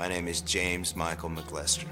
My 0.00 0.08
name 0.08 0.28
is 0.28 0.40
James 0.40 0.96
Michael 0.96 1.28
McLester. 1.28 1.86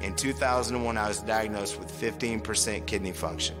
In 0.00 0.16
2001, 0.16 0.98
I 0.98 1.06
was 1.06 1.20
diagnosed 1.20 1.78
with 1.78 1.88
15% 1.88 2.84
kidney 2.84 3.12
function. 3.12 3.54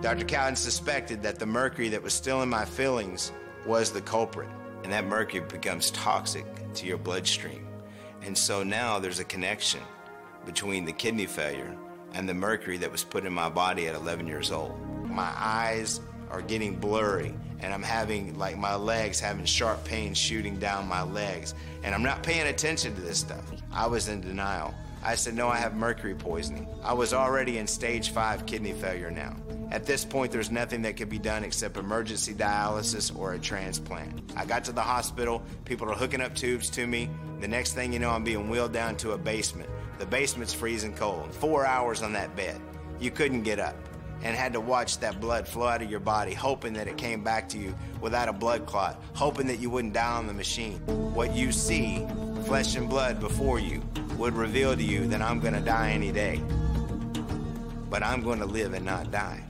Dr. 0.00 0.24
Cowden 0.24 0.56
suspected 0.56 1.22
that 1.22 1.38
the 1.38 1.46
mercury 1.46 1.88
that 1.90 2.02
was 2.02 2.12
still 2.12 2.42
in 2.42 2.48
my 2.48 2.64
fillings 2.64 3.30
was 3.66 3.92
the 3.92 4.00
culprit, 4.00 4.48
and 4.82 4.92
that 4.92 5.06
mercury 5.06 5.44
becomes 5.48 5.92
toxic 5.92 6.44
to 6.74 6.86
your 6.86 6.98
bloodstream. 6.98 7.68
And 8.22 8.36
so 8.36 8.64
now 8.64 8.98
there's 8.98 9.20
a 9.20 9.24
connection 9.24 9.82
between 10.44 10.84
the 10.84 10.92
kidney 10.92 11.26
failure 11.26 11.72
and 12.14 12.28
the 12.28 12.34
mercury 12.34 12.78
that 12.78 12.90
was 12.90 13.04
put 13.04 13.24
in 13.24 13.32
my 13.32 13.48
body 13.48 13.86
at 13.86 13.94
11 13.94 14.26
years 14.26 14.50
old. 14.50 14.76
My 15.04 15.32
eyes 15.36 16.00
are 16.34 16.42
getting 16.42 16.74
blurry, 16.74 17.32
and 17.60 17.72
I'm 17.72 17.82
having 17.82 18.36
like 18.36 18.58
my 18.58 18.74
legs 18.74 19.20
having 19.20 19.44
sharp 19.44 19.84
pains 19.84 20.18
shooting 20.18 20.58
down 20.58 20.88
my 20.88 21.02
legs, 21.02 21.54
and 21.84 21.94
I'm 21.94 22.02
not 22.02 22.24
paying 22.24 22.48
attention 22.48 22.94
to 22.96 23.00
this 23.00 23.18
stuff. 23.18 23.44
I 23.72 23.86
was 23.86 24.08
in 24.08 24.20
denial. 24.20 24.74
I 25.02 25.14
said, 25.14 25.34
No, 25.34 25.48
I 25.48 25.56
have 25.56 25.76
mercury 25.76 26.14
poisoning. 26.14 26.66
I 26.82 26.92
was 26.92 27.12
already 27.12 27.58
in 27.58 27.68
stage 27.68 28.10
five 28.10 28.46
kidney 28.46 28.72
failure 28.72 29.12
now. 29.12 29.36
At 29.70 29.86
this 29.86 30.04
point, 30.04 30.32
there's 30.32 30.50
nothing 30.50 30.82
that 30.82 30.96
could 30.96 31.08
be 31.08 31.18
done 31.18 31.44
except 31.44 31.76
emergency 31.76 32.34
dialysis 32.34 33.16
or 33.16 33.34
a 33.34 33.38
transplant. 33.38 34.32
I 34.36 34.44
got 34.44 34.64
to 34.64 34.72
the 34.72 34.80
hospital, 34.80 35.42
people 35.64 35.88
are 35.90 35.94
hooking 35.94 36.20
up 36.20 36.34
tubes 36.34 36.68
to 36.70 36.86
me. 36.86 37.08
The 37.40 37.48
next 37.48 37.74
thing 37.74 37.92
you 37.92 37.98
know, 38.00 38.10
I'm 38.10 38.24
being 38.24 38.48
wheeled 38.48 38.72
down 38.72 38.96
to 38.98 39.12
a 39.12 39.18
basement. 39.18 39.70
The 39.98 40.06
basement's 40.06 40.52
freezing 40.52 40.94
cold. 40.94 41.32
Four 41.32 41.64
hours 41.64 42.02
on 42.02 42.12
that 42.14 42.34
bed. 42.34 42.60
You 42.98 43.10
couldn't 43.10 43.42
get 43.42 43.60
up 43.60 43.76
and 44.24 44.34
had 44.34 44.54
to 44.54 44.60
watch 44.60 44.98
that 44.98 45.20
blood 45.20 45.46
flow 45.46 45.68
out 45.68 45.82
of 45.82 45.90
your 45.90 46.00
body, 46.00 46.32
hoping 46.32 46.72
that 46.72 46.88
it 46.88 46.96
came 46.96 47.22
back 47.22 47.48
to 47.50 47.58
you 47.58 47.74
without 48.00 48.28
a 48.28 48.32
blood 48.32 48.64
clot, 48.64 49.00
hoping 49.12 49.46
that 49.46 49.58
you 49.58 49.68
wouldn't 49.68 49.92
die 49.92 50.16
on 50.16 50.26
the 50.26 50.32
machine. 50.32 50.78
What 51.14 51.36
you 51.36 51.52
see, 51.52 52.06
flesh 52.46 52.74
and 52.74 52.88
blood 52.88 53.20
before 53.20 53.60
you, 53.60 53.82
would 54.16 54.34
reveal 54.34 54.74
to 54.74 54.82
you 54.82 55.06
that 55.08 55.20
I'm 55.20 55.40
going 55.40 55.54
to 55.54 55.60
die 55.60 55.90
any 55.90 56.10
day. 56.10 56.40
But 57.90 58.02
I'm 58.02 58.22
going 58.22 58.38
to 58.40 58.46
live 58.46 58.72
and 58.72 58.84
not 58.84 59.10
die. 59.10 59.44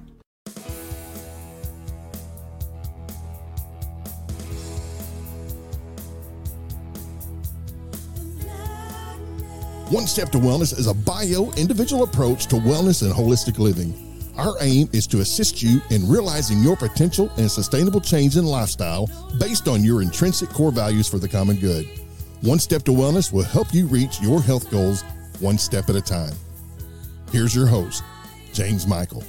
One 9.91 10.09
Step 10.09 10.31
to 10.31 10.39
Wellness 10.39 10.77
is 10.77 10.89
a 10.89 10.95
bio 10.95 11.53
individual 11.53 12.03
approach 12.03 12.47
to 12.47 12.57
wellness 12.57 13.03
and 13.03 13.13
holistic 13.15 13.59
living. 13.59 14.14
Our 14.37 14.57
aim 14.61 14.89
is 14.93 15.07
to 15.09 15.21
assist 15.21 15.63
you 15.63 15.81
in 15.91 16.09
realizing 16.09 16.61
your 16.61 16.77
potential 16.77 17.31
and 17.37 17.49
sustainable 17.49 18.01
change 18.01 18.37
in 18.37 18.45
lifestyle 18.45 19.09
based 19.39 19.69
on 19.69 19.85
your 19.85 20.03
intrinsic 20.03 20.49
core 20.49 20.73
values 20.73 21.09
for 21.09 21.21
the 21.21 21.29
common 21.29 21.57
good. 21.57 21.89
One 22.41 22.59
Step 22.59 22.83
to 22.85 22.91
Wellness 22.91 23.33
will 23.33 23.45
help 23.45 23.73
you 23.73 23.87
reach 23.87 24.21
your 24.21 24.43
health 24.43 24.71
goals 24.73 25.03
one 25.39 25.57
step 25.57 25.89
at 25.89 25.95
a 25.95 26.01
time. 26.01 26.33
Here's 27.31 27.55
your 27.55 27.67
host, 27.67 28.03
James 28.53 28.89
Michael. 28.89 29.23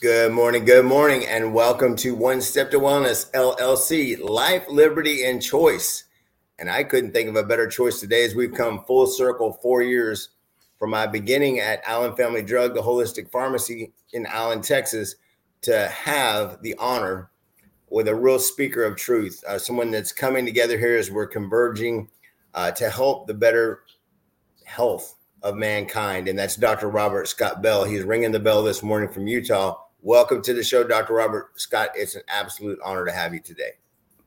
Good 0.00 0.32
morning, 0.32 0.64
good 0.64 0.86
morning, 0.86 1.26
and 1.26 1.54
welcome 1.54 1.94
to 1.96 2.14
One 2.14 2.40
Step 2.40 2.70
to 2.72 2.80
Wellness 2.80 3.30
LLC 3.32 4.18
Life, 4.18 4.64
Liberty, 4.68 5.24
and 5.24 5.40
Choice. 5.40 6.04
And 6.60 6.70
I 6.70 6.84
couldn't 6.84 7.12
think 7.12 7.28
of 7.28 7.36
a 7.36 7.42
better 7.42 7.66
choice 7.66 7.98
today 7.98 8.24
as 8.24 8.34
we've 8.34 8.52
come 8.52 8.84
full 8.84 9.06
circle 9.06 9.54
four 9.62 9.82
years 9.82 10.28
from 10.78 10.90
my 10.90 11.06
beginning 11.06 11.58
at 11.58 11.82
Allen 11.84 12.14
Family 12.14 12.42
Drug, 12.42 12.74
the 12.74 12.82
holistic 12.82 13.30
pharmacy 13.30 13.92
in 14.12 14.26
Allen, 14.26 14.60
Texas, 14.60 15.16
to 15.62 15.88
have 15.88 16.62
the 16.62 16.74
honor 16.78 17.30
with 17.88 18.06
a 18.06 18.14
real 18.14 18.38
speaker 18.38 18.84
of 18.84 18.96
truth, 18.96 19.42
uh, 19.48 19.58
someone 19.58 19.90
that's 19.90 20.12
coming 20.12 20.44
together 20.44 20.78
here 20.78 20.96
as 20.96 21.10
we're 21.10 21.26
converging 21.26 22.08
uh, 22.54 22.70
to 22.70 22.88
help 22.88 23.26
the 23.26 23.34
better 23.34 23.80
health 24.64 25.16
of 25.42 25.56
mankind. 25.56 26.28
And 26.28 26.38
that's 26.38 26.56
Dr. 26.56 26.88
Robert 26.88 27.26
Scott 27.26 27.62
Bell. 27.62 27.84
He's 27.84 28.04
ringing 28.04 28.32
the 28.32 28.38
bell 28.38 28.62
this 28.62 28.82
morning 28.82 29.10
from 29.10 29.26
Utah 29.26 29.76
Welcome 30.02 30.40
to 30.42 30.54
the 30.54 30.64
show, 30.64 30.82
Dr. 30.82 31.12
Robert 31.12 31.60
Scott. 31.60 31.90
It's 31.94 32.14
an 32.14 32.22
absolute 32.26 32.78
honor 32.82 33.04
to 33.04 33.12
have 33.12 33.34
you 33.34 33.40
today. 33.40 33.72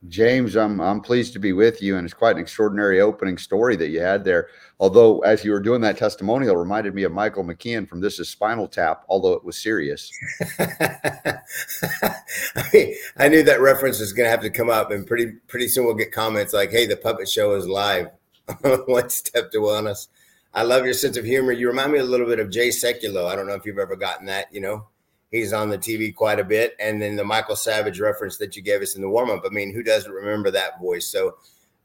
James, 0.10 0.58
I'm 0.58 0.82
I'm 0.82 1.00
pleased 1.00 1.32
to 1.34 1.40
be 1.40 1.54
with 1.54 1.82
you, 1.82 1.96
and 1.96 2.04
it's 2.04 2.14
quite 2.14 2.36
an 2.36 2.42
extraordinary 2.42 3.00
opening 3.00 3.38
story 3.38 3.78
that 3.78 3.88
you 3.90 4.02
had 4.02 4.26
there. 4.26 4.50
Although, 4.80 5.20
as 5.20 5.46
you 5.46 5.52
were 5.52 5.62
doing 5.62 5.80
that 5.82 5.98
testimonial, 5.98 6.58
reminded 6.58 6.94
me 6.94 7.04
of 7.04 7.14
Michael 7.14 7.46
McKean 7.46 7.88
from 7.88 8.02
This 8.02 8.20
Is 8.20 8.28
Spinal 8.28 8.68
Tap, 8.68 9.06
although 9.08 9.34
it 9.34 9.46
was 9.46 9.58
serious. 9.58 10.12
I, 10.60 11.40
mean, 12.74 12.96
I 13.18 13.30
knew 13.30 13.44
that 13.44 13.62
reference 13.62 14.00
was 14.00 14.12
going 14.12 14.26
to 14.26 14.32
have 14.32 14.42
to 14.42 14.50
come 14.50 14.70
up, 14.70 14.92
and 14.92 15.08
pretty 15.08 15.32
pretty 15.48 15.70
soon 15.70 15.86
we'll 15.86 15.94
get 15.96 16.12
comments 16.12 16.52
like, 16.54 16.72
"Hey, 16.72 16.86
the 16.86 16.98
puppet 16.98 17.30
show 17.30 17.54
is 17.54 17.66
live." 17.66 18.08
One 18.88 19.10
step 19.10 19.52
to 19.52 19.60
wellness. 19.60 20.08
I 20.54 20.64
love 20.64 20.84
your 20.84 20.94
sense 20.94 21.16
of 21.16 21.24
humor. 21.24 21.54
You 21.54 21.70
remind 21.70 21.94
me 21.94 22.00
a 22.00 22.04
little 22.04 22.28
bit 22.28 22.40
of 22.40 22.50
Jay 22.50 22.70
Sekulow. 22.70 23.26
I 23.26 23.38
don't 23.38 23.48
know 23.48 23.56
if 23.56 23.66
you've 23.66 23.80
ever 23.80 23.96
gotten 23.96 24.26
that. 24.26 24.54
You 24.54 24.60
know, 24.60 24.88
he's 25.34 25.52
on 25.52 25.70
the 25.70 25.78
TV 25.78 26.16
quite 26.16 26.40
a 26.40 26.44
bit. 26.44 26.76
And 26.80 27.02
then 27.02 27.16
the 27.16 27.24
Michael 27.24 27.56
Savage 27.56 28.00
reference 28.00 28.38
that 28.38 28.56
you 28.56 28.62
gave 28.62 28.82
us 28.82 28.96
in 28.96 29.02
the 29.02 29.10
warm 29.10 29.32
up. 29.32 29.44
I 29.46 29.50
mean, 29.50 29.74
who 29.74 29.82
doesn't 29.82 30.12
remember 30.12 30.52
that 30.52 30.80
voice? 30.80 31.08
So 31.08 31.38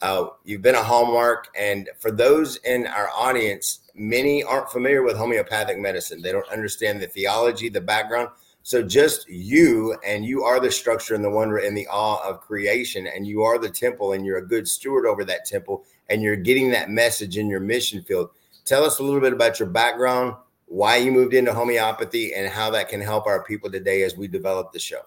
uh, 0.03 0.26
you've 0.44 0.62
been 0.62 0.75
a 0.75 0.82
hallmark. 0.82 1.48
And 1.58 1.88
for 1.98 2.10
those 2.10 2.56
in 2.58 2.87
our 2.87 3.08
audience, 3.16 3.81
many 3.94 4.44
aren't 4.44 4.70
familiar 4.70 5.03
with 5.03 5.16
homeopathic 5.16 5.78
medicine. 5.78 6.20
They 6.20 6.31
don't 6.31 6.48
understand 6.50 7.00
the 7.00 7.06
theology, 7.06 7.70
the 7.70 7.81
background. 7.81 8.28
So 8.64 8.82
just 8.82 9.26
you 9.31 9.97
and 10.06 10.26
you 10.26 10.44
are 10.44 10.60
the 10.60 10.70
structure 10.70 11.14
and 11.14 11.25
the 11.25 11.31
wonder 11.31 11.56
and 11.56 11.75
the 11.75 11.88
awe 11.88 12.22
of 12.28 12.42
creation, 12.42 13.06
and 13.06 13.26
you 13.26 13.42
are 13.42 13.58
the 13.58 13.70
temple, 13.70 14.12
and 14.12 14.26
you're 14.26 14.37
a 14.37 14.47
good 14.47 14.69
steward 14.69 15.06
over 15.06 15.25
that 15.25 15.47
temple, 15.47 15.87
and 16.10 16.20
you're 16.20 16.37
getting 16.37 16.70
that 16.72 16.91
message 16.91 17.38
in 17.38 17.48
your 17.48 17.60
mission 17.60 18.03
field. 18.03 18.28
Tell 18.66 18.84
us 18.84 18.98
a 18.98 19.03
little 19.03 19.22
bit 19.22 19.32
about 19.32 19.58
your 19.58 19.70
background, 19.70 20.34
why 20.69 20.97
you 20.97 21.11
moved 21.11 21.34
into 21.34 21.53
homeopathy 21.53 22.34
and 22.34 22.49
how 22.49 22.71
that 22.71 22.89
can 22.89 23.01
help 23.01 23.27
our 23.27 23.43
people 23.45 23.71
today 23.71 24.03
as 24.03 24.17
we 24.17 24.29
develop 24.29 24.73
the 24.73 24.79
show. 24.79 25.01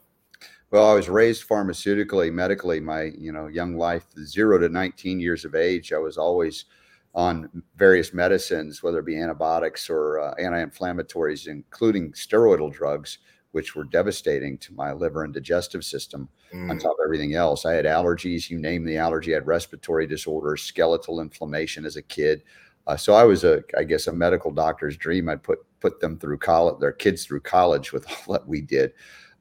Well, 0.72 0.90
I 0.90 0.94
was 0.94 1.10
raised 1.10 1.48
pharmaceutically, 1.48 2.32
medically. 2.32 2.80
My 2.80 3.12
you 3.18 3.32
know 3.32 3.48
young 3.48 3.78
life, 3.78 4.06
zero 4.24 4.58
to 4.58 4.70
nineteen 4.70 5.20
years 5.20 5.46
of 5.46 5.54
age, 5.54 5.94
I 5.94 5.98
was 5.98 6.18
always 6.18 6.66
on 7.14 7.64
various 7.76 8.14
medicines, 8.14 8.82
whether 8.82 9.00
it 9.00 9.06
be 9.06 9.20
antibiotics 9.20 9.90
or 9.90 10.20
uh, 10.20 10.34
anti-inflammatories, 10.36 11.48
including 11.48 12.14
steroidal 12.14 12.72
drugs, 12.72 13.18
which 13.52 13.76
were 13.76 13.84
devastating 13.84 14.58
to 14.60 14.74
my 14.74 14.94
liver 14.94 15.26
and 15.26 15.34
digestive 15.34 15.84
system. 15.84 16.30
Mm. 16.54 16.70
On 16.70 16.80
top 16.80 16.94
of 16.94 17.04
everything 17.04 17.36
else, 17.36 17.66
I 17.66 17.74
had 17.74 17.84
allergies. 17.84 18.50
You 18.50 18.60
name 18.60 18.86
the 18.86 18.98
allergy. 18.98 19.34
I 19.34 19.36
had 19.36 19.48
respiratory 19.48 20.08
disorders, 20.08 20.62
skeletal 20.62 21.20
inflammation 21.20 21.86
as 21.86 21.98
a 21.98 22.02
kid. 22.02 22.44
Uh, 22.88 22.98
so 22.98 23.14
I 23.14 23.24
was 23.24 23.44
a, 23.44 23.64
I 23.78 23.84
guess, 23.84 24.08
a 24.08 24.14
medical 24.14 24.52
doctor's 24.52 24.98
dream. 24.98 25.30
I 25.30 25.36
put 25.36 25.60
put 25.80 26.00
them 26.00 26.18
through 26.18 26.38
college, 26.38 26.80
their 26.80 26.92
kids 26.92 27.26
through 27.26 27.42
college 27.42 27.92
with 27.92 28.06
all 28.28 28.34
that 28.34 28.48
we 28.48 28.62
did. 28.62 28.94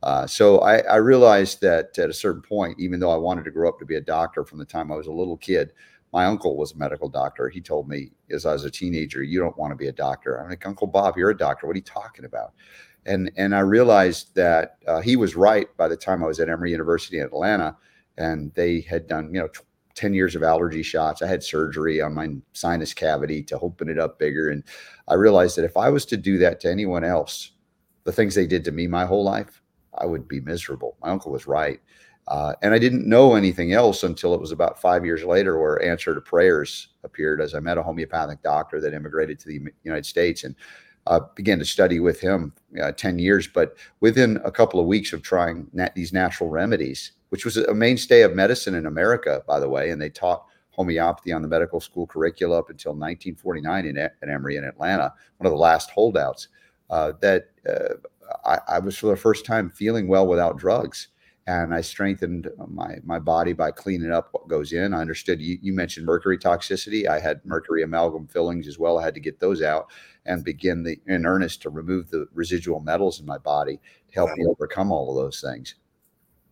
Uh, 0.03 0.27
so 0.27 0.61
I, 0.61 0.78
I, 0.78 0.97
realized 0.97 1.61
that 1.61 1.99
at 1.99 2.09
a 2.09 2.15
certain 2.15 2.41
point, 2.41 2.81
even 2.81 3.01
though 3.01 3.11
I 3.11 3.19
wanted 3.19 3.45
to 3.45 3.51
grow 3.51 3.69
up 3.69 3.78
to 3.81 3.84
be 3.84 3.97
a 3.97 4.01
doctor 4.01 4.47
from 4.47 4.59
the 4.59 4.65
time 4.65 4.91
I 4.91 4.97
was 4.97 5.09
a 5.09 5.12
little 5.12 5.37
kid, 5.37 5.75
my 6.15 6.25
uncle 6.25 6.56
was 6.56 6.73
a 6.73 6.78
medical 6.78 7.09
doctor. 7.09 7.51
He 7.51 7.61
told 7.61 7.87
me 7.87 8.11
as 8.31 8.47
I 8.47 8.55
was 8.55 8.65
a 8.65 8.71
teenager, 8.71 9.23
"You 9.23 9.41
don't 9.41 9.57
want 9.59 9.72
to 9.72 9.77
be 9.77 9.89
a 9.89 9.93
doctor." 9.93 10.41
I'm 10.41 10.49
like, 10.49 10.67
"Uncle 10.67 10.87
Bob, 10.87 11.17
you're 11.17 11.31
a 11.31 11.37
doctor. 11.37 11.67
What 11.67 11.75
are 11.75 11.78
you 11.78 11.83
talking 11.83 12.25
about?" 12.25 12.53
And 13.07 13.31
and 13.37 13.55
I 13.55 13.61
realized 13.61 14.34
that 14.37 14.78
uh, 14.87 15.01
he 15.01 15.17
was 15.17 15.37
right 15.37 15.69
by 15.77 15.89
the 15.89 15.97
time 15.97 16.25
I 16.25 16.27
was 16.27 16.41
at 16.41 16.49
Emory 16.49 16.71
University 16.71 17.19
in 17.19 17.27
Atlanta, 17.27 17.77
and 18.17 18.53
they 18.55 18.81
had 18.81 19.07
done 19.07 19.34
you 19.34 19.41
know 19.41 19.49
10 19.95 20.15
years 20.15 20.34
of 20.34 20.43
allergy 20.43 20.83
shots. 20.83 21.23
I 21.23 21.27
had 21.27 21.43
surgery 21.43 22.01
on 22.01 22.15
my 22.15 22.28
sinus 22.53 22.95
cavity 22.95 23.43
to 23.45 23.59
open 23.61 23.89
it 23.89 23.99
up 23.99 24.19
bigger. 24.19 24.51
And 24.51 24.62
I 25.09 25.15
realized 25.15 25.56
that 25.56 25.65
if 25.65 25.77
I 25.77 25.91
was 25.91 26.05
to 26.06 26.17
do 26.17 26.39
that 26.39 26.61
to 26.61 26.71
anyone 26.71 27.05
else, 27.05 27.53
the 28.05 28.12
things 28.12 28.34
they 28.34 28.47
did 28.47 28.65
to 28.65 28.73
me 28.73 28.87
my 28.87 29.05
whole 29.05 29.25
life, 29.25 29.62
I 29.99 30.06
would 30.06 30.28
be 30.28 30.41
miserable. 30.41 30.97
My 31.03 31.10
uncle 31.10 31.33
was 31.33 31.47
right. 31.47 31.81
Uh, 32.28 32.54
and 32.63 32.72
I 32.72 32.78
didn't 32.78 33.09
know 33.09 33.34
anything 33.34 33.72
else 33.72 34.04
until 34.04 34.34
it 34.34 34.41
was 34.41 34.53
about 34.53 34.81
five 34.81 35.04
years 35.04 35.25
later 35.25 35.59
where 35.59 35.83
Answer 35.83 36.15
to 36.15 36.21
Prayers 36.21 36.89
appeared 37.03 37.41
as 37.41 37.54
I 37.54 37.60
met 37.60 37.78
a 37.78 37.83
homeopathic 37.83 38.42
doctor 38.42 38.81
that 38.81 38.95
immigrated 38.95 39.39
to 39.41 39.48
the 39.48 39.60
United 39.83 40.07
States 40.07 40.45
and 40.45 40.54
uh, 41.07 41.21
began 41.34 41.59
to 41.59 41.65
study 41.65 41.98
with 41.98 42.21
him 42.21 42.53
uh, 42.81 42.92
10 42.92 43.19
years. 43.19 43.48
But 43.48 43.77
within 44.01 44.41
a 44.45 44.51
couple 44.53 44.78
of 44.78 44.87
weeks 44.87 45.13
of 45.13 45.22
trying 45.22 45.66
nat- 45.72 45.95
these 45.95 46.13
natural 46.13 46.51
remedies, 46.51 47.13
which 47.30 47.44
was 47.44 47.56
a 47.56 47.74
mainstay 47.74 48.22
of 48.22 48.34
medicine 48.34 48.74
in 48.74 48.86
America, 48.86 49.42
by 49.47 49.59
the 49.59 49.68
way. 49.68 49.91
And 49.91 50.00
they 50.00 50.10
taught 50.10 50.44
homeopathy 50.71 51.32
on 51.32 51.42
the 51.42 51.48
medical 51.48 51.80
school 51.80 52.06
curricula 52.06 52.59
up 52.59 52.71
until 52.71 52.92
1949 52.92 53.86
in, 53.86 53.97
in 53.97 54.10
Emory 54.30 54.56
in 54.56 54.65
Atlanta, 54.65 55.12
one 55.38 55.47
of 55.47 55.53
the 55.53 55.59
last 55.59 55.91
holdouts. 55.91 56.48
Uh, 56.88 57.12
that 57.21 57.50
uh, 57.68 57.94
I, 58.44 58.59
I, 58.77 58.78
was 58.80 58.98
for 58.98 59.06
the 59.06 59.16
first 59.16 59.44
time 59.44 59.71
feeling 59.71 60.09
well 60.09 60.27
without 60.27 60.59
drugs. 60.59 61.09
and 61.47 61.72
I 61.72 61.82
strengthened 61.82 62.48
my 62.66 62.97
my 63.04 63.21
body 63.21 63.53
by 63.53 63.71
cleaning 63.71 64.10
up 64.10 64.28
what 64.32 64.48
goes 64.48 64.72
in. 64.72 64.92
I 64.92 65.00
understood 65.00 65.41
you, 65.41 65.56
you 65.62 65.72
mentioned 65.72 66.06
mercury 66.06 66.36
toxicity. 66.36 67.06
I 67.06 67.21
had 67.21 67.44
mercury 67.44 67.84
amalgam 67.84 68.27
fillings 68.27 68.66
as 68.66 68.78
well. 68.78 68.98
I 68.98 69.04
had 69.04 69.15
to 69.15 69.21
get 69.21 69.38
those 69.38 69.62
out 69.62 69.88
and 70.27 70.44
begin 70.44 70.82
the 70.82 70.98
in 71.06 71.27
earnest 71.27 71.62
to 71.62 71.71
remove 71.71 72.10
the 72.10 72.27
residual 72.34 72.80
metals 72.80 73.21
in 73.21 73.27
my 73.27 73.38
body 73.38 73.80
to 74.09 74.15
help 74.15 74.30
wow. 74.30 74.36
me 74.36 74.47
overcome 74.47 74.91
all 74.91 75.10
of 75.10 75.24
those 75.24 75.41
things. 75.41 75.77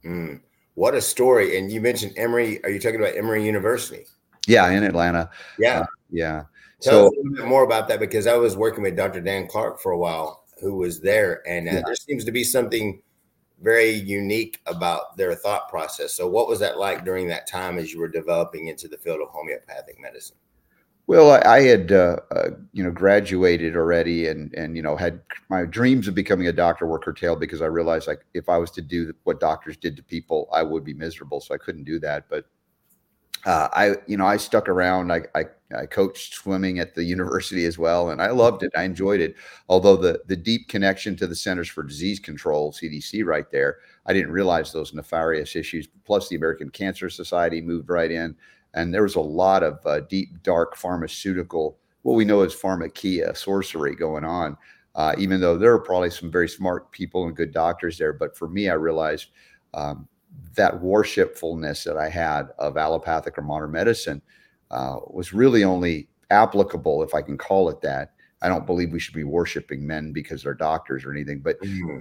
Mm, 0.04 0.40
what 0.78 0.94
a 0.94 1.02
story! 1.02 1.58
And 1.58 1.72
you 1.72 1.80
mentioned 1.80 2.12
Emory. 2.16 2.62
Are 2.62 2.70
you 2.70 2.78
talking 2.78 3.00
about 3.00 3.16
Emory 3.16 3.44
University? 3.44 4.06
Yeah, 4.46 4.70
in 4.70 4.84
Atlanta. 4.84 5.28
Yeah, 5.58 5.80
uh, 5.80 5.86
yeah. 6.08 6.42
Tell 6.80 6.92
so, 6.92 7.06
us 7.06 7.12
a 7.12 7.16
little 7.16 7.36
bit 7.36 7.46
more 7.46 7.64
about 7.64 7.88
that 7.88 7.98
because 7.98 8.28
I 8.28 8.36
was 8.36 8.56
working 8.56 8.84
with 8.84 8.96
Dr. 8.96 9.20
Dan 9.20 9.48
Clark 9.48 9.80
for 9.80 9.90
a 9.90 9.98
while, 9.98 10.44
who 10.60 10.76
was 10.76 11.00
there, 11.00 11.42
and 11.48 11.69
uh, 11.69 11.72
yeah. 11.72 11.82
there 11.84 11.96
seems 11.96 12.25
to 12.25 12.30
be 12.30 12.44
something 12.44 13.02
very 13.60 13.90
unique 13.90 14.60
about 14.66 15.16
their 15.16 15.34
thought 15.34 15.69
process. 15.69 16.14
So, 16.14 16.28
what 16.28 16.46
was 16.46 16.60
that 16.60 16.78
like 16.78 17.04
during 17.04 17.26
that 17.26 17.48
time 17.48 17.76
as 17.76 17.92
you 17.92 17.98
were 17.98 18.06
developing 18.06 18.69
into 18.69 18.86
the 18.86 18.98
field 18.98 19.20
of 19.20 19.28
homeopathic 19.30 20.00
medicine? 20.00 20.36
Well, 21.08 21.31
I, 21.31 21.56
I 21.56 21.60
had 21.62 21.90
uh, 21.90 22.19
uh, 22.31 22.50
you 22.75 22.84
know 22.84 22.90
graduated 22.90 23.76
already, 23.76 24.28
and 24.28 24.52
and 24.55 24.76
you 24.76 24.82
know 24.82 24.94
had 24.94 25.20
my 25.49 25.64
dreams 25.64 26.06
of 26.06 26.14
becoming 26.14 26.49
a 26.49 26.52
doctor 26.52 26.87
were 26.87 26.99
curtailed 26.99 27.40
because 27.40 27.62
I 27.62 27.66
realized 27.66 28.06
like 28.06 28.26
if 28.34 28.49
I 28.50 28.58
was 28.58 28.70
to 28.72 28.82
do 28.82 29.14
what 29.25 29.40
doctors 29.40 29.78
did 29.78 29.96
to 29.96 30.02
people, 30.02 30.49
I 30.52 30.62
would 30.62 30.84
be 30.84 30.93
miserable. 30.93 31.40
So 31.40 31.55
I 31.55 31.58
couldn't 31.58 31.84
do 31.84 31.99
that. 32.00 32.26
But 32.28 32.44
uh, 33.46 33.69
I 33.72 33.96
you 34.06 34.16
know 34.16 34.26
I 34.26 34.37
stuck 34.37 34.69
around. 34.69 35.12
I, 35.12 35.22
I 35.34 35.44
I 35.76 35.87
coached 35.87 36.34
swimming 36.34 36.78
at 36.81 36.94
the 36.94 37.05
university 37.16 37.64
as 37.66 37.78
well, 37.78 38.11
and 38.11 38.20
I 38.20 38.31
loved 38.31 38.62
it. 38.62 38.72
I 38.76 38.82
enjoyed 38.82 39.20
it. 39.20 39.37
Although 39.69 39.96
the 39.96 40.20
the 40.26 40.37
deep 40.37 40.69
connection 40.69 41.16
to 41.16 41.26
the 41.26 41.37
Centers 41.37 41.69
for 41.69 41.82
Disease 41.84 42.20
Control 42.20 42.72
(CDC) 42.72 43.25
right 43.25 43.50
there, 43.50 43.78
I 44.06 44.12
didn't 44.12 44.32
realize 44.32 44.72
those 44.72 44.93
nefarious 44.93 45.56
issues. 45.56 45.88
Plus, 46.04 46.28
the 46.28 46.37
American 46.37 46.70
Cancer 46.70 47.08
Society 47.08 47.61
moved 47.61 47.88
right 47.88 48.11
in, 48.11 48.37
and 48.78 48.94
there 48.94 49.02
was 49.02 49.16
a 49.16 49.20
lot 49.20 49.64
of 49.64 49.84
uh, 49.84 50.00
deep, 50.00 50.40
dark 50.44 50.76
pharmaceutical, 50.76 51.78
what 52.02 52.14
we 52.14 52.25
know 52.25 52.42
as 52.42 52.54
pharmakeia, 52.54 53.36
sorcery 53.36 53.96
going 53.96 54.25
on. 54.25 54.56
Uh, 54.94 55.14
even 55.19 55.40
though 55.40 55.58
there 55.58 55.72
are 55.72 55.80
probably 55.80 56.10
some 56.10 56.30
very 56.30 56.48
smart 56.48 56.90
people 56.92 57.26
and 57.26 57.36
good 57.36 57.52
doctors 57.52 57.98
there, 57.98 58.12
but 58.12 58.36
for 58.36 58.48
me, 58.48 58.69
I 58.69 58.75
realized 58.75 59.30
um, 59.75 60.08
that 60.54 60.80
worshipfulness 60.80 61.84
that 61.84 61.96
I 61.96 62.08
had 62.08 62.48
of 62.58 62.76
allopathic 62.76 63.36
or 63.36 63.42
modern 63.42 63.72
medicine 63.72 64.22
uh, 64.70 64.96
was 65.08 65.32
really 65.32 65.64
only 65.64 66.08
applicable, 66.30 67.02
if 67.02 67.14
I 67.14 67.22
can 67.22 67.36
call 67.36 67.69
it 67.69 67.80
that. 67.82 68.12
I 68.42 68.48
don't 68.48 68.66
believe 68.66 68.92
we 68.92 69.00
should 69.00 69.14
be 69.14 69.25
worshiping 69.25 69.84
men 69.84 70.12
because 70.12 70.44
they're 70.44 70.54
doctors 70.54 71.04
or 71.04 71.12
anything, 71.12 71.40
but 71.40 71.60
mm. 71.60 72.00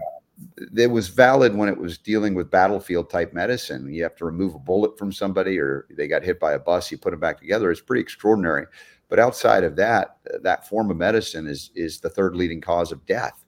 It 0.76 0.92
was 0.92 1.08
valid 1.08 1.56
when 1.56 1.70
it 1.70 1.78
was 1.78 1.98
dealing 1.98 2.36
with 2.36 2.52
battlefield 2.52 3.10
type 3.10 3.34
medicine. 3.34 3.92
You 3.92 4.04
have 4.04 4.16
to 4.18 4.26
remove 4.26 4.56
a 4.56 4.60
bullet 4.60 4.98
from 4.98 5.12
somebody 5.12 5.60
or 5.60 5.88
they 5.90 6.08
got 6.08 6.24
hit 6.24 6.40
by 6.40 6.54
a 6.54 6.60
bus, 6.60 6.92
you 6.92 6.98
put 6.98 7.12
them 7.12 7.20
back 7.20 7.40
together. 7.40 7.72
It's 7.72 7.82
pretty 7.82 8.02
extraordinary. 8.02 8.66
But 9.10 9.20
outside 9.20 9.64
of 9.64 9.76
that, 9.78 10.18
that 10.42 10.68
form 10.68 10.92
of 10.92 10.98
medicine 10.98 11.48
is 11.48 11.72
is 11.76 12.00
the 12.00 12.10
third 12.10 12.36
leading 12.36 12.62
cause 12.62 12.92
of 12.92 13.06
death. 13.06 13.46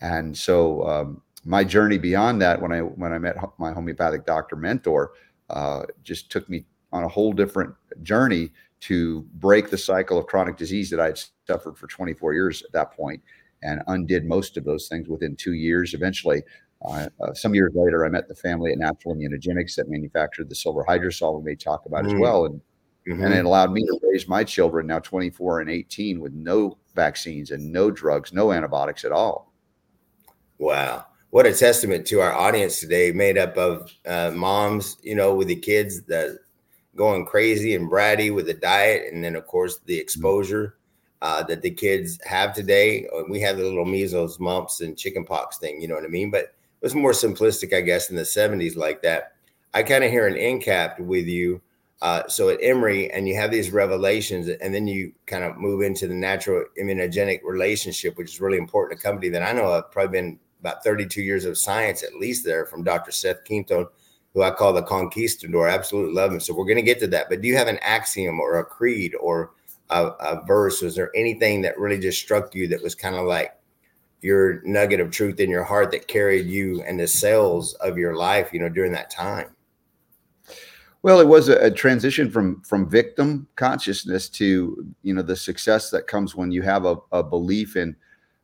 And 0.00 0.36
so 0.36 0.86
um, 0.88 1.22
my 1.44 1.64
journey 1.64 1.98
beyond 1.98 2.40
that, 2.42 2.60
when 2.60 2.72
I 2.72 2.80
when 2.80 3.12
I 3.12 3.18
met 3.18 3.36
my 3.58 3.72
homeopathic 3.72 4.24
doctor 4.24 4.56
mentor, 4.56 5.12
uh, 5.50 5.82
just 6.02 6.30
took 6.30 6.48
me 6.48 6.64
on 6.92 7.04
a 7.04 7.08
whole 7.08 7.32
different 7.32 7.74
journey 8.02 8.52
to 8.80 9.22
break 9.34 9.70
the 9.70 9.78
cycle 9.78 10.18
of 10.18 10.26
chronic 10.26 10.56
disease 10.56 10.90
that 10.90 11.00
I 11.00 11.06
had 11.06 11.20
suffered 11.46 11.78
for 11.78 11.86
24 11.86 12.34
years 12.34 12.62
at 12.62 12.72
that 12.72 12.92
point 12.92 13.22
and 13.62 13.82
undid 13.86 14.24
most 14.24 14.56
of 14.56 14.64
those 14.64 14.88
things 14.88 15.08
within 15.08 15.36
two 15.36 15.54
years. 15.54 15.94
Eventually, 15.94 16.42
uh, 16.86 17.08
uh, 17.20 17.32
some 17.34 17.54
years 17.54 17.72
later, 17.74 18.04
I 18.04 18.08
met 18.08 18.28
the 18.28 18.34
family 18.34 18.72
at 18.72 18.78
Natural 18.78 19.14
Immunogenics 19.14 19.76
that 19.76 19.88
manufactured 19.88 20.48
the 20.48 20.54
silver 20.54 20.84
hydrosol 20.88 21.38
we 21.38 21.44
may 21.44 21.54
talk 21.54 21.86
about 21.86 22.04
mm-hmm. 22.04 22.16
as 22.16 22.20
well. 22.20 22.44
And, 22.46 22.60
mm-hmm. 23.08 23.22
and 23.22 23.34
it 23.34 23.44
allowed 23.44 23.72
me 23.72 23.84
to 23.86 24.00
raise 24.02 24.28
my 24.28 24.44
children, 24.44 24.86
now 24.86 24.98
24 24.98 25.60
and 25.60 25.70
18, 25.70 26.20
with 26.20 26.32
no 26.32 26.78
vaccines 26.94 27.50
and 27.50 27.72
no 27.72 27.90
drugs, 27.90 28.32
no 28.32 28.52
antibiotics 28.52 29.04
at 29.04 29.12
all. 29.12 29.52
Wow 30.58 31.06
what 31.32 31.46
a 31.46 31.54
testament 31.54 32.06
to 32.06 32.20
our 32.20 32.34
audience 32.34 32.78
today, 32.78 33.10
made 33.10 33.38
up 33.38 33.56
of 33.56 33.90
uh, 34.04 34.30
moms, 34.34 34.98
you 35.02 35.14
know, 35.14 35.34
with 35.34 35.48
the 35.48 35.56
kids 35.56 36.02
that 36.02 36.38
going 36.94 37.24
crazy 37.24 37.74
and 37.74 37.90
bratty 37.90 38.32
with 38.32 38.44
the 38.44 38.52
diet, 38.52 39.10
and 39.10 39.24
then 39.24 39.34
of 39.34 39.46
course 39.46 39.78
the 39.86 39.94
mm-hmm. 39.94 40.02
exposure 40.02 40.76
uh, 41.22 41.42
that 41.44 41.62
the 41.62 41.70
kids 41.70 42.18
have 42.24 42.52
today. 42.52 43.06
Uh, 43.16 43.22
we 43.28 43.40
have 43.40 43.56
the 43.56 43.62
little 43.62 43.84
measles, 43.84 44.38
mumps, 44.40 44.80
and 44.80 44.98
chickenpox 44.98 45.56
thing. 45.56 45.80
You 45.80 45.88
know 45.88 45.94
what 45.94 46.04
I 46.04 46.08
mean? 46.08 46.30
But 46.30 46.42
it 46.42 46.82
was 46.82 46.94
more 46.94 47.12
simplistic, 47.12 47.72
I 47.72 47.80
guess, 47.80 48.10
in 48.10 48.16
the 48.16 48.22
'70s 48.22 48.76
like 48.76 49.02
that. 49.02 49.32
I 49.72 49.84
kind 49.84 50.04
of 50.04 50.10
hear 50.10 50.26
an 50.26 50.36
end 50.36 50.62
cap 50.62 50.98
with 51.00 51.26
you. 51.26 51.62
Uh, 52.02 52.26
so 52.26 52.48
at 52.48 52.58
Emory, 52.60 53.10
and 53.12 53.28
you 53.28 53.36
have 53.36 53.52
these 53.52 53.70
revelations, 53.70 54.48
and 54.48 54.74
then 54.74 54.88
you 54.88 55.12
kind 55.26 55.44
of 55.44 55.56
move 55.56 55.82
into 55.82 56.08
the 56.08 56.14
natural 56.14 56.64
immunogenic 56.78 57.40
relationship, 57.44 58.18
which 58.18 58.34
is 58.34 58.40
really 58.40 58.58
important. 58.58 58.98
A 58.98 59.02
company 59.02 59.28
that 59.28 59.42
I 59.44 59.52
know 59.52 59.66
of, 59.66 59.92
probably 59.92 60.20
been 60.20 60.38
about 60.58 60.82
32 60.82 61.22
years 61.22 61.44
of 61.44 61.56
science 61.56 62.02
at 62.02 62.14
least 62.14 62.44
there 62.44 62.66
from 62.66 62.82
Dr. 62.82 63.12
Seth 63.12 63.44
Quinton 63.44 63.86
who 64.34 64.42
I 64.42 64.50
call 64.50 64.72
the 64.72 64.82
conquistador. 64.82 65.68
I 65.68 65.74
absolutely 65.74 66.14
love 66.14 66.32
him. 66.32 66.40
So 66.40 66.54
we're 66.54 66.64
going 66.64 66.76
to 66.76 66.82
get 66.82 67.00
to 67.00 67.06
that. 67.08 67.28
But 67.28 67.42
do 67.42 67.48
you 67.48 67.56
have 67.56 67.68
an 67.68 67.78
axiom 67.82 68.40
or 68.40 68.58
a 68.58 68.64
creed 68.64 69.14
or 69.20 69.52
a, 69.92 70.06
a 70.20 70.44
verse? 70.46 70.80
Was 70.82 70.94
there 70.94 71.10
anything 71.14 71.62
that 71.62 71.78
really 71.78 71.98
just 71.98 72.20
struck 72.20 72.54
you 72.54 72.68
that 72.68 72.82
was 72.82 72.94
kind 72.94 73.14
of 73.14 73.26
like 73.26 73.54
your 74.22 74.62
nugget 74.64 75.00
of 75.00 75.10
truth 75.10 75.40
in 75.40 75.50
your 75.50 75.64
heart 75.64 75.90
that 75.90 76.08
carried 76.08 76.46
you 76.46 76.82
and 76.82 76.98
the 76.98 77.08
cells 77.08 77.74
of 77.74 77.98
your 77.98 78.16
life, 78.16 78.52
you 78.52 78.60
know, 78.60 78.68
during 78.68 78.92
that 78.92 79.10
time? 79.10 79.54
Well, 81.02 81.18
it 81.18 81.26
was 81.26 81.48
a, 81.48 81.56
a, 81.66 81.70
transition 81.70 82.30
from 82.30 82.62
from 82.62 82.88
victim 82.88 83.48
consciousness 83.56 84.28
to 84.30 84.86
you 85.02 85.12
know 85.12 85.22
the 85.22 85.34
success 85.34 85.90
that 85.90 86.06
comes 86.06 86.36
when 86.36 86.52
you 86.52 86.62
have 86.62 86.84
a, 86.84 86.96
a 87.10 87.24
belief 87.24 87.74
in 87.74 87.96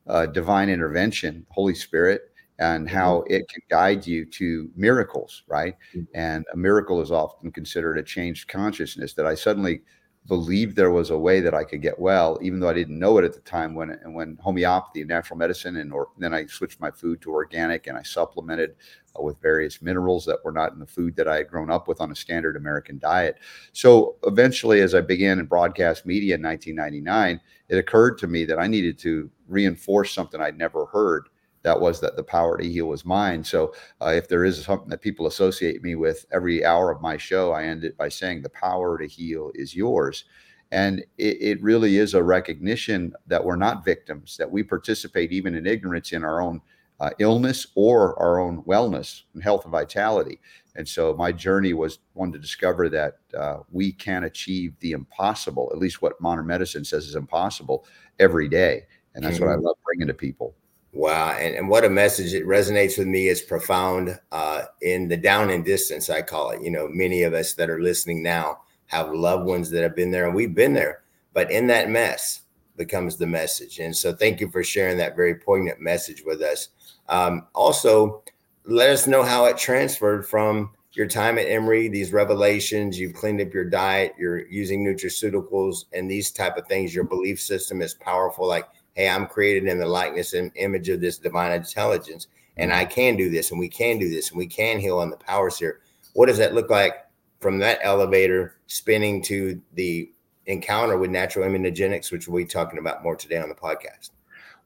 uh, 0.09 0.27
divine 0.27 0.69
intervention, 0.69 1.47
Holy 1.51 1.75
Spirit, 1.75 2.33
and 2.59 2.91
how 2.91 3.19
mm-hmm. 3.19 3.35
it 3.35 3.49
can 3.49 3.63
guide 3.71 4.07
you 4.07 4.25
to 4.25 4.71
miracles, 4.75 5.45
right? 5.47 5.77
Mm-hmm. 5.95 6.05
And 6.15 6.45
a 6.53 6.57
miracle 6.57 7.01
is 7.01 7.13
often 7.13 7.53
considered 7.53 7.97
a 7.97 8.03
changed 8.03 8.49
consciousness 8.49 9.15
that 9.15 9.27
I 9.27 9.37
suddenly 9.37 9.83
believed 10.29 10.77
there 10.77 10.91
was 10.91 11.09
a 11.09 11.19
way 11.19 11.41
that 11.41 11.55
I 11.55 11.65
could 11.65 11.81
get 11.81 11.99
well, 11.99 12.39
even 12.43 12.61
though 12.61 12.69
I 12.69 12.75
didn't 12.75 12.99
know 12.99 13.17
it 13.17 13.25
at 13.25 13.33
the 13.33 13.41
time. 13.41 13.75
When 13.75 13.91
and 13.91 14.15
when 14.15 14.39
homeopathy, 14.41 15.01
and 15.01 15.09
natural 15.09 15.39
medicine, 15.39 15.77
and 15.77 15.93
or 15.93 16.09
then 16.19 16.35
I 16.35 16.45
switched 16.47 16.81
my 16.81 16.91
food 16.91 17.23
to 17.23 17.33
organic, 17.33 17.87
and 17.87 17.97
I 17.97 18.03
supplemented 18.03 18.77
uh, 19.19 19.23
with 19.23 19.41
various 19.41 19.81
minerals 19.81 20.27
that 20.27 20.45
were 20.45 20.53
not 20.53 20.73
in 20.73 20.79
the 20.79 20.87
food 20.87 21.17
that 21.17 21.27
I 21.27 21.37
had 21.39 21.49
grown 21.49 21.71
up 21.71 21.89
with 21.89 22.01
on 22.01 22.13
a 22.13 22.15
standard 22.15 22.57
American 22.57 22.99
diet. 22.99 23.39
So 23.73 24.17
eventually, 24.25 24.83
as 24.83 24.95
I 24.95 25.01
began 25.01 25.39
in 25.39 25.47
broadcast 25.47 26.05
media 26.05 26.35
in 26.35 26.43
1999, 26.43 27.41
it 27.71 27.79
occurred 27.79 28.19
to 28.19 28.27
me 28.27 28.45
that 28.45 28.59
I 28.59 28.67
needed 28.67 28.99
to 29.01 29.31
reinforce 29.49 30.13
something 30.13 30.41
I'd 30.41 30.59
never 30.59 30.87
heard 30.87 31.29
that 31.69 31.79
was 31.79 32.01
that 32.01 32.17
the 32.17 32.25
power 32.25 32.57
to 32.57 32.67
heal 32.67 32.87
was 32.87 33.05
mine. 33.05 33.45
So 33.45 33.75
uh, 34.01 34.15
if 34.17 34.27
there 34.27 34.47
is 34.47 34.65
something 34.65 34.89
that 34.89 35.03
people 35.03 35.27
associate 35.27 35.83
me 35.83 35.97
with 35.97 36.25
every 36.33 36.65
hour 36.65 36.91
of 36.91 37.03
my 37.03 37.19
show, 37.19 37.53
I 37.53 37.65
end 37.65 37.85
it 37.85 37.95
by 37.99 38.09
saying 38.09 38.41
the 38.41 38.49
power 38.49 38.97
to 38.97 39.07
heal 39.07 39.53
is 39.55 39.77
yours. 39.77 40.25
And 40.73 41.01
it, 41.19 41.37
it 41.43 41.63
really 41.63 41.99
is 41.99 42.15
a 42.15 42.23
recognition 42.23 43.13
that 43.27 43.45
we're 43.45 43.57
not 43.57 43.85
victims, 43.85 44.39
that 44.39 44.51
we 44.51 44.63
participate 44.63 45.31
even 45.31 45.55
in 45.55 45.67
ignorance 45.67 46.13
in 46.13 46.25
our 46.25 46.41
own 46.41 46.63
uh, 47.01 47.11
illness 47.19 47.67
or 47.75 48.19
our 48.19 48.41
own 48.41 48.63
wellness 48.63 49.25
and 49.35 49.43
health 49.43 49.65
and 49.65 49.73
vitality. 49.73 50.41
And 50.75 50.89
so 50.89 51.15
my 51.19 51.33
journey 51.33 51.75
was 51.75 51.99
one 52.15 52.33
to 52.33 52.39
discover 52.39 52.89
that 52.89 53.19
uh, 53.37 53.59
we 53.71 53.93
can 53.93 54.25
achieve 54.25 54.73
the 54.81 54.93
impossible, 54.93 55.69
at 55.71 55.79
least 55.79 56.01
what 56.01 56.19
modern 56.19 56.47
medicine 56.47 56.85
says 56.87 57.07
is 57.07 57.15
impossible 57.15 57.85
every 58.19 58.49
day. 58.49 58.85
And 59.15 59.23
that's 59.23 59.37
mm-hmm. 59.37 59.47
what 59.47 59.53
I 59.53 59.57
love 59.57 59.77
bringing 59.85 60.07
to 60.07 60.15
people. 60.15 60.55
Wow. 60.93 61.33
And, 61.33 61.55
and 61.55 61.69
what 61.69 61.85
a 61.85 61.91
message. 61.91 62.33
It 62.33 62.47
resonates 62.47 62.99
with 62.99 63.07
me. 63.07 63.29
It's 63.29 63.43
profound 63.43 64.19
uh, 64.33 64.63
in 64.81 65.09
the 65.09 65.17
down 65.17 65.51
and 65.51 65.65
distance, 65.65 66.09
I 66.11 66.23
call 66.23 66.51
it. 66.51 66.63
You 66.63 66.71
know, 66.71 66.89
many 66.89 67.23
of 67.23 67.35
us 67.35 67.55
that 67.55 67.71
are 67.71 67.81
listening 67.81 68.23
now 68.23 68.61
have 68.87 69.13
loved 69.13 69.47
ones 69.47 69.71
that 69.71 69.83
have 69.83 69.95
been 69.95 70.11
there 70.11 70.27
and 70.27 70.35
we've 70.35 70.55
been 70.55 70.73
there. 70.73 71.03
But 71.35 71.51
in 71.51 71.67
that 71.67 71.91
mess 71.91 72.43
becomes 72.77 73.17
the 73.17 73.27
message. 73.27 73.81
And 73.81 73.95
so 73.95 74.15
thank 74.15 74.41
you 74.41 74.49
for 74.51 74.65
sharing 74.65 74.97
that 74.99 75.17
very 75.17 75.35
poignant 75.35 75.81
message 75.81 76.23
with 76.25 76.41
us. 76.41 76.71
Um, 77.09 77.47
also, 77.55 78.23
let 78.65 78.91
us 78.91 79.07
know 79.07 79.23
how 79.23 79.45
it 79.47 79.59
transferred 79.59 80.27
from 80.27 80.71
your 80.93 81.07
time 81.07 81.39
at 81.39 81.47
Emory, 81.47 81.89
these 81.89 82.13
revelations, 82.13 82.99
you've 82.99 83.15
cleaned 83.15 83.41
up 83.41 83.55
your 83.55 83.65
diet, 83.65 84.15
you're 84.19 84.49
using 84.49 84.85
nutraceuticals 84.85 85.85
and 85.93 86.11
these 86.11 86.31
type 86.31 86.57
of 86.57 86.67
things. 86.67 86.95
Your 86.95 87.05
belief 87.05 87.41
system 87.41 87.83
is 87.83 87.95
powerful. 87.95 88.49
Like 88.49 88.67
hey, 88.99 89.09
I'm 89.09 89.27
created 89.27 89.69
in 89.69 89.79
the 89.79 89.87
likeness 89.87 90.33
and 90.35 90.51
image 90.57 90.89
of 90.89 91.01
this 91.01 91.19
divine 91.19 91.53
intelligence, 91.53 92.27
and 92.57 92.73
I 92.73 92.85
can 92.85 93.17
do 93.17 93.31
this, 93.31 93.53
and 93.53 93.61
we 93.61 93.69
can 93.69 93.97
do 93.97 94.11
this, 94.11 94.31
and 94.31 94.39
we 94.39 94.49
can 94.49 94.81
heal 94.81 94.99
on 94.99 95.09
the 95.09 95.17
powers 95.17 95.57
here. 95.57 95.81
What 96.15 96.27
does 96.27 96.39
that 96.39 96.53
look 96.53 96.69
like 96.69 97.07
from 97.39 97.59
that 97.61 97.79
elevator 97.83 98.57
spinning 98.67 99.23
to 99.23 99.63
the 99.75 100.13
encounter 100.47 100.99
with 100.99 101.11
natural 101.11 101.49
immunogenics, 101.49 102.11
which 102.11 102.27
we'll 102.27 102.43
be 102.43 102.49
talking 102.49 102.81
about 102.81 103.05
more 103.05 103.15
today 103.15 103.39
on 103.39 103.49
the 103.49 103.55
podcast? 103.55 104.11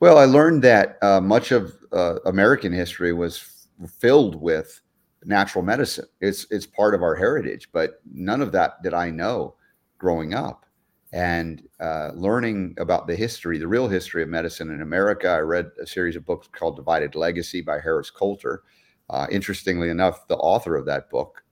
Well, 0.00 0.16
I 0.16 0.24
learned 0.24 0.64
that 0.64 0.96
uh, 1.02 1.20
much 1.20 1.52
of 1.52 1.76
uh, 1.92 2.14
American 2.24 2.72
history 2.72 3.12
was 3.12 3.66
filled 3.98 4.40
with 4.40 4.80
natural 5.24 5.62
medicine. 5.62 6.06
It's 6.22 6.46
it's 6.50 6.66
part 6.66 6.94
of 6.94 7.02
our 7.02 7.14
heritage, 7.14 7.68
but 7.70 8.00
none 8.10 8.40
of 8.40 8.50
that 8.52 8.82
did 8.82 8.94
I 8.94 9.10
know 9.10 9.56
growing 9.98 10.32
up. 10.32 10.64
And 11.12 11.62
uh, 11.78 12.10
learning 12.14 12.74
about 12.78 13.06
the 13.06 13.14
history, 13.14 13.58
the 13.58 13.68
real 13.68 13.86
history 13.86 14.22
of 14.22 14.30
medicine 14.30 14.70
in 14.70 14.80
America, 14.80 15.28
I 15.28 15.40
read 15.40 15.70
a 15.80 15.86
series 15.86 16.16
of 16.16 16.24
books 16.24 16.48
called 16.50 16.76
Divided 16.76 17.14
Legacy 17.14 17.60
by 17.60 17.80
Harris 17.80 18.10
Coulter. 18.10 18.62
Uh, 19.10 19.26
interestingly 19.30 19.90
enough, 19.90 20.26
the 20.28 20.36
author 20.36 20.74
of 20.74 20.86
that 20.86 21.10
book 21.10 21.42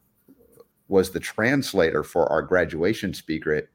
was 0.89 1.11
the 1.11 1.21
translator 1.21 2.03
for 2.03 2.27
our 2.33 2.41
graduation 2.43 3.13
speaker 3.13 3.53
at, 3.53 3.69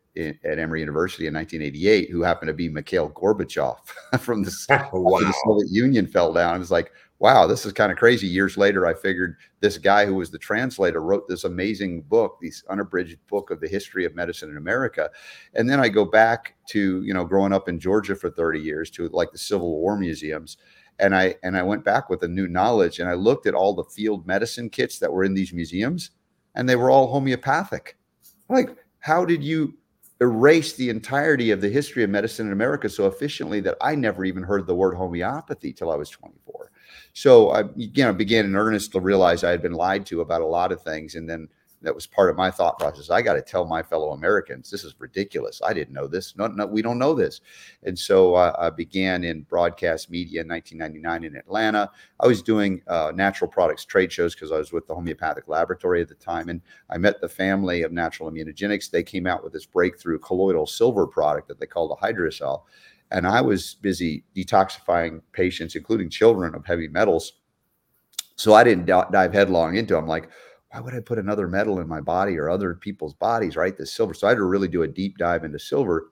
at 0.43 0.59
Emory 0.59 0.79
University 0.79 1.27
in 1.27 1.35
1988, 1.35 2.09
who 2.09 2.23
happened 2.23 2.47
to 2.47 2.53
be 2.53 2.67
Mikhail 2.67 3.11
Gorbachev 3.11 3.77
from 4.19 4.43
the, 4.43 4.51
wow. 4.91 5.19
the 5.19 5.33
Soviet 5.45 5.71
Union 5.71 6.07
fell 6.07 6.33
down. 6.33 6.55
It 6.55 6.59
was 6.59 6.71
like, 6.71 6.91
wow, 7.19 7.47
this 7.47 7.65
is 7.65 7.73
kind 7.73 7.91
of 7.91 7.97
crazy. 7.97 8.27
Years 8.27 8.57
later, 8.57 8.85
I 8.85 8.93
figured 8.93 9.37
this 9.61 9.77
guy 9.77 10.05
who 10.05 10.15
was 10.15 10.31
the 10.31 10.37
translator 10.37 11.01
wrote 11.01 11.27
this 11.27 11.45
amazing 11.45 12.01
book, 12.01 12.37
this 12.41 12.63
unabridged 12.69 13.17
book 13.27 13.51
of 13.51 13.61
the 13.61 13.67
history 13.67 14.05
of 14.05 14.15
medicine 14.15 14.49
in 14.49 14.57
America. 14.57 15.09
And 15.53 15.69
then 15.69 15.79
I 15.79 15.87
go 15.87 16.03
back 16.03 16.55
to, 16.69 17.01
you 17.03 17.13
know, 17.13 17.23
growing 17.23 17.53
up 17.53 17.69
in 17.69 17.79
Georgia 17.79 18.15
for 18.15 18.29
30 18.29 18.59
years 18.59 18.89
to 18.91 19.07
like 19.09 19.31
the 19.31 19.37
Civil 19.37 19.79
War 19.79 19.97
museums. 19.97 20.57
And 20.99 21.15
I 21.15 21.35
and 21.43 21.57
I 21.57 21.63
went 21.63 21.83
back 21.83 22.09
with 22.09 22.23
a 22.23 22.27
new 22.27 22.47
knowledge 22.47 22.99
and 22.99 23.09
I 23.09 23.13
looked 23.13 23.47
at 23.47 23.53
all 23.53 23.73
the 23.73 23.83
field 23.83 24.25
medicine 24.25 24.69
kits 24.69 24.99
that 24.99 25.11
were 25.11 25.23
in 25.23 25.33
these 25.33 25.51
museums 25.53 26.11
and 26.55 26.67
they 26.67 26.75
were 26.75 26.89
all 26.89 27.07
homeopathic. 27.07 27.97
Like, 28.49 28.75
how 28.99 29.25
did 29.25 29.43
you 29.43 29.77
erase 30.21 30.73
the 30.73 30.89
entirety 30.89 31.51
of 31.51 31.59
the 31.59 31.69
history 31.69 32.03
of 32.03 32.09
medicine 32.09 32.47
in 32.47 32.53
America 32.53 32.87
so 32.87 33.07
efficiently 33.07 33.59
that 33.59 33.77
I 33.81 33.95
never 33.95 34.23
even 34.23 34.43
heard 34.43 34.65
the 34.65 34.75
word 34.75 34.95
homeopathy 34.95 35.73
till 35.73 35.91
I 35.91 35.95
was 35.95 36.09
24? 36.09 36.71
So 37.13 37.51
I, 37.51 37.63
you 37.75 38.03
know, 38.03 38.13
began 38.13 38.45
in 38.45 38.55
earnest 38.55 38.91
to 38.93 38.99
realize 38.99 39.43
I 39.43 39.51
had 39.51 39.61
been 39.61 39.73
lied 39.73 40.05
to 40.07 40.21
about 40.21 40.41
a 40.41 40.45
lot 40.45 40.71
of 40.71 40.81
things, 40.81 41.15
and 41.15 41.29
then 41.29 41.47
that 41.85 41.95
was 41.95 42.07
part 42.07 42.29
of 42.29 42.35
my 42.35 42.51
thought 42.51 42.79
process. 42.79 43.09
I 43.09 43.21
got 43.21 43.35
to 43.35 43.41
tell 43.41 43.65
my 43.65 43.81
fellow 43.83 44.11
Americans 44.11 44.69
this 44.69 44.83
is 44.83 44.95
ridiculous. 44.99 45.61
I 45.63 45.73
didn't 45.73 45.93
know 45.93 46.07
this. 46.07 46.35
No, 46.35 46.47
no 46.47 46.65
we 46.65 46.81
don't 46.81 46.97
know 46.97 47.13
this. 47.13 47.41
And 47.83 47.97
so 47.97 48.35
uh, 48.35 48.55
I 48.57 48.69
began 48.71 49.23
in 49.23 49.43
broadcast 49.43 50.09
media 50.09 50.41
in 50.41 50.47
1999 50.47 51.23
in 51.23 51.37
Atlanta. 51.37 51.91
I 52.19 52.27
was 52.27 52.41
doing 52.41 52.81
uh, 52.87 53.11
natural 53.15 53.49
products 53.49 53.85
trade 53.85 54.11
shows 54.11 54.33
because 54.33 54.51
I 54.51 54.57
was 54.57 54.71
with 54.71 54.87
the 54.87 54.95
homeopathic 54.95 55.47
laboratory 55.47 56.01
at 56.01 56.09
the 56.09 56.15
time, 56.15 56.49
and 56.49 56.61
I 56.89 56.97
met 56.97 57.21
the 57.21 57.29
family 57.29 57.83
of 57.83 57.91
natural 57.91 58.29
immunogenics. 58.31 58.89
They 58.89 59.03
came 59.03 59.27
out 59.27 59.43
with 59.43 59.53
this 59.53 59.65
breakthrough 59.65 60.19
colloidal 60.19 60.65
silver 60.65 61.05
product 61.07 61.47
that 61.47 61.59
they 61.59 61.67
called 61.67 61.95
a 61.97 62.05
hydrosol. 62.05 62.63
And 63.11 63.27
I 63.27 63.41
was 63.41 63.75
busy 63.75 64.23
detoxifying 64.35 65.21
patients, 65.31 65.75
including 65.75 66.09
children, 66.09 66.55
of 66.55 66.65
heavy 66.65 66.87
metals. 66.87 67.33
So 68.35 68.53
I 68.53 68.63
didn't 68.63 68.85
d- 68.85 69.01
dive 69.11 69.33
headlong 69.33 69.75
into. 69.75 69.95
It. 69.95 69.99
I'm 69.99 70.07
like, 70.07 70.29
why 70.71 70.81
would 70.81 70.93
I 70.93 70.99
put 70.99 71.19
another 71.19 71.47
metal 71.47 71.79
in 71.79 71.87
my 71.87 72.01
body 72.01 72.37
or 72.37 72.49
other 72.49 72.73
people's 72.73 73.13
bodies, 73.13 73.55
right? 73.55 73.77
The 73.77 73.85
silver. 73.85 74.13
So 74.13 74.27
I 74.27 74.31
had 74.31 74.37
to 74.37 74.43
really 74.43 74.67
do 74.67 74.83
a 74.83 74.87
deep 74.87 75.17
dive 75.17 75.43
into 75.43 75.59
silver. 75.59 76.11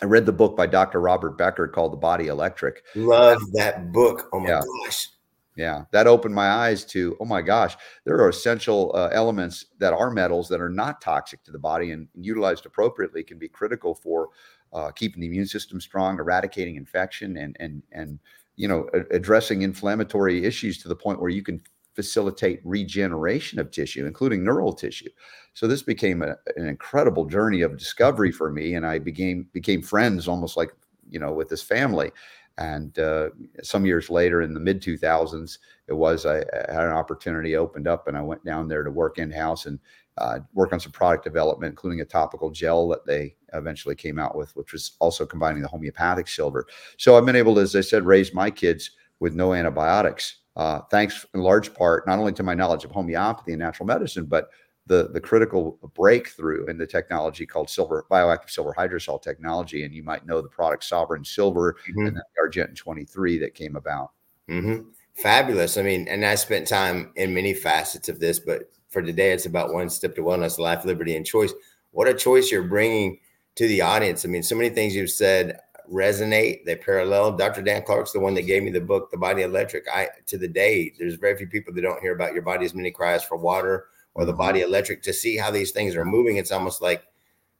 I 0.00 0.04
read 0.04 0.26
the 0.26 0.32
book 0.32 0.56
by 0.56 0.66
Dr. 0.66 1.00
Robert 1.00 1.38
Becker 1.38 1.66
called 1.66 1.92
The 1.92 1.96
Body 1.96 2.26
Electric. 2.26 2.84
Love 2.94 3.40
that 3.54 3.92
book. 3.92 4.28
Oh 4.32 4.40
my 4.40 4.50
yeah. 4.50 4.62
gosh. 4.84 5.08
Yeah, 5.56 5.84
that 5.90 6.06
opened 6.06 6.34
my 6.34 6.48
eyes 6.48 6.84
to, 6.86 7.16
oh 7.18 7.24
my 7.24 7.40
gosh, 7.40 7.76
there 8.04 8.16
are 8.16 8.28
essential 8.28 8.92
uh, 8.94 9.08
elements 9.10 9.64
that 9.78 9.94
are 9.94 10.10
metals 10.10 10.50
that 10.50 10.60
are 10.60 10.68
not 10.68 11.00
toxic 11.00 11.42
to 11.44 11.50
the 11.50 11.58
body 11.58 11.92
and, 11.92 12.08
and 12.14 12.26
utilized 12.26 12.66
appropriately 12.66 13.24
can 13.24 13.38
be 13.38 13.48
critical 13.48 13.94
for 13.94 14.28
uh, 14.72 14.90
keeping 14.90 15.20
the 15.20 15.26
immune 15.26 15.46
system 15.46 15.80
strong, 15.80 16.18
eradicating 16.18 16.76
infection, 16.76 17.36
and 17.36 17.56
and 17.60 17.82
and 17.92 18.18
you 18.56 18.68
know 18.68 18.88
addressing 19.10 19.62
inflammatory 19.62 20.44
issues 20.44 20.78
to 20.82 20.88
the 20.88 20.96
point 20.96 21.20
where 21.20 21.30
you 21.30 21.42
can 21.42 21.60
facilitate 21.94 22.60
regeneration 22.62 23.58
of 23.58 23.70
tissue, 23.70 24.04
including 24.06 24.44
neural 24.44 24.72
tissue. 24.72 25.08
So 25.54 25.66
this 25.66 25.82
became 25.82 26.20
a, 26.22 26.36
an 26.56 26.68
incredible 26.68 27.24
journey 27.24 27.62
of 27.62 27.78
discovery 27.78 28.30
for 28.30 28.50
me, 28.50 28.74
and 28.74 28.86
I 28.86 28.98
became 28.98 29.48
became 29.52 29.82
friends 29.82 30.28
almost 30.28 30.56
like 30.56 30.70
you 31.08 31.18
know 31.18 31.32
with 31.32 31.48
this 31.48 31.62
family. 31.62 32.12
And 32.58 32.98
uh, 32.98 33.30
some 33.62 33.84
years 33.84 34.08
later, 34.08 34.40
in 34.40 34.54
the 34.54 34.60
mid 34.60 34.80
2000s, 34.80 35.58
it 35.88 35.92
was 35.92 36.24
I, 36.24 36.38
I, 36.38 36.72
had 36.72 36.84
an 36.84 36.92
opportunity 36.92 37.54
opened 37.56 37.86
up, 37.86 38.08
and 38.08 38.16
I 38.16 38.22
went 38.22 38.44
down 38.44 38.68
there 38.68 38.82
to 38.82 38.90
work 38.90 39.18
in 39.18 39.30
house 39.30 39.66
and 39.66 39.78
uh, 40.18 40.38
work 40.54 40.72
on 40.72 40.80
some 40.80 40.92
product 40.92 41.24
development, 41.24 41.72
including 41.72 42.00
a 42.00 42.04
topical 42.04 42.50
gel 42.50 42.88
that 42.88 43.06
they 43.06 43.36
eventually 43.52 43.94
came 43.94 44.18
out 44.18 44.36
with, 44.36 44.54
which 44.56 44.72
was 44.72 44.92
also 44.98 45.26
combining 45.26 45.62
the 45.62 45.68
homeopathic 45.68 46.28
silver. 46.28 46.66
So 46.96 47.16
I've 47.16 47.26
been 47.26 47.36
able 47.36 47.54
to, 47.56 47.60
as 47.60 47.76
I 47.76 47.80
said, 47.80 48.04
raise 48.04 48.32
my 48.32 48.50
kids 48.50 48.92
with 49.20 49.34
no 49.34 49.54
antibiotics, 49.54 50.40
uh, 50.56 50.80
thanks 50.90 51.26
in 51.34 51.40
large 51.40 51.74
part 51.74 52.06
not 52.06 52.18
only 52.18 52.32
to 52.32 52.42
my 52.42 52.54
knowledge 52.54 52.84
of 52.84 52.90
homeopathy 52.90 53.52
and 53.52 53.60
natural 53.60 53.86
medicine, 53.86 54.24
but 54.24 54.48
the 54.86 55.08
the 55.12 55.20
critical 55.20 55.78
breakthrough 55.94 56.64
in 56.66 56.78
the 56.78 56.86
technology 56.86 57.44
called 57.44 57.68
silver 57.68 58.06
bioactive 58.10 58.50
silver 58.50 58.74
hydrosol 58.76 59.20
technology. 59.20 59.84
And 59.84 59.92
you 59.92 60.02
might 60.02 60.26
know 60.26 60.40
the 60.40 60.48
product 60.48 60.84
Sovereign 60.84 61.24
Silver 61.24 61.76
mm-hmm. 61.90 62.06
and 62.06 62.16
the 62.16 62.24
Argentyn 62.42 62.76
23 62.76 63.38
that 63.38 63.54
came 63.54 63.76
about. 63.76 64.12
Mm-hmm. 64.48 64.88
Fabulous. 65.14 65.76
I 65.76 65.82
mean, 65.82 66.06
and 66.08 66.24
I 66.24 66.36
spent 66.36 66.68
time 66.68 67.12
in 67.16 67.34
many 67.34 67.52
facets 67.52 68.08
of 68.08 68.20
this, 68.20 68.38
but 68.38 68.70
for 68.88 69.02
today, 69.02 69.32
it's 69.32 69.46
about 69.46 69.72
one 69.72 69.90
step 69.90 70.14
to 70.16 70.22
wellness, 70.22 70.58
life, 70.58 70.84
liberty, 70.84 71.16
and 71.16 71.26
choice. 71.26 71.52
What 71.90 72.08
a 72.08 72.14
choice 72.14 72.50
you're 72.50 72.62
bringing 72.62 73.20
to 73.56 73.66
the 73.66 73.80
audience. 73.80 74.24
I 74.24 74.28
mean, 74.28 74.42
so 74.42 74.54
many 74.54 74.70
things 74.70 74.94
you've 74.94 75.10
said 75.10 75.58
resonate, 75.92 76.64
they 76.64 76.76
parallel. 76.76 77.36
Dr. 77.36 77.62
Dan 77.62 77.82
Clark's 77.82 78.12
the 78.12 78.20
one 78.20 78.34
that 78.34 78.42
gave 78.42 78.62
me 78.62 78.70
the 78.70 78.80
book, 78.80 79.10
The 79.10 79.16
Body 79.16 79.42
Electric. 79.42 79.86
I 79.92 80.08
to 80.26 80.38
the 80.38 80.48
day, 80.48 80.92
there's 80.98 81.14
very 81.14 81.36
few 81.36 81.46
people 81.46 81.72
that 81.74 81.80
don't 81.80 82.00
hear 82.00 82.14
about 82.14 82.32
your 82.32 82.42
body's 82.42 82.74
many 82.74 82.90
cries 82.90 83.24
for 83.24 83.36
water 83.36 83.86
or 84.14 84.24
the 84.24 84.32
body 84.32 84.60
mm-hmm. 84.60 84.68
electric 84.68 85.02
to 85.02 85.12
see 85.12 85.36
how 85.36 85.50
these 85.50 85.70
things 85.70 85.94
are 85.94 86.04
moving. 86.04 86.36
It's 86.36 86.52
almost 86.52 86.82
like 86.82 87.04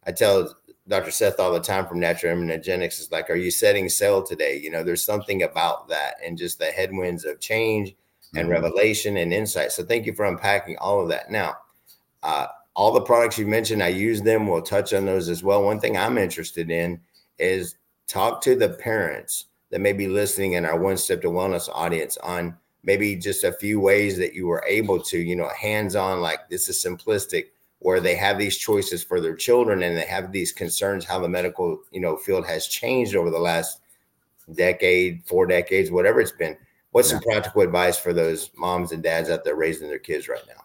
I 0.06 0.12
tell 0.12 0.54
Dr. 0.88 1.10
Seth 1.10 1.40
all 1.40 1.52
the 1.52 1.60
time 1.60 1.86
from 1.86 2.00
Natural 2.00 2.36
Immunogenics 2.36 3.00
is 3.00 3.10
like, 3.10 3.28
are 3.28 3.36
you 3.36 3.50
setting 3.50 3.88
sail 3.88 4.22
today? 4.22 4.56
You 4.56 4.70
know, 4.70 4.84
there's 4.84 5.04
something 5.04 5.42
about 5.42 5.88
that 5.88 6.14
and 6.24 6.38
just 6.38 6.58
the 6.58 6.66
headwinds 6.66 7.24
of 7.24 7.40
change 7.40 7.94
and 8.36 8.48
mm-hmm. 8.48 8.62
revelation 8.62 9.16
and 9.16 9.32
insight. 9.32 9.72
So 9.72 9.84
thank 9.84 10.06
you 10.06 10.14
for 10.14 10.24
unpacking 10.24 10.76
all 10.78 11.00
of 11.00 11.08
that. 11.08 11.30
Now, 11.30 11.56
uh, 12.22 12.46
all 12.74 12.92
the 12.92 13.00
products 13.00 13.38
you 13.38 13.46
mentioned, 13.46 13.82
I 13.82 13.88
use 13.88 14.20
them. 14.20 14.46
We'll 14.46 14.62
touch 14.62 14.92
on 14.92 15.06
those 15.06 15.28
as 15.28 15.42
well. 15.42 15.62
One 15.62 15.80
thing 15.80 15.96
I'm 15.96 16.18
interested 16.18 16.70
in 16.70 17.00
is 17.38 17.76
talk 18.06 18.42
to 18.42 18.54
the 18.54 18.68
parents 18.68 19.46
that 19.70 19.80
may 19.80 19.92
be 19.92 20.08
listening 20.08 20.52
in 20.52 20.64
our 20.64 20.78
One 20.78 20.96
Step 20.96 21.22
to 21.22 21.28
Wellness 21.28 21.68
audience 21.72 22.18
on 22.18 22.56
maybe 22.84 23.16
just 23.16 23.44
a 23.44 23.52
few 23.52 23.80
ways 23.80 24.16
that 24.18 24.34
you 24.34 24.46
were 24.46 24.64
able 24.66 25.00
to, 25.00 25.18
you 25.18 25.36
know, 25.36 25.50
hands 25.58 25.96
on, 25.96 26.20
like 26.20 26.48
this 26.48 26.68
is 26.68 26.82
simplistic, 26.82 27.46
where 27.80 28.00
they 28.00 28.14
have 28.14 28.38
these 28.38 28.56
choices 28.56 29.02
for 29.02 29.20
their 29.20 29.34
children 29.34 29.82
and 29.82 29.96
they 29.96 30.06
have 30.06 30.30
these 30.30 30.52
concerns 30.52 31.04
how 31.04 31.18
the 31.18 31.28
medical, 31.28 31.80
you 31.90 32.00
know, 32.00 32.16
field 32.16 32.46
has 32.46 32.68
changed 32.68 33.16
over 33.16 33.30
the 33.30 33.38
last 33.38 33.80
decade, 34.54 35.22
four 35.24 35.46
decades, 35.46 35.90
whatever 35.90 36.20
it's 36.20 36.32
been. 36.32 36.56
What's 36.96 37.12
yeah. 37.12 37.18
some 37.18 37.30
practical 37.30 37.60
advice 37.60 37.98
for 37.98 38.14
those 38.14 38.50
moms 38.56 38.92
and 38.92 39.02
dads 39.02 39.28
out 39.28 39.44
there 39.44 39.54
raising 39.54 39.86
their 39.86 39.98
kids 39.98 40.28
right 40.28 40.40
now? 40.48 40.64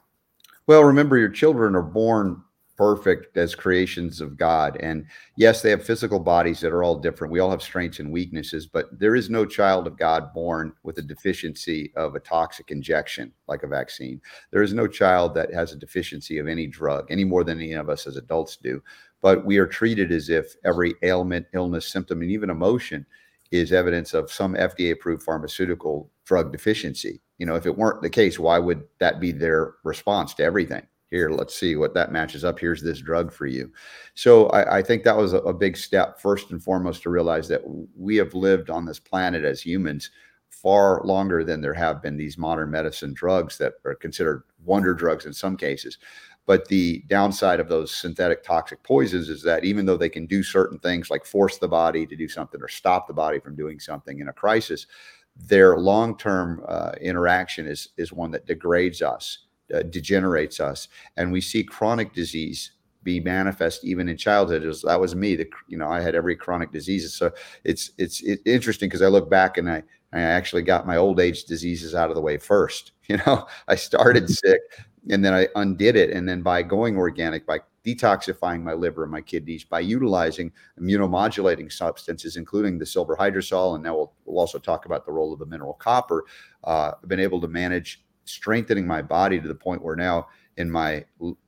Well, 0.66 0.86
remember 0.86 1.18
your 1.18 1.28
children 1.28 1.76
are 1.76 1.82
born 1.82 2.42
perfect 2.78 3.36
as 3.36 3.54
creations 3.54 4.22
of 4.22 4.38
God. 4.38 4.78
And 4.80 5.06
yes, 5.36 5.62
they 5.62 5.72
have 5.72 5.86
physical 5.86 6.22
bodies 6.22 6.62
that 6.62 6.72
are 6.72 6.84
all 6.84 6.96
different. 6.96 7.34
We 7.34 7.42
all 7.42 7.52
have 7.52 7.62
strengths 7.62 8.00
and 8.00 8.14
weaknesses, 8.14 8.66
but 8.66 8.98
there 8.98 9.14
is 9.14 9.30
no 9.30 9.46
child 9.46 9.88
of 9.88 9.98
God 9.98 10.34
born 10.34 10.72
with 10.84 11.00
a 11.00 11.02
deficiency 11.02 11.92
of 11.98 12.16
a 12.16 12.22
toxic 12.22 12.72
injection 12.72 13.34
like 13.50 13.64
a 13.64 13.68
vaccine. 13.68 14.22
There 14.52 14.64
is 14.64 14.74
no 14.74 14.88
child 14.88 15.36
that 15.36 15.54
has 15.54 15.74
a 15.74 15.76
deficiency 15.76 16.38
of 16.38 16.48
any 16.48 16.66
drug 16.66 17.08
any 17.10 17.26
more 17.26 17.44
than 17.44 17.60
any 17.60 17.74
of 17.74 17.90
us 17.90 18.08
as 18.08 18.16
adults 18.16 18.56
do. 18.56 18.82
But 19.22 19.46
we 19.46 19.58
are 19.58 19.68
treated 19.68 20.14
as 20.14 20.30
if 20.30 20.56
every 20.64 20.96
ailment, 21.04 21.48
illness, 21.54 21.90
symptom, 21.90 22.22
and 22.22 22.32
even 22.32 22.50
emotion 22.50 23.06
is 23.52 23.74
evidence 23.74 24.14
of 24.14 24.32
some 24.32 24.56
FDA 24.56 24.94
approved 24.94 25.24
pharmaceutical 25.24 26.10
drug 26.26 26.52
deficiency. 26.52 27.22
You 27.38 27.46
know, 27.46 27.56
if 27.56 27.66
it 27.66 27.78
weren't 27.78 28.02
the 28.02 28.10
case, 28.10 28.40
why 28.40 28.58
would 28.60 28.84
that 29.00 29.20
be 29.20 29.32
their 29.32 29.76
response 29.84 30.34
to 30.36 30.44
everything? 30.44 30.84
Here, 31.10 31.30
let's 31.30 31.54
see 31.54 31.76
what 31.76 31.94
that 31.96 32.14
matches 32.14 32.46
up. 32.46 32.58
Here's 32.58 32.82
this 32.82 33.02
drug 33.02 33.34
for 33.34 33.46
you. 33.46 33.70
So 34.14 34.48
I, 34.48 34.78
I 34.78 34.82
think 34.82 35.04
that 35.04 35.18
was 35.18 35.34
a, 35.34 35.40
a 35.40 35.54
big 35.54 35.76
step, 35.76 36.22
first 36.22 36.52
and 36.52 36.64
foremost, 36.64 37.04
to 37.04 37.10
realize 37.10 37.50
that 37.50 37.62
we 37.98 38.16
have 38.16 38.34
lived 38.34 38.70
on 38.70 38.86
this 38.86 39.00
planet 39.00 39.44
as 39.44 39.62
humans 39.62 40.10
far 40.50 41.02
longer 41.04 41.44
than 41.44 41.60
there 41.60 41.74
have 41.74 42.02
been 42.02 42.16
these 42.16 42.38
modern 42.38 42.72
medicine 42.72 43.14
drugs 43.14 43.58
that 43.58 43.74
are 43.84 43.96
considered 43.96 44.44
wonder 44.64 44.94
drugs 44.94 45.26
in 45.26 45.34
some 45.34 45.58
cases. 45.58 45.98
But 46.46 46.68
the 46.68 47.04
downside 47.08 47.60
of 47.60 47.70
those 47.70 47.96
synthetic 47.96 48.44
toxic 48.44 48.82
poisons 48.84 49.30
is 49.30 49.44
that 49.44 49.64
even 49.64 49.86
though 49.86 49.98
they 49.98 50.10
can 50.10 50.26
do 50.26 50.44
certain 50.44 50.80
things 50.80 51.10
like 51.10 51.26
force 51.26 51.58
the 51.58 51.68
body 51.68 52.06
to 52.08 52.16
do 52.16 52.28
something 52.28 52.62
or 52.62 52.68
stop 52.68 53.08
the 53.08 53.14
body 53.14 53.40
from 53.40 53.56
doing 53.56 53.80
something 53.80 54.20
in 54.20 54.28
a 54.28 54.34
crisis, 54.34 54.88
their 55.36 55.78
long-term 55.78 56.64
uh, 56.68 56.92
interaction 57.00 57.68
is 57.68 57.90
is 57.98 58.12
one 58.12 58.32
that 58.32 58.46
degrades 58.48 59.02
us, 59.02 59.46
uh, 59.74 59.84
degenerates 59.84 60.60
us, 60.60 60.88
and 61.18 61.32
we 61.32 61.42
see 61.42 61.64
chronic 61.64 62.14
disease 62.14 62.74
be 63.04 63.20
manifest 63.20 63.84
even 63.84 64.10
in 64.10 64.18
childhood. 64.18 64.64
Was, 64.64 64.84
that 64.84 65.00
was 65.00 65.16
me. 65.16 65.36
The, 65.36 65.50
you 65.68 65.78
know, 65.78 65.88
I 65.88 66.02
had 66.02 66.16
every 66.16 66.36
chronic 66.36 66.72
disease. 66.72 67.14
So 67.14 67.32
it's 67.64 67.92
it's, 67.98 68.22
it's 68.22 68.42
interesting 68.46 68.90
because 68.90 69.02
I 69.02 69.08
look 69.08 69.30
back 69.30 69.58
and 69.58 69.70
I 69.70 69.84
I 70.14 70.20
actually 70.20 70.62
got 70.64 70.86
my 70.86 70.98
old 70.98 71.20
age 71.20 71.46
diseases 71.46 71.96
out 71.96 72.10
of 72.10 72.16
the 72.16 72.22
way 72.22 72.38
first. 72.38 72.92
You 73.12 73.18
know, 73.28 73.46
I 73.68 73.76
started 73.76 74.30
sick 74.30 74.62
and 75.10 75.24
then 75.24 75.34
I 75.34 75.48
undid 75.56 75.96
it. 75.96 76.12
And 76.12 76.28
then 76.28 76.42
by 76.42 76.64
going 76.64 76.98
organic, 76.98 77.46
by 77.46 77.60
detoxifying 77.86 78.62
my 78.62 78.74
liver 78.74 79.04
and 79.04 79.12
my 79.12 79.22
kidneys, 79.22 79.64
by 79.64 79.80
utilizing 79.80 80.52
immunomodulating 80.80 81.72
substances, 81.72 82.38
including 82.38 82.78
the 82.78 82.86
silver 82.86 83.16
hydrosol, 83.16 83.76
and 83.76 83.84
now 83.84 83.96
we'll, 83.96 84.14
we'll 84.26 84.40
also 84.40 84.60
talk 84.60 84.86
about 84.86 85.06
the 85.06 85.12
role 85.12 85.34
of 85.34 85.40
the 85.40 85.46
mineral 85.46 85.74
copper, 85.74 86.26
uh, 86.64 86.92
I've 87.02 87.10
been 87.10 87.20
able 87.20 87.42
to 87.42 87.48
manage 87.48 88.04
strengthening 88.26 88.86
my 88.86 89.02
body 89.02 89.42
to 89.42 89.48
the 89.48 89.56
point 89.56 89.84
where 89.84 89.96
now 89.96 90.28
in 90.58 90.70
my 90.70 91.04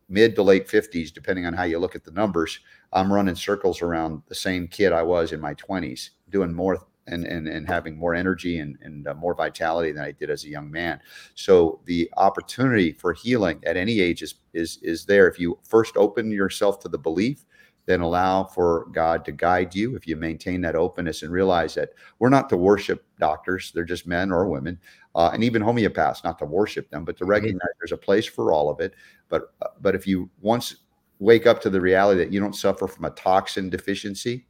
mid 0.09 0.35
to 0.35 0.43
late 0.43 0.67
50s, 0.67 1.13
depending 1.13 1.45
on 1.45 1.53
how 1.53 1.63
you 1.63 1.77
look 1.77 1.95
at 1.95 2.03
the 2.03 2.11
numbers, 2.11 2.59
I'm 2.91 3.13
running 3.13 3.35
circles 3.35 3.81
around 3.81 4.23
the 4.27 4.35
same 4.35 4.67
kid 4.67 4.91
I 4.91 5.03
was 5.03 5.31
in 5.31 5.39
my 5.39 5.53
20s, 5.55 6.09
doing 6.29 6.53
more 6.53 6.85
and 7.07 7.25
and, 7.25 7.47
and 7.47 7.67
having 7.67 7.97
more 7.97 8.15
energy 8.15 8.59
and, 8.59 8.77
and 8.81 9.07
uh, 9.07 9.13
more 9.15 9.35
vitality 9.35 9.91
than 9.91 10.03
I 10.03 10.11
did 10.11 10.29
as 10.29 10.43
a 10.43 10.49
young 10.49 10.71
man. 10.71 10.99
So 11.35 11.81
the 11.85 12.09
opportunity 12.17 12.91
for 12.91 13.13
healing 13.13 13.61
at 13.65 13.77
any 13.77 13.99
age 13.99 14.21
is 14.21 14.35
is 14.53 14.79
is 14.81 15.05
there 15.05 15.27
if 15.27 15.39
you 15.39 15.59
first 15.63 15.97
open 15.97 16.31
yourself 16.31 16.79
to 16.81 16.89
the 16.89 16.97
belief 16.97 17.45
then 17.85 18.01
allow 18.01 18.43
for 18.43 18.87
God 18.91 19.25
to 19.25 19.31
guide 19.31 19.75
you 19.75 19.95
if 19.95 20.07
you 20.07 20.15
maintain 20.15 20.61
that 20.61 20.75
openness 20.75 21.21
and 21.21 21.31
realize 21.31 21.75
that 21.75 21.89
we're 22.19 22.29
not 22.29 22.49
to 22.49 22.57
worship 22.57 23.05
doctors, 23.19 23.71
they're 23.73 23.83
just 23.83 24.07
men 24.07 24.31
or 24.31 24.47
women, 24.47 24.79
uh, 25.15 25.31
and 25.33 25.43
even 25.43 25.61
homeopaths, 25.61 26.23
not 26.23 26.39
to 26.39 26.45
worship 26.45 26.89
them, 26.89 27.03
but 27.03 27.17
to 27.17 27.25
recognize 27.25 27.55
mm-hmm. 27.55 27.79
there's 27.79 27.91
a 27.91 27.97
place 27.97 28.25
for 28.25 28.53
all 28.53 28.69
of 28.69 28.79
it. 28.79 28.93
But 29.29 29.53
uh, 29.61 29.67
but 29.81 29.95
if 29.95 30.07
you 30.07 30.29
once 30.41 30.75
wake 31.19 31.45
up 31.45 31.61
to 31.61 31.69
the 31.69 31.79
reality 31.79 32.19
that 32.19 32.33
you 32.33 32.39
don't 32.39 32.55
suffer 32.55 32.87
from 32.87 33.05
a 33.05 33.09
toxin 33.11 33.69
deficiency, 33.69 34.45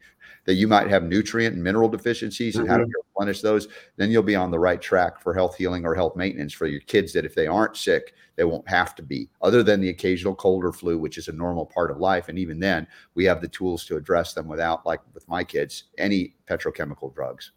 that 0.45 0.55
you 0.55 0.67
might 0.67 0.89
have 0.89 1.03
nutrient 1.03 1.55
and 1.55 1.63
mineral 1.63 1.89
deficiencies 1.89 2.55
and 2.55 2.65
mm-hmm. 2.65 2.71
how 2.71 2.77
to 2.77 2.83
mm-hmm. 2.83 3.09
replenish 3.09 3.41
those, 3.41 3.67
then 3.97 4.11
you'll 4.11 4.23
be 4.23 4.35
on 4.35 4.51
the 4.51 4.59
right 4.59 4.81
track 4.81 5.21
for 5.21 5.33
health 5.33 5.55
healing 5.55 5.85
or 5.85 5.95
health 5.95 6.15
maintenance 6.15 6.53
for 6.53 6.67
your 6.67 6.81
kids. 6.81 7.13
That 7.13 7.25
if 7.25 7.35
they 7.35 7.47
aren't 7.47 7.77
sick, 7.77 8.13
they 8.35 8.43
won't 8.43 8.67
have 8.67 8.95
to 8.95 9.03
be, 9.03 9.29
other 9.41 9.63
than 9.63 9.79
the 9.79 9.89
occasional 9.89 10.35
cold 10.35 10.63
or 10.63 10.73
flu, 10.73 10.97
which 10.97 11.17
is 11.17 11.27
a 11.27 11.33
normal 11.33 11.65
part 11.65 11.91
of 11.91 11.97
life. 11.97 12.29
And 12.29 12.39
even 12.39 12.59
then, 12.59 12.87
we 13.15 13.25
have 13.25 13.41
the 13.41 13.47
tools 13.47 13.85
to 13.85 13.95
address 13.95 14.33
them 14.33 14.47
without, 14.47 14.85
like 14.85 15.01
with 15.13 15.27
my 15.27 15.43
kids, 15.43 15.85
any 15.97 16.35
petrochemical 16.47 17.13
drugs. 17.13 17.51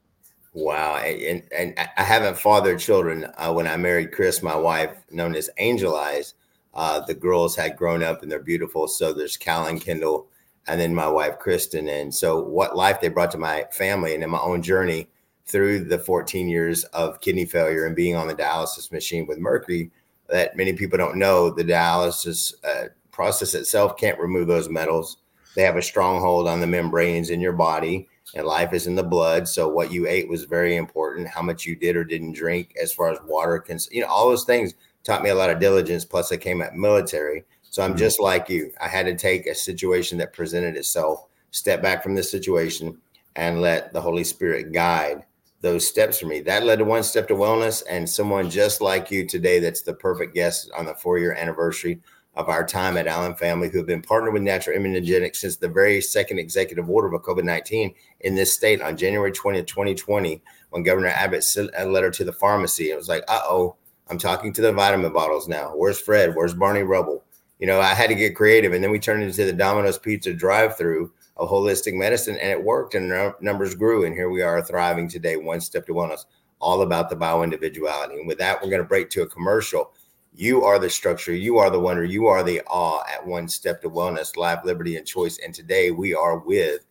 Wow, 0.52 0.96
and 0.96 1.42
and 1.52 1.74
I 1.98 2.02
haven't 2.02 2.38
fathered 2.38 2.78
children. 2.78 3.26
Uh, 3.36 3.52
when 3.52 3.66
I 3.66 3.76
married 3.76 4.12
Chris, 4.12 4.42
my 4.42 4.56
wife, 4.56 5.04
known 5.10 5.34
as 5.34 5.50
Angel 5.58 5.94
Eyes, 5.94 6.32
uh, 6.72 7.00
the 7.00 7.12
girls 7.12 7.54
had 7.56 7.76
grown 7.76 8.02
up 8.02 8.22
and 8.22 8.32
they're 8.32 8.38
beautiful. 8.38 8.88
So 8.88 9.12
there's 9.12 9.36
Cal 9.36 9.66
and 9.66 9.80
Kendall, 9.80 10.28
and 10.68 10.80
then 10.80 10.94
my 10.94 11.08
wife 11.08 11.38
Kristen. 11.38 11.88
And 11.88 12.14
so 12.14 12.40
what 12.40 12.76
life 12.76 13.00
they 13.00 13.08
brought 13.08 13.30
to 13.32 13.38
my 13.38 13.64
family 13.72 14.14
and 14.14 14.22
in 14.22 14.30
my 14.30 14.40
own 14.40 14.62
journey 14.62 15.08
through 15.46 15.84
the 15.84 15.98
14 15.98 16.48
years 16.48 16.84
of 16.84 17.20
kidney 17.20 17.44
failure 17.44 17.86
and 17.86 17.94
being 17.94 18.16
on 18.16 18.26
the 18.26 18.34
dialysis 18.34 18.90
machine 18.90 19.26
with 19.26 19.38
mercury 19.38 19.90
that 20.28 20.56
many 20.56 20.72
people 20.72 20.98
don't 20.98 21.16
know 21.16 21.50
the 21.50 21.62
dialysis 21.62 22.52
uh, 22.64 22.88
process 23.12 23.54
itself 23.54 23.96
can't 23.96 24.18
remove 24.18 24.48
those 24.48 24.68
metals. 24.68 25.18
They 25.54 25.62
have 25.62 25.76
a 25.76 25.82
stronghold 25.82 26.48
on 26.48 26.60
the 26.60 26.66
membranes 26.66 27.30
in 27.30 27.40
your 27.40 27.52
body 27.52 28.08
and 28.34 28.44
life 28.44 28.72
is 28.72 28.88
in 28.88 28.96
the 28.96 29.04
blood. 29.04 29.46
So 29.46 29.68
what 29.68 29.92
you 29.92 30.06
ate 30.06 30.28
was 30.28 30.44
very 30.44 30.76
important. 30.76 31.28
How 31.28 31.42
much 31.42 31.64
you 31.64 31.76
did 31.76 31.96
or 31.96 32.04
didn't 32.04 32.32
drink 32.32 32.74
as 32.80 32.92
far 32.92 33.10
as 33.10 33.18
water 33.24 33.58
can 33.60 33.78
you 33.90 34.00
know 34.00 34.08
all 34.08 34.28
those 34.28 34.44
things 34.44 34.74
taught 35.04 35.22
me 35.22 35.30
a 35.30 35.34
lot 35.34 35.50
of 35.50 35.60
diligence. 35.60 36.04
Plus 36.04 36.32
i 36.32 36.36
came 36.36 36.60
at 36.60 36.74
military 36.74 37.44
so 37.76 37.82
I'm 37.82 37.90
mm-hmm. 37.90 37.98
just 37.98 38.20
like 38.20 38.48
you. 38.48 38.72
I 38.80 38.88
had 38.88 39.04
to 39.04 39.14
take 39.14 39.46
a 39.46 39.54
situation 39.54 40.16
that 40.16 40.32
presented 40.32 40.76
itself, 40.76 41.26
step 41.50 41.82
back 41.82 42.02
from 42.02 42.14
the 42.14 42.22
situation, 42.22 42.96
and 43.34 43.60
let 43.60 43.92
the 43.92 44.00
Holy 44.00 44.24
Spirit 44.24 44.72
guide 44.72 45.26
those 45.60 45.86
steps 45.86 46.20
for 46.20 46.26
me. 46.26 46.40
That 46.40 46.64
led 46.64 46.78
to 46.78 46.86
one 46.86 47.02
step 47.02 47.28
to 47.28 47.34
wellness, 47.34 47.82
and 47.90 48.08
someone 48.08 48.48
just 48.48 48.80
like 48.80 49.10
you 49.10 49.26
today 49.26 49.58
that's 49.58 49.82
the 49.82 49.92
perfect 49.92 50.34
guest 50.34 50.70
on 50.74 50.86
the 50.86 50.94
four 50.94 51.18
year 51.18 51.34
anniversary 51.34 52.00
of 52.34 52.48
our 52.48 52.64
time 52.64 52.96
at 52.96 53.06
Allen 53.06 53.34
Family, 53.34 53.68
who 53.68 53.76
have 53.76 53.86
been 53.86 54.00
partnered 54.00 54.32
with 54.32 54.42
Natural 54.42 54.78
Immunogenics 54.78 55.36
since 55.36 55.56
the 55.56 55.68
very 55.68 56.00
second 56.00 56.38
executive 56.38 56.88
order 56.88 57.14
of 57.14 57.22
COVID 57.24 57.44
19 57.44 57.94
in 58.20 58.34
this 58.34 58.54
state 58.54 58.80
on 58.80 58.96
January 58.96 59.32
20th, 59.32 59.66
2020, 59.66 60.40
when 60.70 60.82
Governor 60.82 61.08
Abbott 61.08 61.44
sent 61.44 61.68
a 61.76 61.84
letter 61.84 62.10
to 62.10 62.24
the 62.24 62.32
pharmacy. 62.32 62.90
It 62.90 62.96
was 62.96 63.10
like, 63.10 63.24
uh 63.28 63.42
oh, 63.44 63.76
I'm 64.08 64.16
talking 64.16 64.54
to 64.54 64.62
the 64.62 64.72
vitamin 64.72 65.12
bottles 65.12 65.46
now. 65.46 65.72
Where's 65.76 66.00
Fred? 66.00 66.34
Where's 66.34 66.54
Barney 66.54 66.82
Rubble? 66.82 67.22
You 67.58 67.66
know, 67.66 67.80
I 67.80 67.94
had 67.94 68.08
to 68.08 68.14
get 68.14 68.36
creative. 68.36 68.72
And 68.72 68.82
then 68.82 68.90
we 68.90 68.98
turned 68.98 69.22
into 69.22 69.44
the 69.44 69.52
Domino's 69.52 69.98
Pizza 69.98 70.32
drive 70.32 70.76
through 70.76 71.12
of 71.36 71.48
holistic 71.48 71.94
medicine 71.94 72.36
and 72.38 72.50
it 72.50 72.62
worked 72.62 72.94
and 72.94 73.34
numbers 73.40 73.74
grew. 73.74 74.04
And 74.04 74.14
here 74.14 74.30
we 74.30 74.42
are 74.42 74.62
thriving 74.62 75.08
today, 75.08 75.36
one 75.36 75.60
step 75.60 75.86
to 75.86 75.94
wellness, 75.94 76.24
all 76.60 76.82
about 76.82 77.10
the 77.10 77.16
bio 77.16 77.42
individuality. 77.42 78.14
And 78.14 78.26
with 78.26 78.38
that, 78.38 78.60
we're 78.62 78.70
going 78.70 78.82
to 78.82 78.88
break 78.88 79.10
to 79.10 79.22
a 79.22 79.28
commercial. 79.28 79.92
You 80.34 80.64
are 80.64 80.78
the 80.78 80.90
structure, 80.90 81.34
you 81.34 81.56
are 81.58 81.70
the 81.70 81.80
wonder, 81.80 82.04
you 82.04 82.26
are 82.26 82.42
the 82.42 82.60
awe 82.66 83.02
at 83.10 83.26
one 83.26 83.48
step 83.48 83.80
to 83.82 83.90
wellness, 83.90 84.36
life, 84.36 84.60
liberty, 84.64 84.96
and 84.96 85.06
choice. 85.06 85.38
And 85.38 85.54
today 85.54 85.90
we 85.90 86.14
are 86.14 86.38
with 86.38 86.84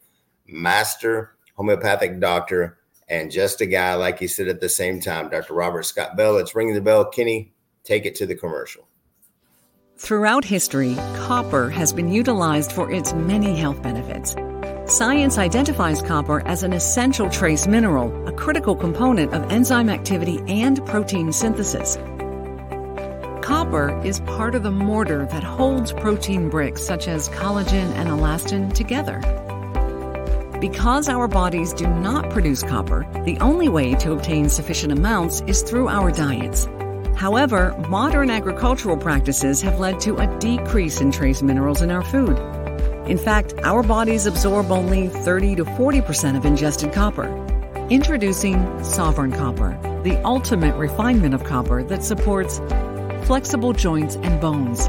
master 0.48 1.36
homeopathic 1.56 2.20
doctor 2.20 2.80
and 3.08 3.32
just 3.32 3.62
a 3.62 3.68
guy, 3.68 3.94
like 3.94 4.18
he 4.18 4.28
said 4.28 4.48
at 4.48 4.62
the 4.62 4.70
same 4.70 5.00
time, 5.00 5.30
Dr. 5.30 5.54
Robert 5.54 5.84
Scott 5.84 6.18
Bell. 6.18 6.38
It's 6.38 6.56
ringing 6.56 6.74
the 6.74 6.82
bell. 6.82 7.06
Kenny, 7.06 7.54
take 7.84 8.06
it 8.06 8.16
to 8.16 8.26
the 8.26 8.34
commercial. 8.34 8.88
Throughout 9.98 10.44
history, 10.44 10.96
copper 11.26 11.70
has 11.70 11.94
been 11.94 12.10
utilized 12.10 12.74
for 12.74 12.92
its 12.92 13.14
many 13.14 13.56
health 13.56 13.82
benefits. 13.82 14.36
Science 14.94 15.38
identifies 15.38 16.02
copper 16.02 16.46
as 16.46 16.64
an 16.64 16.74
essential 16.74 17.30
trace 17.30 17.66
mineral, 17.66 18.28
a 18.28 18.34
critical 18.34 18.76
component 18.76 19.34
of 19.34 19.50
enzyme 19.50 19.90
activity 19.90 20.42
and 20.50 20.86
protein 20.86 21.32
synthesis. 21.32 21.96
Copper 23.42 23.98
is 24.04 24.20
part 24.22 24.54
of 24.54 24.64
the 24.64 24.72
mortar 24.72 25.28
that 25.28 25.44
holds 25.44 25.94
protein 25.94 26.50
bricks 26.50 26.84
such 26.86 27.08
as 27.08 27.30
collagen 27.30 27.90
and 27.94 28.10
elastin 28.10 28.74
together. 28.74 29.22
Because 30.60 31.08
our 31.08 31.30
bodies 31.30 31.72
do 31.72 31.88
not 31.88 32.30
produce 32.32 32.64
copper, 32.64 33.08
the 33.24 33.38
only 33.40 33.70
way 33.70 33.96
to 33.96 34.12
obtain 34.12 34.50
sufficient 34.50 34.92
amounts 34.92 35.40
is 35.48 35.62
through 35.62 35.88
our 35.88 36.12
diets. 36.12 36.68
However, 37.16 37.74
modern 37.90 38.30
agricultural 38.30 38.98
practices 38.98 39.62
have 39.62 39.80
led 39.80 40.00
to 40.02 40.18
a 40.18 40.40
decrease 40.40 41.00
in 41.00 41.12
trace 41.12 41.42
minerals 41.42 41.82
in 41.82 41.90
our 41.90 42.04
food. 42.04 42.38
In 43.08 43.18
fact, 43.18 43.54
our 43.64 43.84
bodies 43.84 44.26
absorb 44.26 44.72
only 44.72 45.08
30 45.08 45.56
to 45.56 45.66
40% 45.66 46.36
of 46.36 46.46
ingested 46.46 46.92
copper. 46.92 47.28
Introducing 47.90 48.84
Sovereign 48.84 49.32
Copper, 49.32 49.80
the 50.04 50.20
ultimate 50.26 50.76
refinement 50.76 51.34
of 51.34 51.44
copper 51.44 51.84
that 51.84 52.04
supports 52.04 52.60
flexible 53.26 53.74
joints 53.74 54.16
and 54.18 54.42
bones, 54.42 54.88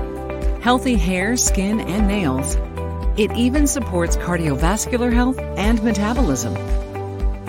healthy 0.63 0.97
hair, 0.97 1.37
skin, 1.37 1.81
and 1.81 2.09
nails. 2.09 2.57
It 3.17 3.31
even 3.33 3.67
supports 3.67 4.17
cardiovascular 4.17 5.13
health 5.13 5.39
and 5.39 5.83
metabolism. 5.83 6.55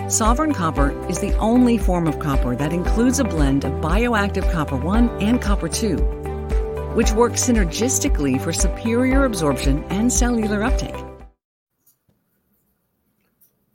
Sovereign 0.08 0.54
copper 0.54 0.98
is 1.10 1.20
the 1.20 1.36
only 1.36 1.76
form 1.76 2.06
of 2.06 2.18
copper 2.18 2.56
that 2.56 2.72
includes 2.72 3.18
a 3.18 3.24
blend 3.24 3.66
of 3.66 3.72
bioactive 3.74 4.50
copper 4.50 4.78
1 4.78 5.20
and 5.20 5.38
copper 5.38 5.68
2, 5.68 5.98
which 6.94 7.12
work 7.12 7.34
synergistically 7.34 8.40
for 8.40 8.50
superior 8.50 9.26
absorption 9.26 9.84
and 9.90 10.10
cellular 10.10 10.64
uptake. 10.64 10.96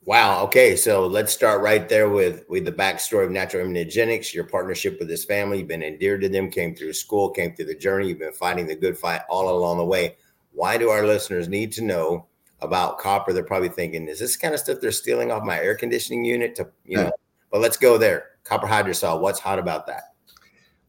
Wow. 0.06 0.44
Okay. 0.46 0.76
So 0.76 1.06
let's 1.06 1.32
start 1.32 1.62
right 1.62 1.88
there 1.88 2.10
with, 2.10 2.46
with 2.50 2.66
the 2.66 2.72
backstory 2.72 3.26
of 3.26 3.32
Natural 3.32 3.68
Immunogenics, 3.68 4.34
your 4.34 4.46
partnership 4.46 4.98
with 4.98 5.10
this 5.10 5.26
family. 5.26 5.60
You've 5.60 5.68
been 5.68 5.84
endeared 5.84 6.22
to 6.22 6.30
them, 6.30 6.50
came 6.50 6.74
through 6.74 6.94
school, 6.94 7.30
came 7.30 7.54
through 7.54 7.66
the 7.66 7.76
journey. 7.76 8.08
You've 8.08 8.18
been 8.18 8.34
fighting 8.34 8.66
the 8.66 8.76
good 8.76 8.98
fight 8.98 9.22
all 9.30 9.56
along 9.56 9.78
the 9.78 9.86
way. 9.86 10.16
Why 10.52 10.80
do 10.80 10.90
our 10.90 11.06
listeners 11.06 11.48
need 11.48 11.74
to 11.74 11.84
know 11.84 12.26
about 12.64 13.00
copper, 13.00 13.34
they're 13.34 13.44
probably 13.44 13.70
thinking, 13.70 14.08
is 14.08 14.20
this 14.20 14.38
kind 14.38 14.54
of 14.54 14.60
stuff 14.60 14.80
they're 14.82 14.92
stealing 14.92 15.32
off 15.32 15.44
my 15.44 15.60
air 15.60 15.76
conditioning 15.76 16.26
unit 16.26 16.56
to, 16.56 16.70
you 16.86 16.98
know, 16.98 17.12
but 17.52 17.62
let's 17.62 17.78
go 17.78 17.98
there. 17.98 18.30
Copper 18.44 18.68
hydrosol, 18.68 19.22
what's 19.22 19.40
hot 19.40 19.60
about 19.60 19.88
that? 19.88 20.14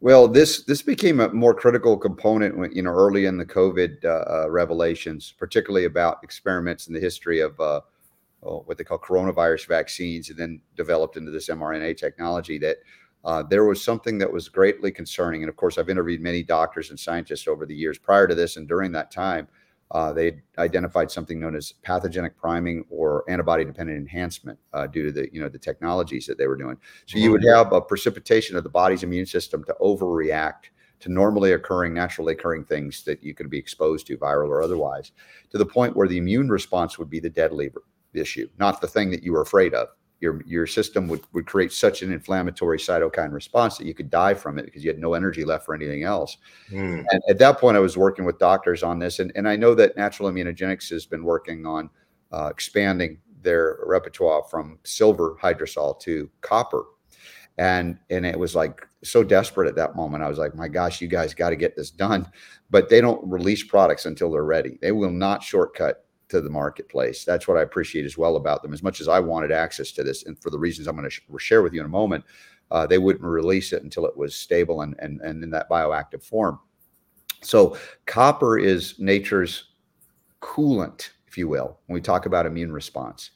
Well, 0.01 0.27
this 0.27 0.63
this 0.65 0.81
became 0.81 1.19
a 1.19 1.33
more 1.33 1.53
critical 1.53 1.97
component 1.97 2.57
when 2.57 2.71
you 2.73 2.83
know 2.83 2.91
early 2.91 3.25
in 3.25 3.37
the 3.37 3.45
COVID 3.45 4.03
uh, 4.03 4.07
uh, 4.07 4.47
revelations, 4.49 5.33
particularly 5.37 5.85
about 5.85 6.19
experiments 6.21 6.87
in 6.87 6.93
the 6.93 6.99
history 6.99 7.39
of 7.39 7.59
uh, 7.59 7.81
oh, 8.43 8.63
what 8.65 8.77
they 8.77 8.83
call 8.83 8.99
coronavirus 8.99 9.67
vaccines, 9.67 10.29
and 10.29 10.37
then 10.37 10.61
developed 10.75 11.17
into 11.17 11.31
this 11.31 11.49
mRNA 11.49 11.97
technology. 11.97 12.57
That 12.57 12.77
uh, 13.23 13.43
there 13.43 13.63
was 13.63 13.83
something 13.83 14.17
that 14.17 14.31
was 14.31 14.49
greatly 14.49 14.91
concerning, 14.91 15.43
and 15.43 15.49
of 15.49 15.55
course, 15.55 15.77
I've 15.77 15.89
interviewed 15.89 16.21
many 16.21 16.43
doctors 16.43 16.89
and 16.89 16.99
scientists 16.99 17.47
over 17.47 17.65
the 17.65 17.75
years 17.75 17.97
prior 17.97 18.27
to 18.27 18.35
this 18.35 18.57
and 18.57 18.67
during 18.67 18.91
that 18.91 19.11
time 19.11 19.47
uh, 19.91 20.11
they 20.11 20.41
identified 20.57 21.11
something 21.11 21.39
known 21.39 21.55
as 21.55 21.71
pathogenic 21.83 22.37
priming 22.37 22.85
or 22.89 23.23
antibody 23.29 23.63
dependent 23.63 23.97
enhancement 23.97 24.57
uh, 24.73 24.87
due 24.87 25.03
to 25.03 25.11
the 25.11 25.29
you 25.31 25.39
know 25.39 25.49
the 25.49 25.59
technologies 25.59 26.25
that 26.25 26.37
they 26.37 26.47
were 26.47 26.57
doing. 26.57 26.77
So 27.05 27.17
you 27.17 27.31
would 27.31 27.41
mm-hmm. 27.41 27.55
have 27.55 27.73
a 27.73 27.81
precipitation 27.81 28.57
of 28.57 28.63
the 28.63 28.69
body's 28.69 29.03
immune 29.03 29.25
system 29.25 29.63
to 29.65 29.75
overreact 29.79 30.69
to 31.01 31.11
normally 31.11 31.51
occurring, 31.51 31.93
naturally 31.93 32.33
occurring 32.33 32.65
things 32.65 33.03
that 33.03 33.23
you 33.23 33.33
could 33.33 33.49
be 33.49 33.57
exposed 33.57 34.07
to, 34.07 34.17
viral 34.17 34.49
or 34.49 34.63
otherwise, 34.63 35.11
to 35.51 35.57
the 35.57 35.65
point 35.65 35.95
where 35.95 36.07
the 36.07 36.17
immune 36.17 36.49
response 36.49 36.97
would 36.97 37.09
be 37.09 37.19
the 37.19 37.29
deadly 37.29 37.69
issue, 38.13 38.49
not 38.57 38.81
the 38.81 38.87
thing 38.87 39.11
that 39.11 39.23
you 39.23 39.33
were 39.33 39.41
afraid 39.41 39.73
of. 39.73 39.89
Your 40.25 40.41
your 40.45 40.67
system 40.67 41.07
would, 41.07 41.21
would 41.33 41.45
create 41.45 41.71
such 41.71 42.01
an 42.01 42.11
inflammatory 42.11 42.79
cytokine 42.79 43.31
response 43.31 43.77
that 43.77 43.85
you 43.85 43.93
could 43.93 44.09
die 44.09 44.33
from 44.33 44.57
it 44.57 44.65
because 44.65 44.83
you 44.83 44.89
had 44.89 44.99
no 44.99 45.13
energy 45.13 45.45
left 45.45 45.65
for 45.65 45.75
anything 45.75 46.03
else. 46.03 46.37
Mm. 46.71 47.05
And 47.09 47.21
at 47.29 47.37
that 47.39 47.59
point, 47.59 47.77
I 47.77 47.79
was 47.79 47.95
working 47.95 48.25
with 48.25 48.39
doctors 48.39 48.83
on 48.83 48.99
this, 48.99 49.19
and, 49.19 49.31
and 49.35 49.47
I 49.47 49.55
know 49.55 49.75
that 49.75 49.95
Natural 49.95 50.29
Immunogenics 50.29 50.89
has 50.89 51.05
been 51.05 51.23
working 51.23 51.65
on 51.65 51.89
uh, 52.31 52.49
expanding 52.51 53.19
their 53.41 53.77
repertoire 53.85 54.43
from 54.49 54.79
silver 54.83 55.37
hydrosol 55.41 55.99
to 56.01 56.29
copper. 56.41 56.83
And 57.57 57.97
and 58.09 58.25
it 58.25 58.37
was 58.37 58.55
like 58.55 58.85
so 59.03 59.23
desperate 59.23 59.69
at 59.69 59.75
that 59.75 59.95
moment. 59.95 60.23
I 60.23 60.27
was 60.27 60.37
like, 60.37 60.55
my 60.55 60.67
gosh, 60.67 60.99
you 60.99 61.07
guys 61.07 61.33
got 61.33 61.51
to 61.51 61.55
get 61.55 61.77
this 61.77 61.91
done. 61.91 62.29
But 62.69 62.89
they 62.89 62.99
don't 62.99 63.25
release 63.29 63.63
products 63.63 64.05
until 64.05 64.31
they're 64.31 64.43
ready. 64.43 64.77
They 64.81 64.91
will 64.91 65.11
not 65.11 65.43
shortcut 65.43 66.04
to 66.29 66.41
the 66.41 66.49
marketplace. 66.49 67.23
That's 67.23 67.47
what 67.47 67.57
I 67.57 67.61
appreciate 67.61 68.05
as 68.05 68.17
well 68.17 68.35
about 68.35 68.61
them. 68.61 68.73
As 68.73 68.83
much 68.83 69.01
as 69.01 69.07
I 69.07 69.19
wanted 69.19 69.51
access 69.51 69.91
to 69.93 70.03
this, 70.03 70.25
and 70.25 70.39
for 70.41 70.49
the 70.49 70.59
reasons 70.59 70.87
I'm 70.87 70.95
going 70.95 71.09
to 71.09 71.09
sh- 71.09 71.21
share 71.37 71.61
with 71.61 71.73
you 71.73 71.79
in 71.79 71.85
a 71.85 71.89
moment, 71.89 72.23
uh, 72.71 72.87
they 72.87 72.97
wouldn't 72.97 73.23
release 73.23 73.73
it 73.73 73.83
until 73.83 74.05
it 74.05 74.17
was 74.17 74.35
stable 74.35 74.81
and, 74.81 74.95
and, 74.99 75.21
and 75.21 75.43
in 75.43 75.51
that 75.51 75.69
bioactive 75.69 76.23
form. 76.23 76.59
So, 77.41 77.77
copper 78.07 78.57
is 78.57 78.95
nature's 78.99 79.73
coolant, 80.41 81.09
if 81.27 81.37
you 81.37 81.47
will, 81.47 81.79
when 81.85 81.93
we 81.93 82.01
talk 82.01 82.25
about 82.25 82.45
immune 82.45 82.71
response. 82.71 83.31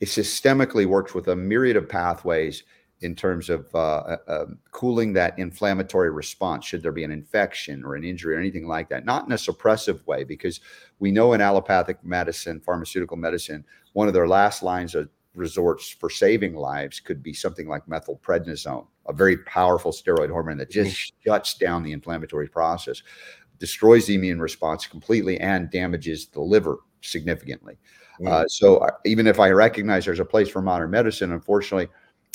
It 0.00 0.06
systemically 0.06 0.86
works 0.86 1.14
with 1.14 1.28
a 1.28 1.36
myriad 1.36 1.76
of 1.76 1.88
pathways 1.88 2.64
in 3.04 3.14
terms 3.14 3.50
of 3.50 3.66
uh, 3.74 3.78
uh, 3.78 4.16
um, 4.28 4.58
cooling 4.70 5.12
that 5.12 5.38
inflammatory 5.38 6.10
response 6.10 6.64
should 6.64 6.82
there 6.82 6.90
be 6.90 7.04
an 7.04 7.10
infection 7.10 7.84
or 7.84 7.94
an 7.94 8.02
injury 8.02 8.34
or 8.34 8.38
anything 8.38 8.66
like 8.66 8.88
that 8.88 9.04
not 9.04 9.26
in 9.26 9.32
a 9.32 9.36
suppressive 9.36 10.04
way 10.06 10.24
because 10.24 10.60
we 10.98 11.12
know 11.12 11.34
in 11.34 11.40
allopathic 11.40 12.02
medicine 12.02 12.60
pharmaceutical 12.60 13.16
medicine 13.16 13.62
one 13.92 14.08
of 14.08 14.14
their 14.14 14.26
last 14.26 14.62
lines 14.62 14.94
of 14.94 15.08
resorts 15.34 15.90
for 15.90 16.08
saving 16.08 16.54
lives 16.54 16.98
could 16.98 17.22
be 17.22 17.34
something 17.34 17.68
like 17.68 17.84
methylprednisone 17.86 18.86
a 19.06 19.12
very 19.12 19.36
powerful 19.38 19.92
steroid 19.92 20.30
hormone 20.30 20.56
that 20.56 20.70
just 20.70 20.96
mm-hmm. 20.96 21.30
shuts 21.30 21.54
down 21.54 21.82
the 21.82 21.92
inflammatory 21.92 22.48
process 22.48 23.02
destroys 23.58 24.06
the 24.06 24.14
immune 24.14 24.40
response 24.40 24.86
completely 24.86 25.38
and 25.40 25.70
damages 25.70 26.26
the 26.28 26.40
liver 26.40 26.78
significantly 27.02 27.76
mm-hmm. 28.18 28.28
uh, 28.28 28.44
so 28.48 28.78
uh, 28.78 28.90
even 29.04 29.26
if 29.26 29.38
i 29.38 29.50
recognize 29.50 30.06
there's 30.06 30.20
a 30.20 30.24
place 30.24 30.48
for 30.48 30.62
modern 30.62 30.90
medicine 30.90 31.32
unfortunately 31.32 31.88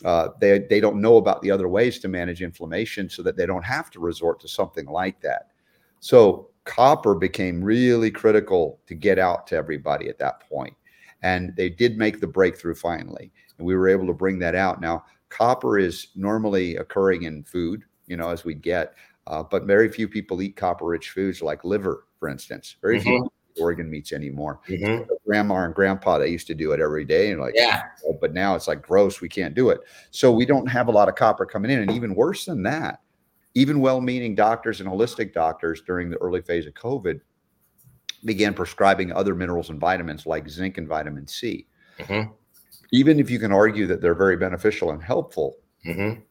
uh, 0.06 0.30
they 0.40 0.60
they 0.70 0.80
don't 0.80 1.02
know 1.02 1.18
about 1.18 1.42
the 1.42 1.52
other 1.52 1.68
ways 1.68 2.00
to 2.00 2.08
manage 2.08 2.42
inflammation, 2.42 3.10
so 3.10 3.22
that 3.24 3.36
they 3.36 3.46
don't 3.46 3.66
have 3.66 3.90
to 3.92 4.00
resort 4.00 4.40
to 4.40 4.48
something 4.48 4.86
like 4.86 5.20
that. 5.22 5.52
So 6.00 6.50
copper 6.66 7.16
became 7.16 7.64
really 7.64 8.12
critical 8.12 8.80
to 8.88 8.96
get 8.96 9.20
out 9.20 9.48
to 9.48 9.56
everybody 9.56 10.10
at 10.10 10.20
that 10.20 10.42
point, 10.48 10.76
and 11.22 11.56
they 11.56 11.70
did 11.70 11.98
make 11.98 12.20
the 12.20 12.28
breakthrough 12.28 12.76
finally, 12.76 13.32
and 13.58 13.68
we 13.68 13.76
were 13.76 13.90
able 13.90 14.08
to 14.08 14.14
bring 14.14 14.40
that 14.40 14.56
out. 14.56 14.80
Now, 14.80 15.06
copper 15.30 15.78
is 15.78 16.08
normally 16.16 16.78
occurring 16.78 17.24
in 17.24 17.44
food, 17.44 17.84
you 18.08 18.18
know, 18.18 18.30
as 18.30 18.46
we 18.46 18.54
get, 18.54 18.94
uh, 19.28 19.44
but 19.44 19.66
very 19.66 19.90
few 19.90 20.08
people 20.08 20.42
eat 20.42 20.56
copper-rich 20.56 21.10
foods 21.10 21.42
like 21.42 21.64
liver, 21.64 22.06
for 22.20 22.30
instance. 22.30 22.78
Very 22.82 23.00
mm-hmm. 23.00 23.10
few 23.10 23.32
organ 23.60 23.90
meats 23.90 24.12
anymore. 24.14 24.60
Mm-hmm. 24.68 25.12
Grandma 25.26 25.64
and 25.64 25.76
grandpa, 25.76 26.18
they 26.18 26.30
used 26.30 26.48
to 26.48 26.56
do 26.56 26.72
it 26.72 26.80
every 26.80 27.06
day. 27.06 27.32
And 27.32 27.40
like, 27.40 27.54
yeah, 27.56 27.84
oh, 28.08 28.18
but 28.20 28.34
now 28.34 28.56
it's 28.56 28.68
like 28.68 28.82
gross. 28.82 29.22
We 29.22 29.30
can't 29.30 29.56
do 29.56 29.70
it. 29.70 29.82
So 30.12 30.32
we 30.32 30.46
don't 30.46 30.68
have 30.68 30.88
a 30.88 30.92
lot 30.92 31.10
of 31.10 31.16
copper 31.16 31.46
coming 31.46 31.72
in. 31.72 31.80
And 31.80 31.92
even 31.92 32.16
worse 32.16 32.46
than 32.46 32.64
that, 32.64 33.02
even 33.56 33.80
well 33.80 34.02
meaning 34.02 34.36
doctors 34.36 34.80
and 34.82 34.90
holistic 34.90 35.34
doctors 35.34 35.82
during 35.82 36.10
the 36.10 36.18
early 36.18 36.42
phase 36.42 36.66
of 36.66 36.74
COVID 36.74 37.20
began 38.26 38.54
prescribing 38.54 39.12
other 39.12 39.36
minerals 39.36 39.70
and 39.70 39.80
vitamins 39.80 40.26
like 40.26 40.50
zinc 40.50 40.78
and 40.78 40.88
vitamin 40.88 41.28
C. 41.28 41.68
Mm-hmm. 42.00 42.32
Even 42.92 43.20
if 43.20 43.30
you 43.30 43.40
can 43.40 43.52
argue 43.52 43.88
that 43.88 44.02
they're 44.02 44.16
very 44.16 44.36
beneficial 44.36 44.92
and 44.92 45.02
helpful, 45.02 45.58
mm-hmm. 45.86 46.22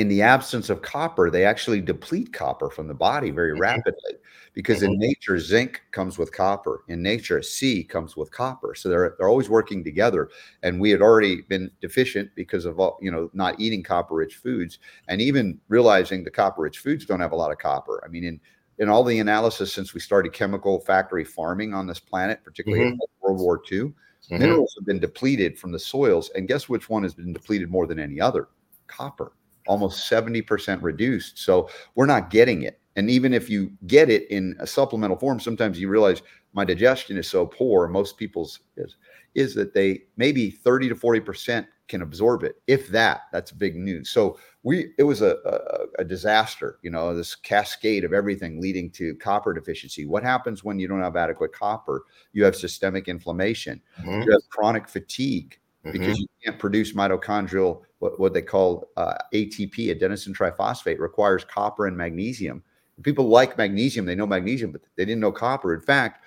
In 0.00 0.08
the 0.08 0.22
absence 0.22 0.70
of 0.70 0.80
copper, 0.80 1.30
they 1.30 1.44
actually 1.44 1.82
deplete 1.82 2.32
copper 2.32 2.70
from 2.70 2.88
the 2.88 2.94
body 2.94 3.30
very 3.30 3.52
mm-hmm. 3.52 3.60
rapidly 3.60 4.14
because 4.54 4.78
mm-hmm. 4.78 4.94
in 4.94 4.98
nature 4.98 5.38
zinc 5.38 5.82
comes 5.92 6.16
with 6.16 6.32
copper 6.32 6.84
in 6.88 7.02
nature 7.02 7.42
c 7.42 7.84
comes 7.84 8.16
with 8.16 8.30
copper 8.32 8.74
so 8.74 8.88
they're 8.88 9.14
they're 9.18 9.28
always 9.28 9.48
working 9.48 9.84
together 9.84 10.28
and 10.62 10.80
we 10.80 10.90
had 10.90 11.02
already 11.02 11.42
been 11.42 11.70
deficient 11.80 12.28
because 12.34 12.64
of 12.64 12.80
all 12.80 12.98
you 13.00 13.10
know 13.10 13.30
not 13.32 13.60
eating 13.60 13.82
copper 13.82 14.14
rich 14.14 14.36
foods 14.36 14.78
and 15.06 15.20
even 15.20 15.60
realizing 15.68 16.24
the 16.24 16.30
copper 16.30 16.62
rich 16.62 16.78
foods 16.78 17.04
don't 17.04 17.20
have 17.20 17.32
a 17.32 17.36
lot 17.36 17.52
of 17.52 17.58
copper 17.58 18.02
i 18.04 18.08
mean 18.08 18.24
in 18.24 18.40
in 18.78 18.88
all 18.88 19.04
the 19.04 19.20
analysis 19.20 19.72
since 19.72 19.94
we 19.94 20.00
started 20.00 20.32
chemical 20.32 20.80
factory 20.80 21.24
farming 21.24 21.74
on 21.74 21.86
this 21.86 22.00
planet 22.00 22.40
particularly 22.42 22.86
mm-hmm. 22.86 22.94
in 22.94 22.98
world 23.20 23.38
war 23.38 23.62
ii 23.70 23.78
mm-hmm. 23.78 24.38
minerals 24.38 24.74
have 24.76 24.86
been 24.86 24.98
depleted 24.98 25.56
from 25.56 25.70
the 25.70 25.78
soils 25.78 26.30
and 26.34 26.48
guess 26.48 26.68
which 26.68 26.88
one 26.88 27.04
has 27.04 27.14
been 27.14 27.32
depleted 27.32 27.70
more 27.70 27.86
than 27.86 28.00
any 28.00 28.20
other 28.20 28.48
copper 28.88 29.32
almost 29.70 30.10
70% 30.10 30.82
reduced 30.82 31.38
so 31.38 31.70
we're 31.94 32.06
not 32.06 32.30
getting 32.30 32.62
it 32.62 32.80
and 32.96 33.08
even 33.08 33.32
if 33.32 33.48
you 33.48 33.72
get 33.86 34.10
it 34.10 34.30
in 34.30 34.56
a 34.58 34.66
supplemental 34.66 35.16
form, 35.16 35.40
sometimes 35.40 35.80
you 35.80 35.88
realize 35.88 36.22
my 36.52 36.64
digestion 36.64 37.16
is 37.16 37.28
so 37.28 37.46
poor. 37.46 37.86
Most 37.86 38.16
people's 38.16 38.60
is, 38.76 38.96
is 39.34 39.54
that 39.54 39.72
they 39.72 40.02
maybe 40.16 40.50
30 40.50 40.88
to 40.88 40.94
40% 40.94 41.66
can 41.86 42.02
absorb 42.02 42.42
it. 42.42 42.60
If 42.66 42.88
that, 42.88 43.22
that's 43.32 43.52
big 43.52 43.76
news. 43.76 44.10
So 44.10 44.38
we, 44.64 44.88
it 44.98 45.04
was 45.04 45.22
a, 45.22 45.36
a, 45.46 46.02
a 46.02 46.04
disaster, 46.04 46.78
you 46.82 46.90
know, 46.90 47.14
this 47.14 47.34
cascade 47.34 48.04
of 48.04 48.12
everything 48.12 48.60
leading 48.60 48.90
to 48.92 49.14
copper 49.16 49.52
deficiency. 49.54 50.06
What 50.06 50.22
happens 50.22 50.64
when 50.64 50.78
you 50.78 50.88
don't 50.88 51.00
have 51.00 51.16
adequate 51.16 51.52
copper? 51.52 52.04
You 52.32 52.44
have 52.44 52.56
systemic 52.56 53.08
inflammation, 53.08 53.80
mm-hmm. 54.00 54.22
you 54.22 54.32
have 54.32 54.48
chronic 54.50 54.88
fatigue 54.88 55.58
mm-hmm. 55.84 55.92
because 55.92 56.18
you 56.18 56.26
can't 56.44 56.58
produce 56.58 56.92
mitochondrial, 56.92 57.82
what, 58.00 58.18
what 58.18 58.34
they 58.34 58.42
call 58.42 58.90
uh, 58.96 59.14
ATP, 59.32 59.96
adenosine 59.96 60.34
triphosphate, 60.34 60.98
requires 60.98 61.44
copper 61.44 61.86
and 61.86 61.96
magnesium 61.96 62.62
people 63.02 63.28
like 63.28 63.56
magnesium, 63.56 64.04
they 64.04 64.14
know 64.14 64.26
magnesium, 64.26 64.72
but 64.72 64.82
they 64.96 65.04
didn't 65.04 65.20
know 65.20 65.32
copper. 65.32 65.74
In 65.74 65.80
fact, 65.80 66.24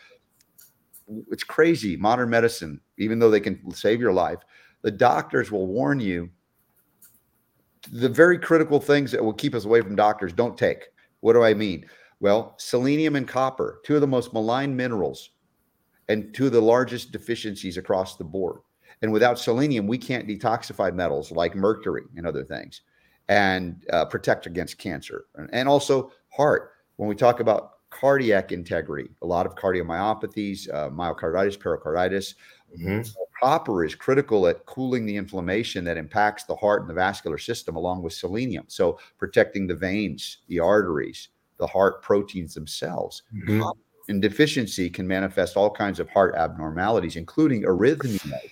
it's 1.30 1.44
crazy. 1.44 1.96
Modern 1.96 2.30
medicine, 2.30 2.80
even 2.98 3.20
though 3.20 3.30
they 3.30 3.40
can 3.40 3.72
save 3.72 4.00
your 4.00 4.14
life, 4.14 4.40
the 4.82 4.92
doctors 4.92 5.52
will 5.52 5.68
warn 5.68 6.00
you 6.00 6.30
the 7.92 8.10
very 8.10 8.38
critical 8.38 8.80
things 8.80 9.12
that 9.12 9.24
will 9.24 9.34
keep 9.34 9.54
us 9.54 9.66
away 9.66 9.82
from 9.82 9.96
doctors 9.96 10.34
don't 10.34 10.58
take. 10.58 10.86
What 11.20 11.34
do 11.34 11.44
I 11.44 11.54
mean? 11.54 11.86
Well, 12.20 12.56
selenium 12.58 13.16
and 13.16 13.28
copper, 13.28 13.82
two 13.84 13.96
of 13.96 14.02
the 14.02 14.08
most 14.08 14.34
maligned 14.34 14.76
minerals 14.76 15.32
and 16.08 16.34
two 16.34 16.48
of 16.48 16.54
the 16.54 16.62
largest 16.62 17.12
deficiencies 17.12 17.78
across 17.78 18.16
the 18.16 18.24
board. 18.24 18.60
And 19.04 19.12
without 19.12 19.38
selenium, 19.38 19.86
we 19.86 19.98
can't 19.98 20.28
detoxify 20.28 20.96
metals 20.96 21.30
like 21.30 21.56
mercury 21.56 22.04
and 22.16 22.26
other 22.26 22.44
things 22.44 22.82
and 23.28 23.86
uh, 23.92 24.06
protect 24.06 24.46
against 24.46 24.78
cancer. 24.78 25.26
And 25.52 25.68
also 25.68 26.14
heart. 26.30 26.72
When 26.96 27.10
we 27.10 27.16
talk 27.16 27.42
about 27.42 27.90
cardiac 27.90 28.54
integrity, 28.54 29.10
a 29.22 29.28
lot 29.28 29.46
of 29.46 29.56
cardiomyopathies, 29.56 30.74
uh, 30.74 30.90
myocarditis, 30.90 31.60
pericarditis, 31.60 32.36
mm-hmm. 32.80 33.02
copper 33.42 33.84
is 33.84 33.94
critical 33.94 34.48
at 34.48 34.66
cooling 34.66 35.06
the 35.06 35.18
inflammation 35.18 35.84
that 35.84 35.98
impacts 35.98 36.46
the 36.46 36.56
heart 36.56 36.82
and 36.82 36.90
the 36.90 36.94
vascular 36.94 37.38
system, 37.38 37.76
along 37.76 38.04
with 38.04 38.14
selenium. 38.14 38.64
So 38.68 39.00
protecting 39.18 39.68
the 39.68 39.76
veins, 39.76 40.38
the 40.48 40.60
arteries, 40.60 41.28
the 41.58 41.68
heart 41.68 42.02
proteins 42.02 42.54
themselves. 42.54 43.24
Mm-hmm. 43.36 43.64
And 44.08 44.22
deficiency 44.22 44.90
can 44.90 45.08
manifest 45.08 45.58
all 45.58 45.70
kinds 45.70 46.00
of 46.00 46.10
heart 46.10 46.36
abnormalities, 46.36 47.18
including 47.18 47.64
arrhythmia, 47.64 48.50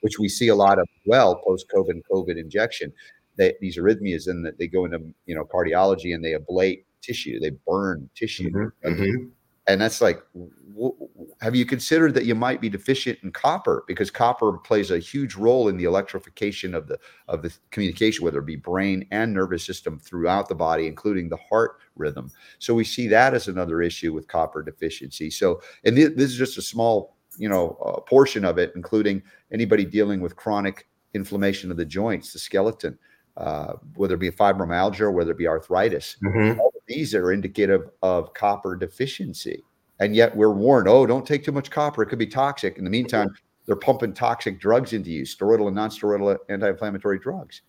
which 0.00 0.18
we 0.18 0.28
see 0.28 0.48
a 0.48 0.54
lot 0.54 0.78
of 0.78 0.86
well 1.06 1.36
post 1.44 1.66
COVID 1.74 2.00
COVID 2.10 2.38
injection. 2.38 2.92
That 3.36 3.56
these 3.60 3.76
arrhythmias, 3.76 4.28
and 4.28 4.44
that 4.46 4.58
they 4.58 4.66
go 4.66 4.86
into 4.86 5.00
you 5.26 5.34
know 5.34 5.44
cardiology 5.44 6.14
and 6.14 6.24
they 6.24 6.32
ablate 6.32 6.84
tissue. 7.02 7.38
They 7.38 7.52
burn 7.66 8.08
tissue. 8.14 8.50
Mm-hmm. 8.50 8.88
Mm-hmm. 8.88 9.24
And 9.68 9.80
that's 9.80 10.00
like, 10.00 10.22
w- 10.32 10.94
have 11.40 11.56
you 11.56 11.66
considered 11.66 12.14
that 12.14 12.24
you 12.24 12.36
might 12.36 12.60
be 12.60 12.68
deficient 12.68 13.18
in 13.24 13.32
copper 13.32 13.84
because 13.88 14.12
copper 14.12 14.58
plays 14.58 14.92
a 14.92 14.98
huge 14.98 15.34
role 15.34 15.68
in 15.68 15.76
the 15.76 15.84
electrification 15.84 16.72
of 16.72 16.86
the 16.86 16.98
of 17.26 17.42
the 17.42 17.52
communication, 17.70 18.24
whether 18.24 18.38
it 18.38 18.46
be 18.46 18.56
brain 18.56 19.06
and 19.10 19.34
nervous 19.34 19.66
system 19.66 19.98
throughout 19.98 20.48
the 20.48 20.54
body, 20.54 20.86
including 20.86 21.28
the 21.28 21.38
heart 21.48 21.78
rhythm. 21.96 22.30
So 22.60 22.74
we 22.74 22.84
see 22.84 23.08
that 23.08 23.34
as 23.34 23.48
another 23.48 23.82
issue 23.82 24.12
with 24.12 24.28
copper 24.28 24.62
deficiency. 24.62 25.30
So, 25.30 25.60
and 25.84 25.96
th- 25.96 26.14
this 26.14 26.30
is 26.30 26.36
just 26.36 26.58
a 26.58 26.62
small, 26.62 27.15
you 27.36 27.48
know, 27.48 27.76
uh, 27.84 28.00
portion 28.00 28.44
of 28.44 28.58
it, 28.58 28.72
including 28.74 29.22
anybody 29.52 29.84
dealing 29.84 30.20
with 30.20 30.36
chronic 30.36 30.86
inflammation 31.14 31.70
of 31.70 31.76
the 31.76 31.84
joints, 31.84 32.32
the 32.32 32.38
skeleton. 32.38 32.98
Uh, 33.36 33.74
whether 33.96 34.14
it 34.14 34.18
be 34.18 34.30
fibromyalgia 34.30 35.00
or 35.00 35.10
whether 35.10 35.32
it 35.32 35.36
be 35.36 35.46
arthritis. 35.46 36.16
Mm-hmm. 36.24 36.58
All 36.58 36.68
of 36.68 36.82
these 36.88 37.14
are 37.14 37.32
indicative 37.32 37.90
of 38.02 38.32
copper 38.32 38.74
deficiency. 38.74 39.62
And 40.00 40.16
yet 40.16 40.34
we're 40.34 40.54
warned, 40.54 40.88
oh, 40.88 41.04
don't 41.04 41.26
take 41.26 41.44
too 41.44 41.52
much 41.52 41.70
copper. 41.70 42.02
It 42.02 42.06
could 42.06 42.18
be 42.18 42.26
toxic. 42.26 42.78
In 42.78 42.84
the 42.84 42.88
meantime, 42.88 43.28
they're 43.66 43.76
pumping 43.76 44.14
toxic 44.14 44.58
drugs 44.58 44.94
into 44.94 45.10
you, 45.10 45.24
steroidal 45.24 45.66
and 45.66 45.76
non-steroidal 45.76 46.38
anti-inflammatory 46.48 47.18
drugs. 47.18 47.60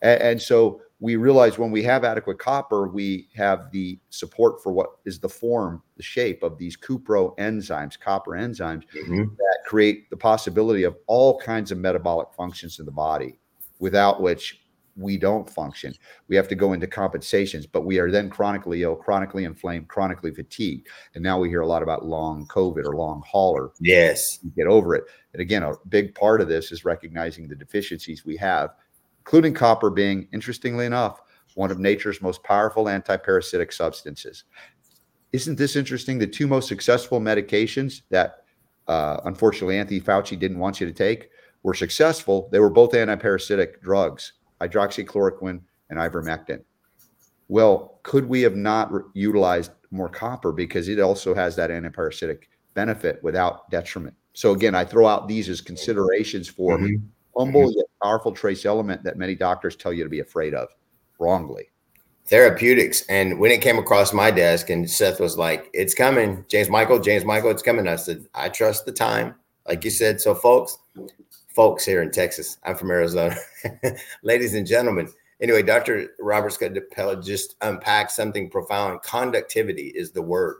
And, 0.00 0.22
and 0.22 0.40
so 0.40 0.80
we 1.00 1.16
realize 1.16 1.58
when 1.58 1.70
we 1.70 1.82
have 1.82 2.04
adequate 2.04 2.38
copper, 2.38 2.86
we 2.86 3.28
have 3.34 3.70
the 3.72 3.98
support 4.10 4.62
for 4.62 4.70
what 4.70 4.90
is 5.06 5.18
the 5.18 5.28
form, 5.28 5.82
the 5.96 6.02
shape 6.02 6.42
of 6.42 6.58
these 6.58 6.76
cupro 6.76 7.36
enzymes, 7.38 7.98
copper 7.98 8.32
enzymes 8.32 8.84
mm-hmm. 8.94 9.24
that 9.36 9.58
create 9.64 10.10
the 10.10 10.16
possibility 10.16 10.84
of 10.84 10.96
all 11.06 11.38
kinds 11.40 11.72
of 11.72 11.78
metabolic 11.78 12.28
functions 12.36 12.78
in 12.78 12.84
the 12.84 12.92
body, 12.92 13.38
without 13.78 14.20
which 14.20 14.60
we 14.96 15.16
don't 15.16 15.48
function. 15.48 15.94
We 16.28 16.36
have 16.36 16.48
to 16.48 16.54
go 16.54 16.74
into 16.74 16.86
compensations, 16.86 17.66
but 17.66 17.86
we 17.86 17.98
are 17.98 18.10
then 18.10 18.28
chronically 18.28 18.82
ill, 18.82 18.96
chronically 18.96 19.44
inflamed, 19.44 19.88
chronically 19.88 20.34
fatigued. 20.34 20.88
And 21.14 21.24
now 21.24 21.38
we 21.38 21.48
hear 21.48 21.62
a 21.62 21.66
lot 21.66 21.82
about 21.82 22.04
long 22.04 22.46
COVID 22.48 22.84
or 22.84 22.94
long 22.94 23.22
hauler. 23.26 23.70
Yes. 23.80 24.38
Get 24.54 24.66
over 24.66 24.94
it. 24.94 25.04
And 25.32 25.40
again, 25.40 25.62
a 25.62 25.72
big 25.88 26.14
part 26.14 26.42
of 26.42 26.48
this 26.48 26.72
is 26.72 26.84
recognizing 26.84 27.48
the 27.48 27.56
deficiencies 27.56 28.26
we 28.26 28.36
have 28.36 28.70
including 29.30 29.54
copper 29.54 29.90
being, 29.90 30.26
interestingly 30.32 30.84
enough, 30.84 31.22
one 31.54 31.70
of 31.70 31.78
nature's 31.78 32.20
most 32.20 32.42
powerful 32.42 32.86
antiparasitic 32.86 33.72
substances. 33.72 34.42
Isn't 35.32 35.56
this 35.56 35.76
interesting? 35.76 36.18
The 36.18 36.26
two 36.26 36.48
most 36.48 36.66
successful 36.66 37.20
medications 37.20 38.02
that, 38.10 38.42
uh, 38.88 39.20
unfortunately, 39.26 39.78
Anthony 39.78 40.00
Fauci 40.00 40.36
didn't 40.36 40.58
want 40.58 40.80
you 40.80 40.86
to 40.88 40.92
take 40.92 41.30
were 41.62 41.74
successful. 41.74 42.48
They 42.50 42.58
were 42.58 42.70
both 42.70 42.90
antiparasitic 42.90 43.80
drugs, 43.82 44.32
hydroxychloroquine 44.60 45.60
and 45.90 45.98
ivermectin. 46.00 46.64
Well, 47.46 48.00
could 48.02 48.28
we 48.28 48.42
have 48.42 48.56
not 48.56 48.92
re- 48.92 49.02
utilized 49.14 49.70
more 49.92 50.08
copper 50.08 50.50
because 50.50 50.88
it 50.88 50.98
also 50.98 51.36
has 51.36 51.54
that 51.54 51.70
antiparasitic 51.70 52.48
benefit 52.74 53.22
without 53.22 53.70
detriment? 53.70 54.16
So 54.32 54.50
again, 54.54 54.74
I 54.74 54.84
throw 54.84 55.06
out 55.06 55.28
these 55.28 55.48
as 55.48 55.60
considerations 55.60 56.48
for 56.48 56.78
mm-hmm 56.78 56.96
humble 57.36 57.62
mm-hmm. 57.62 57.78
yet 57.78 57.86
powerful 58.02 58.32
trace 58.32 58.64
element 58.64 59.02
that 59.04 59.16
many 59.16 59.34
doctors 59.34 59.76
tell 59.76 59.92
you 59.92 60.04
to 60.04 60.10
be 60.10 60.20
afraid 60.20 60.54
of 60.54 60.68
wrongly. 61.18 61.70
Therapeutics. 62.26 63.04
And 63.08 63.38
when 63.38 63.50
it 63.50 63.60
came 63.60 63.78
across 63.78 64.12
my 64.12 64.30
desk 64.30 64.70
and 64.70 64.88
Seth 64.88 65.18
was 65.18 65.36
like, 65.36 65.68
it's 65.72 65.94
coming, 65.94 66.44
James 66.48 66.68
Michael, 66.68 67.00
James 67.00 67.24
Michael, 67.24 67.50
it's 67.50 67.62
coming. 67.62 67.88
I 67.88 67.96
said, 67.96 68.26
I 68.34 68.48
trust 68.48 68.86
the 68.86 68.92
time. 68.92 69.34
Like 69.66 69.84
you 69.84 69.90
said. 69.90 70.20
So, 70.20 70.34
folks, 70.34 70.78
folks 71.48 71.84
here 71.84 72.02
in 72.02 72.10
Texas, 72.10 72.58
I'm 72.64 72.76
from 72.76 72.90
Arizona. 72.90 73.36
Ladies 74.22 74.54
and 74.54 74.66
gentlemen, 74.66 75.08
anyway, 75.40 75.62
Dr. 75.62 76.08
Robert 76.18 76.50
Scott 76.50 76.72
DePella 76.72 77.24
just 77.24 77.56
unpacked 77.60 78.12
something 78.12 78.48
profound. 78.50 79.02
Conductivity 79.02 79.88
is 79.88 80.12
the 80.12 80.22
word. 80.22 80.56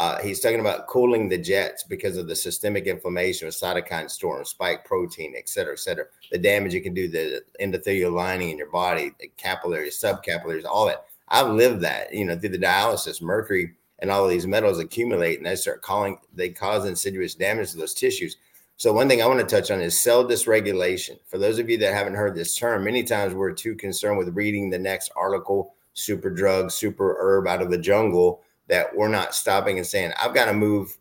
Uh, 0.00 0.18
he's 0.22 0.40
talking 0.40 0.60
about 0.60 0.86
cooling 0.86 1.28
the 1.28 1.36
jets 1.36 1.82
because 1.82 2.16
of 2.16 2.26
the 2.26 2.34
systemic 2.34 2.86
inflammation 2.86 3.46
of 3.46 3.52
cytokine 3.52 4.10
storm, 4.10 4.42
spike 4.46 4.82
protein, 4.82 5.34
et 5.36 5.46
cetera, 5.46 5.74
et 5.74 5.78
cetera. 5.78 6.06
The 6.30 6.38
damage 6.38 6.74
it 6.74 6.80
can 6.80 6.94
do 6.94 7.06
the 7.06 7.42
endothelial 7.60 8.10
lining 8.10 8.48
in 8.48 8.56
your 8.56 8.70
body, 8.70 9.10
the 9.20 9.30
capillaries, 9.36 10.00
subcapillaries, 10.00 10.64
all 10.64 10.86
that. 10.86 11.04
I've 11.28 11.50
lived 11.50 11.82
that, 11.82 12.14
you 12.14 12.24
know, 12.24 12.38
through 12.38 12.48
the 12.48 12.58
dialysis, 12.58 13.20
mercury 13.20 13.74
and 13.98 14.10
all 14.10 14.24
of 14.24 14.30
these 14.30 14.46
metals 14.46 14.78
accumulate 14.78 15.36
and 15.36 15.44
they 15.44 15.54
start 15.54 15.82
calling, 15.82 16.16
they 16.32 16.48
cause 16.48 16.86
insidious 16.86 17.34
damage 17.34 17.72
to 17.72 17.76
those 17.76 17.92
tissues. 17.92 18.38
So 18.78 18.94
one 18.94 19.06
thing 19.06 19.20
I 19.20 19.26
want 19.26 19.40
to 19.40 19.46
touch 19.46 19.70
on 19.70 19.82
is 19.82 20.00
cell 20.00 20.24
dysregulation. 20.24 21.18
For 21.26 21.36
those 21.36 21.58
of 21.58 21.68
you 21.68 21.76
that 21.76 21.92
haven't 21.92 22.14
heard 22.14 22.34
this 22.34 22.56
term, 22.56 22.84
many 22.84 23.02
times 23.02 23.34
we're 23.34 23.52
too 23.52 23.74
concerned 23.74 24.16
with 24.16 24.34
reading 24.34 24.70
the 24.70 24.78
next 24.78 25.12
article, 25.14 25.74
super 25.92 26.30
drug, 26.30 26.70
super 26.70 27.18
herb 27.20 27.46
out 27.46 27.60
of 27.60 27.70
the 27.70 27.76
jungle 27.76 28.40
that 28.70 28.96
we're 28.96 29.08
not 29.08 29.34
stopping 29.34 29.76
and 29.78 29.86
saying, 29.86 30.12
I've 30.18 30.32
got 30.32 30.46
to 30.46 30.54
move 30.54 30.96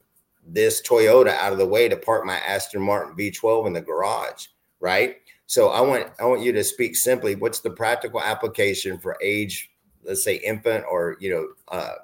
this 0.46 0.82
Toyota 0.82 1.30
out 1.30 1.54
of 1.54 1.60
the 1.60 1.68
way 1.68 1.88
to 1.88 1.96
park 1.96 2.26
my 2.26 2.38
Aston 2.40 2.82
Martin 2.82 3.16
V12 3.16 3.68
in 3.68 3.74
the 3.74 3.82
garage, 3.82 4.48
right? 4.80 5.18
So 5.46 5.70
I 5.70 5.80
want 5.82 6.08
I 6.20 6.26
want 6.26 6.42
you 6.42 6.52
to 6.52 6.64
speak 6.64 6.96
simply. 6.96 7.36
What's 7.36 7.60
the 7.60 7.70
practical 7.70 8.22
application 8.22 8.98
for 8.98 9.18
age, 9.22 9.72
let's 10.04 10.24
say 10.24 10.36
infant 10.38 10.84
or 10.90 11.16
you 11.20 11.30
know 11.32 11.48
uh, 11.76 11.96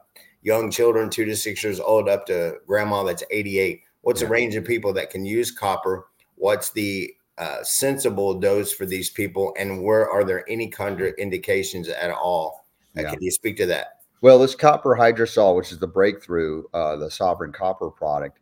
young 0.43 0.71
children, 0.71 1.09
two 1.09 1.25
to 1.25 1.35
six 1.35 1.63
years 1.63 1.79
old, 1.79 2.07
up 2.07 2.27
to 2.27 2.57
grandma 2.67 3.03
that's 3.03 3.23
88? 3.31 3.81
What's 4.01 4.21
yeah. 4.21 4.27
a 4.27 4.29
range 4.29 4.55
of 4.55 4.65
people 4.65 4.93
that 4.93 5.09
can 5.09 5.25
use 5.25 5.51
copper? 5.51 6.07
What's 6.35 6.71
the 6.71 7.13
uh, 7.39 7.63
sensible 7.63 8.39
dose 8.39 8.71
for 8.71 8.85
these 8.85 9.09
people, 9.09 9.53
and 9.57 9.83
where 9.83 10.09
are 10.09 10.23
there 10.23 10.47
any 10.49 10.69
contraindications 10.69 11.89
at 11.89 12.11
all? 12.11 12.65
Uh. 12.97 13.03
Can 13.03 13.21
you 13.21 13.31
speak 13.31 13.57
to 13.57 13.65
that? 13.65 13.94
Well, 14.21 14.39
this 14.39 14.55
copper 14.55 14.95
hydrosol, 14.95 15.55
which 15.55 15.71
is 15.71 15.79
the 15.79 15.87
breakthrough, 15.87 16.63
uh, 16.73 16.95
the 16.95 17.11
sovereign 17.11 17.51
copper 17.51 17.89
product, 17.89 18.39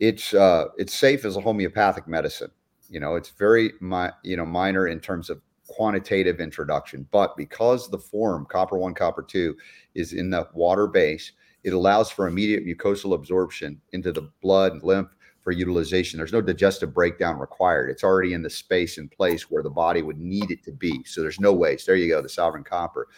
it's 0.00 0.34
uh, 0.34 0.66
it's 0.78 0.94
safe 0.94 1.24
as 1.24 1.36
a 1.36 1.40
homeopathic 1.40 2.08
medicine. 2.08 2.50
You 2.88 3.00
know, 3.00 3.16
it's 3.16 3.30
very 3.30 3.72
mi- 3.80 4.10
you 4.24 4.36
know 4.36 4.46
minor 4.46 4.88
in 4.88 5.00
terms 5.00 5.30
of 5.30 5.40
quantitative 5.68 6.40
introduction, 6.40 7.06
but 7.12 7.36
because 7.36 7.88
the 7.90 7.98
form 7.98 8.46
copper 8.50 8.78
one, 8.78 8.94
copper 8.94 9.22
two 9.22 9.56
is 9.94 10.12
in 10.14 10.30
the 10.30 10.48
water 10.54 10.86
base, 10.86 11.32
it 11.62 11.72
allows 11.72 12.10
for 12.10 12.26
immediate 12.26 12.66
mucosal 12.66 13.14
absorption 13.14 13.80
into 13.92 14.10
the 14.12 14.30
blood, 14.42 14.72
and 14.72 14.82
lymph 14.82 15.10
for 15.42 15.52
utilization. 15.52 16.18
There's 16.18 16.32
no 16.32 16.42
digestive 16.42 16.92
breakdown 16.92 17.38
required. 17.38 17.90
It's 17.90 18.04
already 18.04 18.32
in 18.34 18.42
the 18.42 18.50
space 18.50 18.98
and 18.98 19.10
place 19.10 19.50
where 19.50 19.62
the 19.62 19.70
body 19.70 20.02
would 20.02 20.18
need 20.18 20.50
it 20.50 20.62
to 20.64 20.72
be. 20.72 21.04
So 21.04 21.22
there's 21.22 21.40
no 21.40 21.52
waste. 21.52 21.86
There 21.86 21.96
you 21.96 22.08
go, 22.08 22.20
the 22.20 22.28
sovereign 22.28 22.64
copper. 22.64 23.08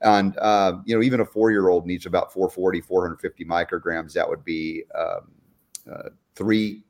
And, 0.00 0.36
uh, 0.38 0.78
you 0.84 0.94
know, 0.94 1.02
even 1.02 1.20
a 1.20 1.24
four 1.24 1.50
year 1.50 1.68
old 1.68 1.86
needs 1.86 2.06
about 2.06 2.32
440, 2.32 2.80
450 2.80 3.44
micrograms. 3.44 4.12
That 4.12 4.28
would 4.28 4.44
be 4.44 4.84
um, 4.94 5.32
uh, 5.90 6.08
three 6.34 6.84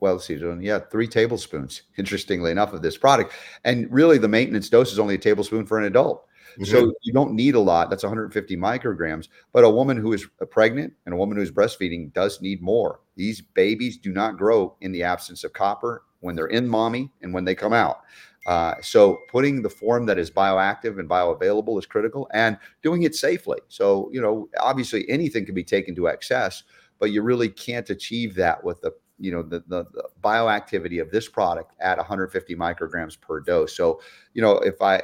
well, 0.00 0.14
let's 0.14 0.24
see, 0.24 0.40
yeah, 0.60 0.78
three 0.78 1.06
tablespoons, 1.06 1.82
interestingly 1.98 2.50
enough, 2.50 2.72
of 2.72 2.82
this 2.82 2.96
product. 2.96 3.34
And 3.64 3.92
really, 3.92 4.18
the 4.18 4.28
maintenance 4.28 4.68
dose 4.68 4.92
is 4.92 4.98
only 4.98 5.16
a 5.16 5.18
tablespoon 5.18 5.66
for 5.66 5.78
an 5.78 5.84
adult. 5.84 6.26
Mm-hmm. 6.58 6.64
So 6.64 6.94
you 7.02 7.12
don't 7.12 7.34
need 7.34 7.54
a 7.54 7.60
lot. 7.60 7.90
That's 7.90 8.02
150 8.02 8.56
micrograms. 8.56 9.28
But 9.52 9.64
a 9.64 9.70
woman 9.70 9.96
who 9.96 10.12
is 10.12 10.26
pregnant 10.50 10.94
and 11.04 11.14
a 11.14 11.16
woman 11.18 11.36
who 11.36 11.42
is 11.42 11.50
breastfeeding 11.50 12.12
does 12.14 12.40
need 12.40 12.62
more. 12.62 13.00
These 13.16 13.42
babies 13.42 13.98
do 13.98 14.12
not 14.12 14.38
grow 14.38 14.74
in 14.80 14.92
the 14.92 15.02
absence 15.02 15.44
of 15.44 15.52
copper 15.52 16.04
when 16.20 16.34
they're 16.34 16.46
in 16.46 16.66
mommy 16.66 17.10
and 17.20 17.34
when 17.34 17.44
they 17.44 17.54
come 17.54 17.74
out. 17.74 18.00
Uh, 18.46 18.74
so 18.80 19.18
putting 19.28 19.60
the 19.60 19.68
form 19.68 20.06
that 20.06 20.18
is 20.18 20.30
bioactive 20.30 20.98
and 20.98 21.08
bioavailable 21.08 21.78
is 21.78 21.84
critical 21.84 22.28
and 22.32 22.56
doing 22.82 23.02
it 23.02 23.14
safely. 23.14 23.58
So, 23.68 24.08
you 24.12 24.20
know, 24.20 24.48
obviously 24.60 25.08
anything 25.10 25.44
can 25.44 25.54
be 25.54 25.64
taken 25.64 25.94
to 25.96 26.08
excess, 26.08 26.62
but 27.00 27.10
you 27.10 27.22
really 27.22 27.48
can't 27.48 27.90
achieve 27.90 28.36
that 28.36 28.62
with 28.62 28.80
the 28.82 28.92
you 29.18 29.32
know 29.32 29.42
the, 29.42 29.60
the, 29.68 29.84
the 29.92 30.04
bioactivity 30.22 31.00
of 31.00 31.10
this 31.10 31.28
product 31.28 31.72
at 31.80 31.96
150 31.96 32.54
micrograms 32.54 33.18
per 33.18 33.40
dose 33.40 33.74
so 33.74 34.00
you 34.34 34.42
know 34.42 34.58
if 34.58 34.82
i 34.82 35.00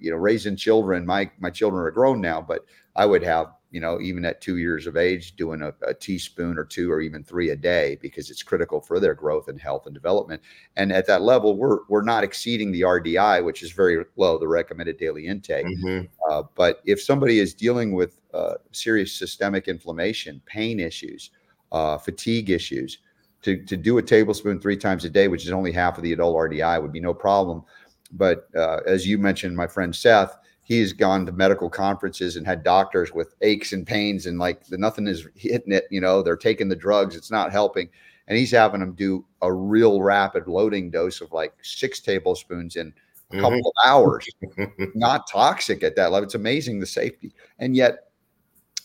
you 0.00 0.10
know 0.10 0.16
raising 0.16 0.56
children 0.56 1.04
my 1.04 1.30
my 1.38 1.50
children 1.50 1.84
are 1.84 1.90
grown 1.90 2.18
now 2.18 2.40
but 2.40 2.64
i 2.96 3.04
would 3.04 3.22
have 3.22 3.48
you 3.72 3.80
know, 3.80 3.98
even 4.00 4.24
at 4.26 4.42
two 4.42 4.58
years 4.58 4.86
of 4.86 4.98
age, 4.98 5.34
doing 5.34 5.62
a, 5.62 5.72
a, 5.88 5.94
teaspoon 5.94 6.58
or 6.58 6.64
two 6.64 6.92
or 6.92 7.00
even 7.00 7.24
three 7.24 7.50
a 7.50 7.56
day 7.56 7.96
because 8.02 8.30
it's 8.30 8.42
critical 8.42 8.82
for 8.82 9.00
their 9.00 9.14
growth 9.14 9.48
and 9.48 9.58
health 9.58 9.86
and 9.86 9.94
development. 9.94 10.42
And 10.76 10.92
at 10.92 11.06
that 11.06 11.22
level, 11.22 11.56
we're 11.56 11.78
we're 11.88 12.02
not 12.02 12.22
exceeding 12.22 12.70
the 12.70 12.82
RDI, 12.82 13.42
which 13.42 13.62
is 13.62 13.72
very 13.72 14.04
low, 14.16 14.38
the 14.38 14.46
recommended 14.46 14.98
daily 14.98 15.26
intake. 15.26 15.64
Mm-hmm. 15.64 16.04
Uh, 16.30 16.42
but 16.54 16.82
if 16.84 17.02
somebody 17.02 17.38
is 17.38 17.54
dealing 17.54 17.92
with 17.92 18.20
uh, 18.34 18.54
serious 18.72 19.10
systemic 19.10 19.68
inflammation, 19.68 20.42
pain 20.44 20.78
issues, 20.78 21.30
uh, 21.72 21.96
fatigue 21.96 22.50
issues, 22.50 22.98
to 23.40 23.64
to 23.64 23.78
do 23.78 23.96
a 23.96 24.02
tablespoon 24.02 24.60
three 24.60 24.76
times 24.76 25.06
a 25.06 25.10
day, 25.10 25.28
which 25.28 25.46
is 25.46 25.50
only 25.50 25.72
half 25.72 25.96
of 25.96 26.02
the 26.02 26.12
adult 26.12 26.36
RDI, 26.36 26.80
would 26.82 26.92
be 26.92 27.00
no 27.00 27.14
problem. 27.14 27.64
But 28.12 28.48
uh, 28.54 28.80
as 28.86 29.06
you 29.06 29.16
mentioned, 29.16 29.56
my 29.56 29.66
friend 29.66 29.96
Seth 29.96 30.36
he's 30.62 30.92
gone 30.92 31.26
to 31.26 31.32
medical 31.32 31.68
conferences 31.68 32.36
and 32.36 32.46
had 32.46 32.62
doctors 32.62 33.12
with 33.12 33.34
aches 33.42 33.72
and 33.72 33.86
pains 33.86 34.26
and 34.26 34.38
like 34.38 34.64
the, 34.66 34.78
nothing 34.78 35.06
is 35.06 35.26
hitting 35.34 35.72
it. 35.72 35.86
You 35.90 36.00
know, 36.00 36.22
they're 36.22 36.36
taking 36.36 36.68
the 36.68 36.76
drugs, 36.76 37.16
it's 37.16 37.30
not 37.30 37.52
helping. 37.52 37.88
And 38.28 38.38
he's 38.38 38.52
having 38.52 38.80
them 38.80 38.92
do 38.92 39.24
a 39.42 39.52
real 39.52 40.00
rapid 40.00 40.46
loading 40.46 40.90
dose 40.90 41.20
of 41.20 41.32
like 41.32 41.52
six 41.62 42.00
tablespoons 42.00 42.76
in 42.76 42.94
a 43.32 43.36
couple 43.36 43.58
mm-hmm. 43.58 43.66
of 43.66 43.90
hours. 43.90 44.28
not 44.94 45.28
toxic 45.28 45.82
at 45.82 45.96
that 45.96 46.12
level. 46.12 46.24
It's 46.24 46.36
amazing 46.36 46.78
the 46.78 46.86
safety. 46.86 47.34
And 47.58 47.74
yet 47.74 48.10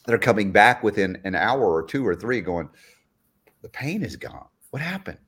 they're 0.05 0.17
coming 0.17 0.51
back 0.51 0.83
within 0.83 1.21
an 1.23 1.35
hour 1.35 1.71
or 1.71 1.83
two 1.83 2.05
or 2.05 2.15
three 2.15 2.41
going, 2.41 2.69
the 3.61 3.69
pain 3.69 4.03
is 4.03 4.15
gone. 4.15 4.47
What 4.71 4.81
happened? 4.81 5.19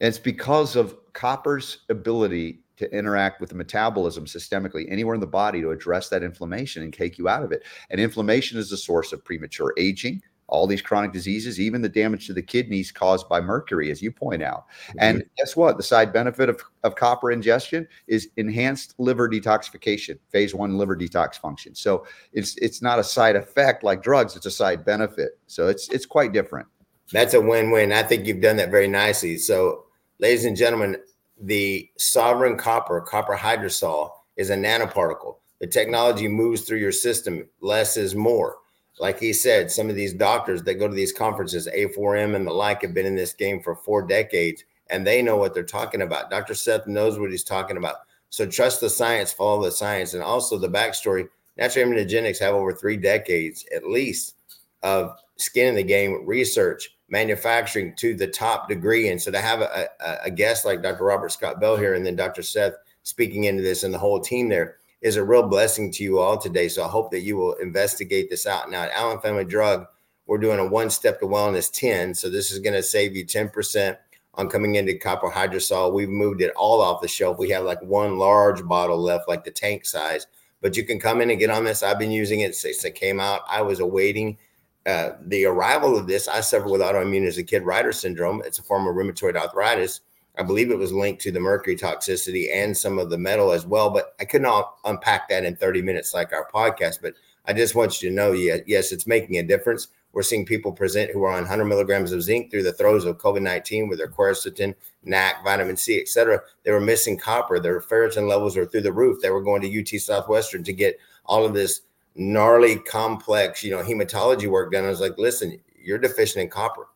And 0.00 0.08
it's 0.08 0.18
because 0.18 0.74
of 0.74 0.96
copper's 1.12 1.78
ability 1.88 2.60
to 2.76 2.90
interact 2.92 3.40
with 3.40 3.50
the 3.50 3.56
metabolism 3.56 4.24
systemically 4.24 4.90
anywhere 4.90 5.14
in 5.14 5.20
the 5.20 5.26
body 5.26 5.60
to 5.60 5.70
address 5.70 6.08
that 6.08 6.22
inflammation 6.22 6.82
and 6.82 6.92
take 6.92 7.18
you 7.18 7.28
out 7.28 7.42
of 7.42 7.52
it. 7.52 7.62
And 7.90 8.00
inflammation 8.00 8.58
is 8.58 8.70
the 8.70 8.76
source 8.76 9.12
of 9.12 9.24
premature 9.24 9.72
aging, 9.78 10.22
all 10.48 10.66
these 10.66 10.82
chronic 10.82 11.12
diseases, 11.12 11.58
even 11.58 11.82
the 11.82 11.88
damage 11.88 12.26
to 12.26 12.32
the 12.32 12.42
kidneys 12.42 12.92
caused 12.92 13.28
by 13.28 13.40
mercury, 13.40 13.90
as 13.90 14.00
you 14.00 14.12
point 14.12 14.42
out. 14.42 14.66
Mm-hmm. 14.88 14.98
And 15.00 15.24
guess 15.36 15.56
what? 15.56 15.76
The 15.76 15.82
side 15.82 16.12
benefit 16.12 16.48
of, 16.48 16.62
of 16.84 16.94
copper 16.94 17.32
ingestion 17.32 17.88
is 18.06 18.28
enhanced 18.36 18.94
liver 18.98 19.28
detoxification, 19.28 20.18
phase 20.30 20.54
one 20.54 20.78
liver 20.78 20.96
detox 20.96 21.36
function. 21.36 21.74
So 21.74 22.06
it's 22.32 22.56
it's 22.58 22.80
not 22.80 22.98
a 22.98 23.04
side 23.04 23.36
effect 23.36 23.82
like 23.82 24.02
drugs, 24.02 24.36
it's 24.36 24.46
a 24.46 24.50
side 24.50 24.84
benefit. 24.84 25.38
So 25.46 25.68
it's 25.68 25.88
it's 25.88 26.06
quite 26.06 26.32
different. 26.32 26.68
That's 27.12 27.34
a 27.34 27.40
win-win. 27.40 27.92
I 27.92 28.02
think 28.02 28.26
you've 28.26 28.40
done 28.40 28.56
that 28.56 28.70
very 28.70 28.88
nicely. 28.88 29.38
So, 29.38 29.84
ladies 30.18 30.44
and 30.44 30.56
gentlemen, 30.56 30.96
the 31.40 31.88
sovereign 31.98 32.56
copper, 32.56 33.00
copper 33.00 33.36
hydrosol, 33.36 34.10
is 34.36 34.50
a 34.50 34.56
nanoparticle. 34.56 35.36
The 35.60 35.66
technology 35.66 36.28
moves 36.28 36.62
through 36.62 36.78
your 36.78 36.92
system. 36.92 37.48
Less 37.60 37.96
is 37.96 38.14
more. 38.14 38.56
Like 38.98 39.18
he 39.18 39.32
said, 39.32 39.70
some 39.70 39.90
of 39.90 39.96
these 39.96 40.14
doctors 40.14 40.62
that 40.62 40.74
go 40.74 40.88
to 40.88 40.94
these 40.94 41.12
conferences, 41.12 41.68
A4M 41.74 42.34
and 42.34 42.46
the 42.46 42.52
like, 42.52 42.82
have 42.82 42.94
been 42.94 43.06
in 43.06 43.14
this 43.14 43.34
game 43.34 43.60
for 43.62 43.74
four 43.74 44.02
decades 44.02 44.64
and 44.88 45.06
they 45.06 45.20
know 45.20 45.36
what 45.36 45.52
they're 45.52 45.64
talking 45.64 46.02
about. 46.02 46.30
Dr. 46.30 46.54
Seth 46.54 46.86
knows 46.86 47.18
what 47.18 47.30
he's 47.30 47.44
talking 47.44 47.76
about. 47.76 47.96
So 48.30 48.46
trust 48.46 48.80
the 48.80 48.90
science, 48.90 49.32
follow 49.32 49.64
the 49.64 49.72
science. 49.72 50.14
And 50.14 50.22
also 50.22 50.58
the 50.58 50.68
backstory 50.68 51.28
natural 51.56 51.86
immunogenics 51.86 52.38
have 52.38 52.54
over 52.54 52.72
three 52.72 52.96
decades 52.96 53.66
at 53.74 53.86
least 53.86 54.36
of 54.82 55.16
skin 55.36 55.68
in 55.68 55.74
the 55.74 55.82
game 55.82 56.24
research 56.26 56.95
manufacturing 57.08 57.94
to 57.96 58.14
the 58.14 58.26
top 58.26 58.68
degree. 58.68 59.08
And 59.08 59.20
so 59.20 59.30
to 59.30 59.40
have 59.40 59.60
a, 59.60 59.88
a, 60.00 60.16
a, 60.24 60.30
guest 60.30 60.64
like 60.64 60.82
dr 60.82 61.02
robert 61.02 61.30
scott 61.30 61.60
bell 61.60 61.76
here 61.76 61.94
and 61.94 62.04
then 62.04 62.16
dr 62.16 62.42
seth 62.42 62.74
speaking 63.02 63.44
into 63.44 63.62
this 63.62 63.84
and 63.84 63.94
the 63.94 63.98
whole 63.98 64.20
team 64.20 64.48
there 64.48 64.76
is 65.02 65.16
a 65.16 65.24
real 65.24 65.46
blessing 65.46 65.92
to 65.92 66.02
you 66.02 66.18
all 66.18 66.36
today. 66.36 66.68
So 66.68 66.84
i 66.84 66.88
hope 66.88 67.10
that 67.12 67.20
you 67.20 67.36
will 67.36 67.54
investigate 67.54 68.28
this 68.28 68.46
out. 68.46 68.70
Now 68.70 68.82
at 68.82 68.92
allen 68.92 69.20
family 69.20 69.44
drug 69.44 69.86
we're 70.26 70.38
doing 70.38 70.58
a 70.58 70.66
one 70.66 70.90
step 70.90 71.20
to 71.20 71.26
wellness 71.26 71.70
10 71.72 72.14
so 72.14 72.28
this 72.28 72.50
is 72.50 72.58
going 72.58 72.74
to 72.74 72.82
save 72.82 73.14
you 73.14 73.24
10% 73.24 73.96
on 74.34 74.48
coming 74.48 74.74
into 74.74 74.98
copper 74.98 75.30
hydrosol 75.30 75.92
we've 75.92 76.08
moved 76.08 76.40
it 76.40 76.52
all 76.56 76.80
off 76.82 77.00
the 77.00 77.08
shelf. 77.08 77.38
We 77.38 77.50
have 77.50 77.64
like 77.64 77.80
one 77.82 78.18
large 78.18 78.64
bottle 78.64 78.98
left 78.98 79.28
like 79.28 79.44
the 79.44 79.50
tank 79.52 79.86
size. 79.86 80.26
But 80.62 80.76
you 80.76 80.84
can 80.84 80.98
come 80.98 81.20
in 81.20 81.30
and 81.30 81.38
get 81.38 81.50
on 81.50 81.64
this. 81.64 81.82
I've 81.82 81.98
been 81.98 82.10
using 82.10 82.40
it 82.40 82.56
since 82.56 82.84
it 82.84 82.94
came 82.94 83.20
out. 83.20 83.42
I 83.48 83.62
was 83.62 83.78
awaiting 83.78 84.38
uh, 84.86 85.16
the 85.26 85.44
arrival 85.44 85.98
of 85.98 86.06
this. 86.06 86.28
I 86.28 86.40
suffered 86.40 86.70
with 86.70 86.80
autoimmune 86.80 87.26
as 87.26 87.38
a 87.38 87.42
kid, 87.42 87.64
Reiter 87.64 87.92
syndrome. 87.92 88.40
It's 88.44 88.60
a 88.60 88.62
form 88.62 88.86
of 88.86 88.94
rheumatoid 88.94 89.36
arthritis. 89.36 90.00
I 90.38 90.42
believe 90.42 90.70
it 90.70 90.78
was 90.78 90.92
linked 90.92 91.22
to 91.22 91.32
the 91.32 91.40
mercury 91.40 91.76
toxicity 91.76 92.54
and 92.54 92.76
some 92.76 92.98
of 92.98 93.10
the 93.10 93.18
metal 93.18 93.52
as 93.52 93.66
well, 93.66 93.90
but 93.90 94.14
I 94.20 94.26
could 94.26 94.42
not 94.42 94.76
unpack 94.84 95.28
that 95.28 95.44
in 95.44 95.56
30 95.56 95.82
minutes 95.82 96.12
like 96.14 96.32
our 96.32 96.48
podcast. 96.52 97.00
But 97.00 97.14
I 97.46 97.52
just 97.52 97.74
want 97.74 98.02
you 98.02 98.10
to 98.10 98.14
know, 98.14 98.32
yes, 98.32 98.92
it's 98.92 99.06
making 99.06 99.38
a 99.38 99.42
difference. 99.42 99.88
We're 100.12 100.22
seeing 100.22 100.46
people 100.46 100.72
present 100.72 101.10
who 101.10 101.24
are 101.24 101.32
on 101.32 101.42
100 101.42 101.64
milligrams 101.64 102.12
of 102.12 102.22
zinc 102.22 102.50
through 102.50 102.62
the 102.62 102.72
throes 102.72 103.04
of 103.04 103.18
COVID 103.18 103.42
19 103.42 103.88
with 103.88 103.98
their 103.98 104.08
quercetin, 104.08 104.74
NAC, 105.04 105.42
vitamin 105.44 105.76
C, 105.76 106.00
etc. 106.00 106.40
They 106.64 106.70
were 106.70 106.80
missing 106.80 107.18
copper. 107.18 107.58
Their 107.58 107.80
ferritin 107.80 108.28
levels 108.28 108.56
were 108.56 108.66
through 108.66 108.82
the 108.82 108.92
roof. 108.92 109.20
They 109.20 109.30
were 109.30 109.42
going 109.42 109.62
to 109.62 109.80
UT 109.80 110.00
Southwestern 110.00 110.64
to 110.64 110.72
get 110.72 110.98
all 111.26 111.44
of 111.44 111.54
this 111.54 111.82
gnarly, 112.16 112.76
complex, 112.76 113.62
you 113.62 113.70
know, 113.70 113.82
hematology 113.82 114.48
work 114.48 114.72
done. 114.72 114.84
I 114.84 114.88
was 114.88 115.00
like, 115.00 115.18
listen, 115.18 115.60
you're 115.78 115.98
deficient 115.98 116.42
in 116.42 116.50
copper. 116.50 116.88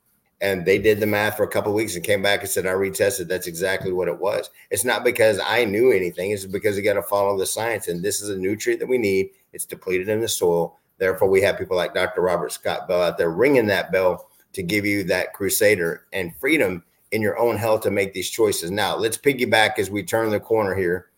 And 0.43 0.65
they 0.65 0.79
did 0.79 1.01
the 1.01 1.07
math 1.07 1.37
for 1.37 1.43
a 1.43 1.49
couple 1.49 1.75
weeks 1.75 1.95
and 1.95 2.05
came 2.05 2.23
back 2.23 2.41
and 2.41 2.49
said, 2.49 2.67
I 2.67 2.71
retested. 2.71 3.29
That's 3.29 3.47
exactly 3.47 3.93
what 3.93 4.09
it 4.09 4.19
was. 4.19 4.49
It's 4.71 4.87
not 4.87 5.05
because 5.05 5.39
I 5.45 5.67
knew 5.67 5.93
anything. 5.93 6.31
It's 6.31 6.47
because 6.47 6.79
you 6.79 6.83
got 6.83 6.95
to 6.95 7.03
follow 7.03 7.39
the 7.39 7.45
science. 7.45 7.89
And 7.89 8.03
this 8.03 8.23
is 8.23 8.31
a 8.31 8.39
nutrient 8.39 8.81
that 8.81 8.89
we 8.89 8.97
need. 8.97 9.31
It's 9.53 9.67
depleted 9.67 10.09
in 10.09 10.21
the 10.21 10.29
soil. 10.29 10.79
Therefore, 10.97 11.29
we 11.29 11.43
have 11.43 11.59
people 11.59 11.77
like 11.77 11.93
Dr. 11.93 12.23
Robert 12.23 12.53
Scott 12.53 12.89
Bell 12.89 13.03
out 13.03 13.19
there 13.19 13.31
ringing 13.31 13.67
that 13.67 13.93
bell 13.93 14.31
to 14.55 14.63
give 14.63 14.87
you 14.87 15.05
that 15.05 15.35
crusader 15.35 16.07
and 16.15 16.35
freedom 16.37 16.83
in 17.13 17.21
your 17.21 17.39
own 17.39 17.57
health 17.57 17.83
to 17.83 17.91
make 17.91 18.15
these 18.15 18.31
choices. 18.31 18.71
Now, 18.71 18.97
let's 18.97 19.19
piggyback 19.19 19.79
as 19.79 19.91
we 19.91 20.03
turn 20.03 20.31
the 20.31 20.41
corner 20.41 20.75
here. 20.75 21.11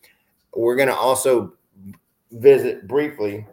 We're 0.53 0.75
going 0.75 0.89
to 0.89 0.95
also 0.95 1.53
visit 2.31 2.87
briefly 2.87 3.45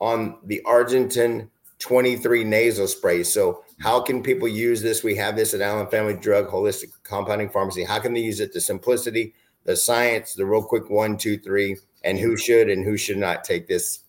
on 0.00 0.38
the 0.44 0.62
Argentyn 0.64 1.48
23 1.78 2.44
nasal 2.44 2.86
spray. 2.86 3.22
So, 3.22 3.64
how 3.80 4.00
can 4.00 4.22
people 4.22 4.48
use 4.48 4.82
this? 4.82 5.04
We 5.04 5.14
have 5.16 5.36
this 5.36 5.54
at 5.54 5.60
Allen 5.60 5.86
Family 5.86 6.14
Drug 6.14 6.48
Holistic 6.48 6.90
Compounding 7.04 7.48
Pharmacy. 7.48 7.84
How 7.84 8.00
can 8.00 8.12
they 8.12 8.20
use 8.20 8.40
it? 8.40 8.52
The 8.52 8.60
simplicity, 8.60 9.34
the 9.64 9.76
science, 9.76 10.34
the 10.34 10.44
real 10.44 10.62
quick 10.62 10.90
one, 10.90 11.16
two, 11.16 11.38
three, 11.38 11.76
and 12.02 12.18
who 12.18 12.36
should 12.36 12.68
and 12.70 12.84
who 12.84 12.96
should 12.96 13.18
not 13.18 13.44
take 13.44 13.68
this 13.68 14.00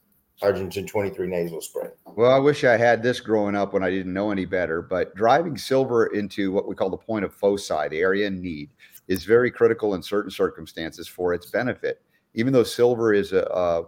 Argentyn 0.41 0.87
23 0.87 1.27
nasal 1.27 1.61
spray. 1.61 1.89
Well, 2.15 2.31
I 2.31 2.39
wish 2.39 2.63
I 2.63 2.77
had 2.77 3.03
this 3.03 3.19
growing 3.19 3.55
up 3.55 3.73
when 3.73 3.83
I 3.83 3.89
didn't 3.89 4.13
know 4.13 4.31
any 4.31 4.45
better, 4.45 4.81
but 4.81 5.13
driving 5.15 5.57
silver 5.57 6.07
into 6.07 6.51
what 6.51 6.67
we 6.67 6.75
call 6.75 6.89
the 6.89 6.97
point 6.97 7.25
of 7.25 7.33
foci, 7.33 7.87
the 7.89 7.99
area 7.99 8.27
in 8.27 8.41
need, 8.41 8.69
is 9.07 9.25
very 9.25 9.51
critical 9.51 9.95
in 9.95 10.01
certain 10.01 10.31
circumstances 10.31 11.07
for 11.07 11.33
its 11.33 11.49
benefit. 11.51 12.01
Even 12.39 12.53
though 12.53 12.63
silver 12.63 13.13
is 13.13 13.33
a, 13.33 13.41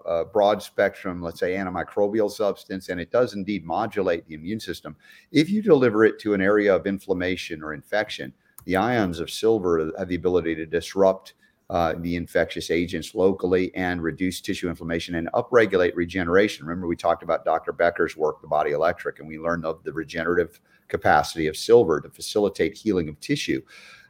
a, 0.06 0.26
broad 0.26 0.62
spectrum, 0.62 1.22
let's 1.22 1.40
say 1.40 1.54
antimicrobial 1.54 2.30
substance, 2.30 2.90
and 2.90 3.00
it 3.00 3.10
does 3.10 3.34
indeed 3.34 3.64
modulate 3.64 4.28
the 4.28 4.34
immune 4.34 4.60
system, 4.60 4.94
if 5.32 5.50
you 5.50 5.62
deliver 5.62 6.04
it 6.04 6.20
to 6.20 6.34
an 6.34 6.42
area 6.42 6.76
of 6.76 6.86
inflammation 6.86 7.64
or 7.64 7.74
infection, 7.74 8.34
the 8.66 8.76
ions 8.76 9.22
of 9.22 9.32
silver 9.32 9.90
have 9.98 10.10
the 10.10 10.16
ability 10.16 10.54
to 10.56 10.66
disrupt 10.66 11.36
uh, 11.70 11.94
the 12.00 12.18
infectious 12.18 12.70
agents 12.70 13.16
locally 13.16 13.74
and 13.74 14.04
reduce 14.04 14.42
tissue 14.42 14.68
inflammation 14.68 15.16
and 15.16 15.30
upregulate 15.32 15.96
regeneration. 15.96 16.66
Remember, 16.66 16.88
we 16.88 16.98
talked 16.98 17.24
about 17.24 17.46
Dr. 17.46 17.72
Becker's 17.72 18.18
work, 18.18 18.42
the 18.42 18.50
body 18.50 18.72
electric, 18.72 19.20
and 19.20 19.30
we 19.30 19.40
learned 19.40 19.64
of 19.64 19.82
the 19.86 19.94
regenerative 19.94 20.60
capacity 20.90 21.48
of 21.48 21.56
silver 21.56 22.02
to 22.02 22.10
facilitate 22.10 22.76
healing 22.76 23.08
of 23.08 23.18
tissue. 23.22 23.62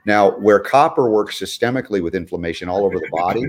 Now, 0.08 0.32
where 0.32 0.60
copper 0.60 1.12
works 1.12 1.40
systemically 1.40 2.02
with 2.02 2.16
inflammation 2.16 2.68
all 2.68 2.84
over 2.86 2.98
the 2.98 3.10
body, 3.12 3.46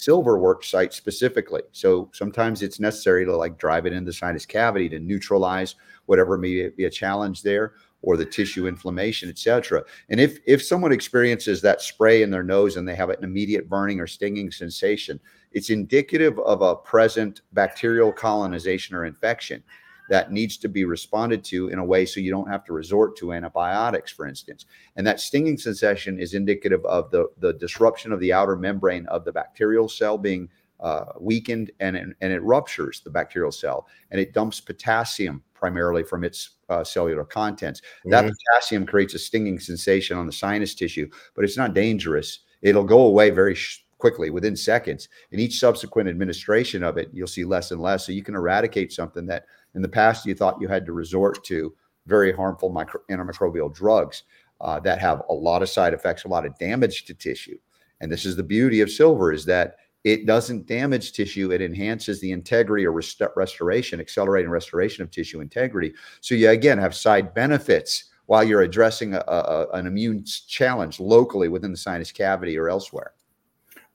silver 0.00 0.38
works 0.38 0.70
site 0.70 0.92
specifically. 0.92 1.62
So 1.72 2.10
sometimes 2.12 2.62
it's 2.62 2.80
necessary 2.80 3.24
to 3.24 3.36
like 3.36 3.58
drive 3.58 3.86
it 3.86 3.92
in 3.92 4.04
the 4.04 4.12
sinus 4.12 4.46
cavity 4.46 4.88
to 4.88 4.98
neutralize 4.98 5.74
whatever 6.06 6.38
may 6.38 6.68
be 6.70 6.84
a 6.84 6.90
challenge 6.90 7.42
there 7.42 7.74
or 8.02 8.16
the 8.16 8.24
tissue 8.24 8.66
inflammation, 8.66 9.28
etc. 9.28 9.84
And 10.08 10.18
if 10.18 10.38
if 10.46 10.62
someone 10.62 10.92
experiences 10.92 11.60
that 11.62 11.82
spray 11.82 12.22
in 12.22 12.30
their 12.30 12.42
nose 12.42 12.76
and 12.76 12.88
they 12.88 12.94
have 12.94 13.10
an 13.10 13.22
immediate 13.22 13.68
burning 13.68 14.00
or 14.00 14.06
stinging 14.06 14.50
sensation, 14.50 15.20
it's 15.52 15.70
indicative 15.70 16.38
of 16.40 16.62
a 16.62 16.76
present 16.76 17.42
bacterial 17.52 18.12
colonization 18.12 18.96
or 18.96 19.04
infection 19.04 19.62
that 20.10 20.32
needs 20.32 20.56
to 20.56 20.68
be 20.68 20.84
responded 20.84 21.44
to 21.44 21.68
in 21.68 21.78
a 21.78 21.84
way 21.84 22.04
so 22.04 22.18
you 22.18 22.32
don't 22.32 22.50
have 22.50 22.64
to 22.64 22.72
resort 22.72 23.16
to 23.16 23.32
antibiotics, 23.32 24.10
for 24.10 24.26
instance. 24.26 24.66
And 24.96 25.06
that 25.06 25.20
stinging 25.20 25.56
sensation 25.56 26.18
is 26.18 26.34
indicative 26.34 26.84
of 26.84 27.12
the, 27.12 27.28
the 27.38 27.52
disruption 27.52 28.12
of 28.12 28.18
the 28.18 28.32
outer 28.32 28.56
membrane 28.56 29.06
of 29.06 29.24
the 29.24 29.30
bacterial 29.30 29.88
cell 29.88 30.18
being 30.18 30.48
uh, 30.80 31.04
weakened 31.20 31.70
and, 31.78 31.96
and 31.96 32.32
it 32.32 32.42
ruptures 32.42 33.02
the 33.04 33.10
bacterial 33.10 33.52
cell 33.52 33.86
and 34.10 34.20
it 34.20 34.34
dumps 34.34 34.60
potassium 34.60 35.44
primarily 35.54 36.02
from 36.02 36.24
its 36.24 36.56
uh, 36.70 36.82
cellular 36.82 37.24
contents. 37.24 37.80
Mm-hmm. 37.80 38.10
That 38.10 38.32
potassium 38.32 38.86
creates 38.86 39.14
a 39.14 39.18
stinging 39.18 39.60
sensation 39.60 40.16
on 40.16 40.26
the 40.26 40.32
sinus 40.32 40.74
tissue, 40.74 41.08
but 41.36 41.44
it's 41.44 41.56
not 41.56 41.72
dangerous. 41.72 42.40
It'll 42.62 42.82
go 42.82 43.02
away 43.02 43.30
very 43.30 43.54
sh- 43.54 43.84
quickly 43.98 44.30
within 44.30 44.56
seconds. 44.56 45.08
In 45.30 45.38
each 45.38 45.60
subsequent 45.60 46.08
administration 46.08 46.82
of 46.82 46.96
it, 46.96 47.10
you'll 47.12 47.28
see 47.28 47.44
less 47.44 47.70
and 47.70 47.80
less. 47.80 48.04
So 48.04 48.12
you 48.12 48.24
can 48.24 48.34
eradicate 48.34 48.92
something 48.92 49.26
that 49.26 49.44
in 49.74 49.82
the 49.82 49.88
past 49.88 50.26
you 50.26 50.34
thought 50.34 50.60
you 50.60 50.68
had 50.68 50.86
to 50.86 50.92
resort 50.92 51.42
to 51.44 51.74
very 52.06 52.32
harmful 52.32 52.70
micro- 52.70 53.02
antimicrobial 53.10 53.72
drugs 53.72 54.24
uh, 54.60 54.80
that 54.80 54.98
have 54.98 55.22
a 55.28 55.34
lot 55.34 55.62
of 55.62 55.68
side 55.68 55.94
effects, 55.94 56.24
a 56.24 56.28
lot 56.28 56.46
of 56.46 56.58
damage 56.58 57.04
to 57.04 57.14
tissue. 57.14 57.58
And 58.00 58.10
this 58.10 58.24
is 58.24 58.36
the 58.36 58.42
beauty 58.42 58.80
of 58.80 58.90
silver 58.90 59.32
is 59.32 59.44
that 59.46 59.76
it 60.04 60.26
doesn't 60.26 60.66
damage 60.66 61.12
tissue. 61.12 61.52
It 61.52 61.60
enhances 61.60 62.20
the 62.20 62.32
integrity 62.32 62.86
or 62.86 62.92
rest- 62.92 63.22
restoration, 63.36 64.00
accelerating 64.00 64.50
restoration 64.50 65.02
of 65.02 65.10
tissue 65.10 65.40
integrity. 65.40 65.92
So 66.20 66.34
you 66.34 66.48
again 66.48 66.78
have 66.78 66.94
side 66.94 67.34
benefits 67.34 68.04
while 68.26 68.44
you're 68.44 68.62
addressing 68.62 69.14
a, 69.14 69.24
a, 69.26 69.66
an 69.72 69.86
immune 69.86 70.24
challenge 70.24 71.00
locally 71.00 71.48
within 71.48 71.72
the 71.72 71.76
sinus 71.76 72.12
cavity 72.12 72.56
or 72.56 72.70
elsewhere. 72.70 73.12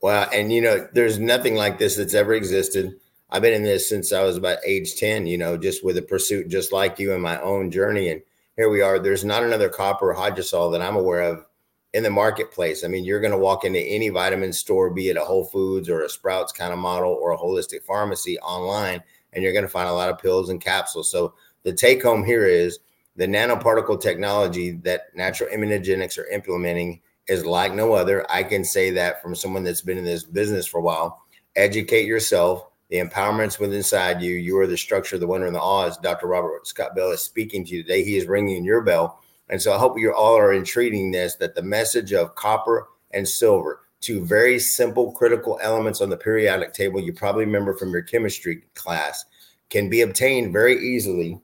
Well, 0.02 0.30
and 0.32 0.52
you 0.52 0.62
know, 0.62 0.88
there's 0.94 1.18
nothing 1.18 1.56
like 1.56 1.80
this 1.80 1.96
that's 1.96 2.14
ever 2.14 2.34
existed. 2.34 3.00
I've 3.30 3.42
been 3.42 3.54
in 3.54 3.64
this 3.64 3.90
since 3.90 4.14
I 4.14 4.24
was 4.24 4.38
about 4.38 4.60
age 4.66 4.96
10, 4.96 5.28
you 5.28 5.38
know, 5.38 5.58
just 5.58 5.84
with 5.84 5.98
a 5.98 6.02
pursuit 6.02 6.48
just 6.48 6.72
like 6.72 7.00
you 7.00 7.14
in 7.14 7.22
my 7.22 7.40
own 7.42 7.72
journey. 7.72 8.10
And 8.10 8.22
here 8.56 8.70
we 8.70 8.82
are. 8.82 9.00
There's 9.00 9.26
not 9.26 9.44
another 9.44 9.70
copper 9.70 10.14
hydrosol 10.14 10.72
that 10.72 10.82
I'm 10.82 10.96
aware 10.96 11.22
of 11.22 11.46
in 11.94 12.04
the 12.04 12.10
marketplace. 12.10 12.84
I 12.84 12.88
mean, 12.88 13.06
you're 13.06 13.22
going 13.22 13.32
to 13.32 13.38
walk 13.38 13.64
into 13.64 13.80
any 13.80 14.10
vitamin 14.10 14.52
store, 14.54 14.90
be 14.90 15.10
it 15.10 15.18
a 15.18 15.22
Whole 15.22 15.46
Foods 15.46 15.90
or 15.90 16.04
a 16.04 16.10
Sprouts 16.10 16.52
kind 16.52 16.74
of 16.74 16.80
model 16.80 17.12
or 17.12 17.32
a 17.32 17.38
holistic 17.38 17.84
pharmacy 17.84 18.38
online, 18.40 19.02
and 19.34 19.44
you're 19.44 19.54
going 19.54 19.66
to 19.66 19.70
find 19.70 19.88
a 19.88 19.94
lot 19.94 20.10
of 20.10 20.20
pills 20.20 20.50
and 20.50 20.62
capsules. 20.62 21.10
So 21.10 21.34
the 21.64 21.74
take 21.74 22.04
home 22.04 22.24
here 22.24 22.46
is 22.46 22.80
the 23.16 23.26
nanoparticle 23.26 24.02
technology 24.02 24.72
that 24.84 25.16
natural 25.16 25.50
immunogenics 25.50 26.18
are 26.18 26.28
implementing 26.28 27.02
is 27.28 27.46
like 27.46 27.74
no 27.74 27.94
other. 27.94 28.30
I 28.30 28.44
can 28.44 28.64
say 28.64 28.92
that 28.92 29.22
from 29.22 29.34
someone 29.34 29.64
that's 29.64 29.82
been 29.82 29.98
in 29.98 30.04
this 30.04 30.24
business 30.24 30.68
for 30.68 30.80
a 30.80 30.84
while. 30.84 31.24
Educate 31.56 32.06
yourself. 32.06 32.68
The 32.89 32.98
empowerment's 32.98 33.60
within 33.60 33.78
inside 33.78 34.21
you. 34.21 34.36
You 34.36 34.58
are 34.60 34.67
the 34.67 34.78
structure, 34.78 35.17
the 35.17 35.28
wonder, 35.28 35.48
and 35.48 35.56
the 35.56 35.62
awe. 35.62 35.88
As 35.88 35.98
Dr. 35.98 36.28
Robert 36.28 36.67
Scott 36.67 36.95
Bell 36.95 37.12
is 37.12 37.21
speaking 37.21 37.65
to 37.65 37.76
you 37.76 37.84
today, 37.84 38.04
he 38.04 38.17
is 38.17 38.28
ringing 38.28 38.63
your 38.63 38.82
bell 38.82 39.21
and 39.50 39.62
so 39.62 39.74
I 39.74 39.78
hope 39.78 40.00
you 40.00 40.13
all 40.13 40.38
are 40.38 40.54
entreating 40.54 41.12
this 41.12 41.36
that 41.36 41.56
the 41.56 41.62
message 41.62 42.13
of 42.13 42.36
copper 42.36 42.88
and 43.12 43.28
silver, 43.28 43.82
two 44.02 44.26
very 44.26 44.60
simple 44.60 45.12
critical 45.12 45.60
elements 45.62 46.02
on 46.02 46.10
the 46.10 46.17
periodic 46.17 46.73
table 46.73 47.00
you 47.00 47.13
probably 47.13 47.46
remember 47.46 47.73
from 47.73 47.92
your 47.92 48.02
chemistry 48.02 48.63
class, 48.73 49.25
can 49.69 49.90
be 49.90 50.02
obtained 50.02 50.52
very 50.52 50.77
easily. 50.77 51.40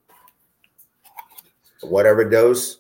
Whatever 1.82 2.28
dose 2.28 2.78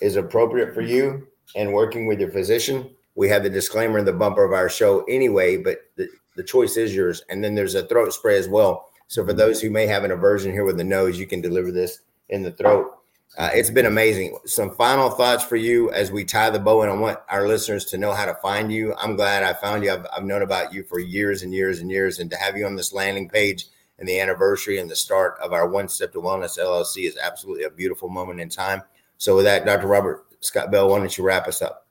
is 0.00 0.16
appropriate 0.16 0.74
for 0.74 0.80
you 0.80 1.26
and 1.56 1.72
working 1.72 2.06
with 2.06 2.20
your 2.20 2.30
physician. 2.30 2.90
We 3.16 3.28
have 3.28 3.42
the 3.42 3.50
disclaimer 3.50 3.98
in 3.98 4.04
the 4.04 4.12
bumper 4.12 4.44
of 4.44 4.52
our 4.52 4.68
show 4.68 5.04
anyway, 5.04 5.56
but 5.56 5.78
the, 5.96 6.08
the 6.40 6.44
choice 6.44 6.78
is 6.78 6.94
yours. 6.94 7.22
And 7.28 7.44
then 7.44 7.54
there's 7.54 7.74
a 7.74 7.86
throat 7.86 8.14
spray 8.14 8.38
as 8.38 8.48
well. 8.48 8.88
So 9.08 9.26
for 9.26 9.34
those 9.34 9.60
who 9.60 9.68
may 9.68 9.86
have 9.86 10.04
an 10.04 10.10
aversion 10.10 10.52
here 10.52 10.64
with 10.64 10.78
the 10.78 10.84
nose, 10.84 11.18
you 11.18 11.26
can 11.26 11.42
deliver 11.42 11.70
this 11.70 12.00
in 12.30 12.42
the 12.42 12.52
throat. 12.52 12.96
Uh, 13.36 13.50
it's 13.52 13.68
been 13.68 13.84
amazing. 13.84 14.38
Some 14.46 14.74
final 14.74 15.10
thoughts 15.10 15.44
for 15.44 15.56
you 15.56 15.92
as 15.92 16.10
we 16.10 16.24
tie 16.24 16.48
the 16.48 16.58
bow, 16.58 16.80
and 16.80 16.90
I 16.90 16.94
want 16.94 17.18
our 17.28 17.46
listeners 17.46 17.84
to 17.86 17.98
know 17.98 18.12
how 18.12 18.24
to 18.24 18.34
find 18.36 18.72
you. 18.72 18.94
I'm 18.96 19.16
glad 19.16 19.42
I 19.42 19.52
found 19.52 19.84
you. 19.84 19.92
I've, 19.92 20.06
I've 20.16 20.24
known 20.24 20.40
about 20.40 20.72
you 20.72 20.82
for 20.82 20.98
years 20.98 21.42
and 21.42 21.52
years 21.52 21.80
and 21.80 21.90
years, 21.90 22.20
and 22.20 22.30
to 22.30 22.36
have 22.38 22.56
you 22.56 22.64
on 22.64 22.74
this 22.74 22.94
landing 22.94 23.28
page 23.28 23.66
and 23.98 24.08
the 24.08 24.18
anniversary 24.18 24.78
and 24.78 24.90
the 24.90 24.96
start 24.96 25.36
of 25.42 25.52
our 25.52 25.68
One 25.68 25.88
Step 25.88 26.12
to 26.12 26.22
Wellness 26.22 26.58
LLC 26.58 27.06
is 27.06 27.18
absolutely 27.22 27.64
a 27.64 27.70
beautiful 27.70 28.08
moment 28.08 28.40
in 28.40 28.48
time. 28.48 28.82
So, 29.18 29.36
with 29.36 29.44
that, 29.44 29.66
Dr. 29.66 29.86
Robert 29.86 30.24
Scott 30.40 30.70
Bell, 30.70 30.88
why 30.88 30.98
don't 30.98 31.16
you 31.18 31.22
wrap 31.22 31.46
us 31.46 31.60
up? 31.60 31.86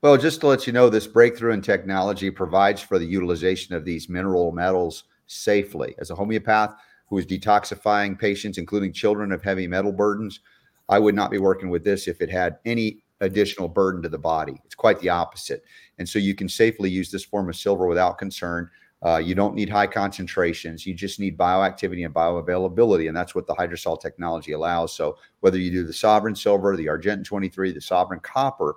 Well, 0.00 0.16
just 0.16 0.40
to 0.40 0.46
let 0.46 0.64
you 0.64 0.72
know, 0.72 0.88
this 0.88 1.08
breakthrough 1.08 1.52
in 1.54 1.60
technology 1.60 2.30
provides 2.30 2.80
for 2.80 3.00
the 3.00 3.06
utilization 3.06 3.74
of 3.74 3.84
these 3.84 4.08
mineral 4.08 4.52
metals 4.52 5.04
safely. 5.26 5.96
As 5.98 6.10
a 6.10 6.14
homeopath 6.14 6.76
who 7.08 7.18
is 7.18 7.26
detoxifying 7.26 8.16
patients, 8.16 8.58
including 8.58 8.92
children 8.92 9.32
of 9.32 9.42
heavy 9.42 9.66
metal 9.66 9.90
burdens, 9.90 10.38
I 10.88 11.00
would 11.00 11.16
not 11.16 11.32
be 11.32 11.38
working 11.38 11.68
with 11.68 11.82
this 11.82 12.06
if 12.06 12.20
it 12.20 12.30
had 12.30 12.58
any 12.64 13.02
additional 13.20 13.66
burden 13.66 14.00
to 14.02 14.08
the 14.08 14.18
body. 14.18 14.60
It's 14.64 14.76
quite 14.76 15.00
the 15.00 15.08
opposite. 15.08 15.64
And 15.98 16.08
so 16.08 16.20
you 16.20 16.36
can 16.36 16.48
safely 16.48 16.88
use 16.88 17.10
this 17.10 17.24
form 17.24 17.48
of 17.48 17.56
silver 17.56 17.88
without 17.88 18.18
concern. 18.18 18.70
Uh, 19.04 19.16
you 19.16 19.34
don't 19.34 19.56
need 19.56 19.68
high 19.68 19.88
concentrations. 19.88 20.86
You 20.86 20.94
just 20.94 21.18
need 21.18 21.36
bioactivity 21.36 22.04
and 22.04 22.14
bioavailability. 22.14 23.08
And 23.08 23.16
that's 23.16 23.34
what 23.34 23.48
the 23.48 23.54
hydrosol 23.56 24.00
technology 24.00 24.52
allows. 24.52 24.94
So 24.94 25.18
whether 25.40 25.58
you 25.58 25.72
do 25.72 25.82
the 25.82 25.92
sovereign 25.92 26.36
silver, 26.36 26.76
the 26.76 26.86
Argentyn 26.86 27.24
23, 27.24 27.72
the 27.72 27.80
sovereign 27.80 28.20
copper, 28.20 28.76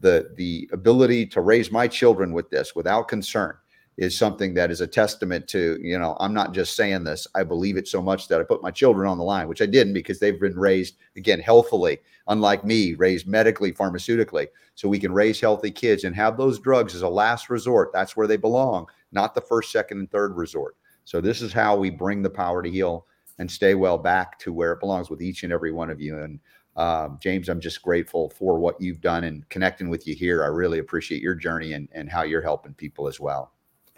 the, 0.00 0.30
the 0.36 0.68
ability 0.72 1.26
to 1.26 1.40
raise 1.40 1.70
my 1.70 1.88
children 1.88 2.32
with 2.32 2.50
this 2.50 2.74
without 2.74 3.08
concern 3.08 3.56
is 3.98 4.16
something 4.16 4.54
that 4.54 4.70
is 4.70 4.80
a 4.80 4.86
testament 4.86 5.48
to, 5.48 5.76
you 5.82 5.98
know, 5.98 6.16
I'm 6.20 6.32
not 6.32 6.54
just 6.54 6.76
saying 6.76 7.02
this. 7.02 7.26
I 7.34 7.42
believe 7.42 7.76
it 7.76 7.88
so 7.88 8.00
much 8.00 8.28
that 8.28 8.40
I 8.40 8.44
put 8.44 8.62
my 8.62 8.70
children 8.70 9.08
on 9.08 9.18
the 9.18 9.24
line, 9.24 9.48
which 9.48 9.60
I 9.60 9.66
didn't 9.66 9.92
because 9.92 10.20
they've 10.20 10.40
been 10.40 10.56
raised, 10.56 10.98
again, 11.16 11.40
healthfully, 11.40 11.98
unlike 12.28 12.64
me, 12.64 12.94
raised 12.94 13.26
medically, 13.26 13.72
pharmaceutically. 13.72 14.46
So 14.76 14.88
we 14.88 15.00
can 15.00 15.12
raise 15.12 15.40
healthy 15.40 15.72
kids 15.72 16.04
and 16.04 16.14
have 16.14 16.36
those 16.36 16.60
drugs 16.60 16.94
as 16.94 17.02
a 17.02 17.08
last 17.08 17.50
resort. 17.50 17.90
That's 17.92 18.16
where 18.16 18.28
they 18.28 18.36
belong, 18.36 18.86
not 19.10 19.34
the 19.34 19.40
first, 19.40 19.72
second, 19.72 19.98
and 19.98 20.10
third 20.12 20.36
resort. 20.36 20.76
So 21.04 21.20
this 21.20 21.42
is 21.42 21.52
how 21.52 21.76
we 21.76 21.90
bring 21.90 22.22
the 22.22 22.30
power 22.30 22.62
to 22.62 22.70
heal 22.70 23.04
and 23.40 23.50
stay 23.50 23.74
well 23.74 23.98
back 23.98 24.38
to 24.40 24.52
where 24.52 24.72
it 24.72 24.80
belongs 24.80 25.10
with 25.10 25.22
each 25.22 25.42
and 25.42 25.52
every 25.52 25.72
one 25.72 25.90
of 25.90 26.00
you. 26.00 26.18
And 26.18 26.38
um, 26.78 27.18
James, 27.20 27.48
I'm 27.48 27.60
just 27.60 27.82
grateful 27.82 28.30
for 28.30 28.56
what 28.60 28.80
you've 28.80 29.00
done 29.00 29.24
and 29.24 29.46
connecting 29.48 29.88
with 29.88 30.06
you 30.06 30.14
here. 30.14 30.44
I 30.44 30.46
really 30.46 30.78
appreciate 30.78 31.20
your 31.20 31.34
journey 31.34 31.72
and, 31.72 31.88
and 31.90 32.08
how 32.08 32.22
you're 32.22 32.40
helping 32.40 32.72
people 32.72 33.08
as 33.08 33.18
well. 33.18 33.52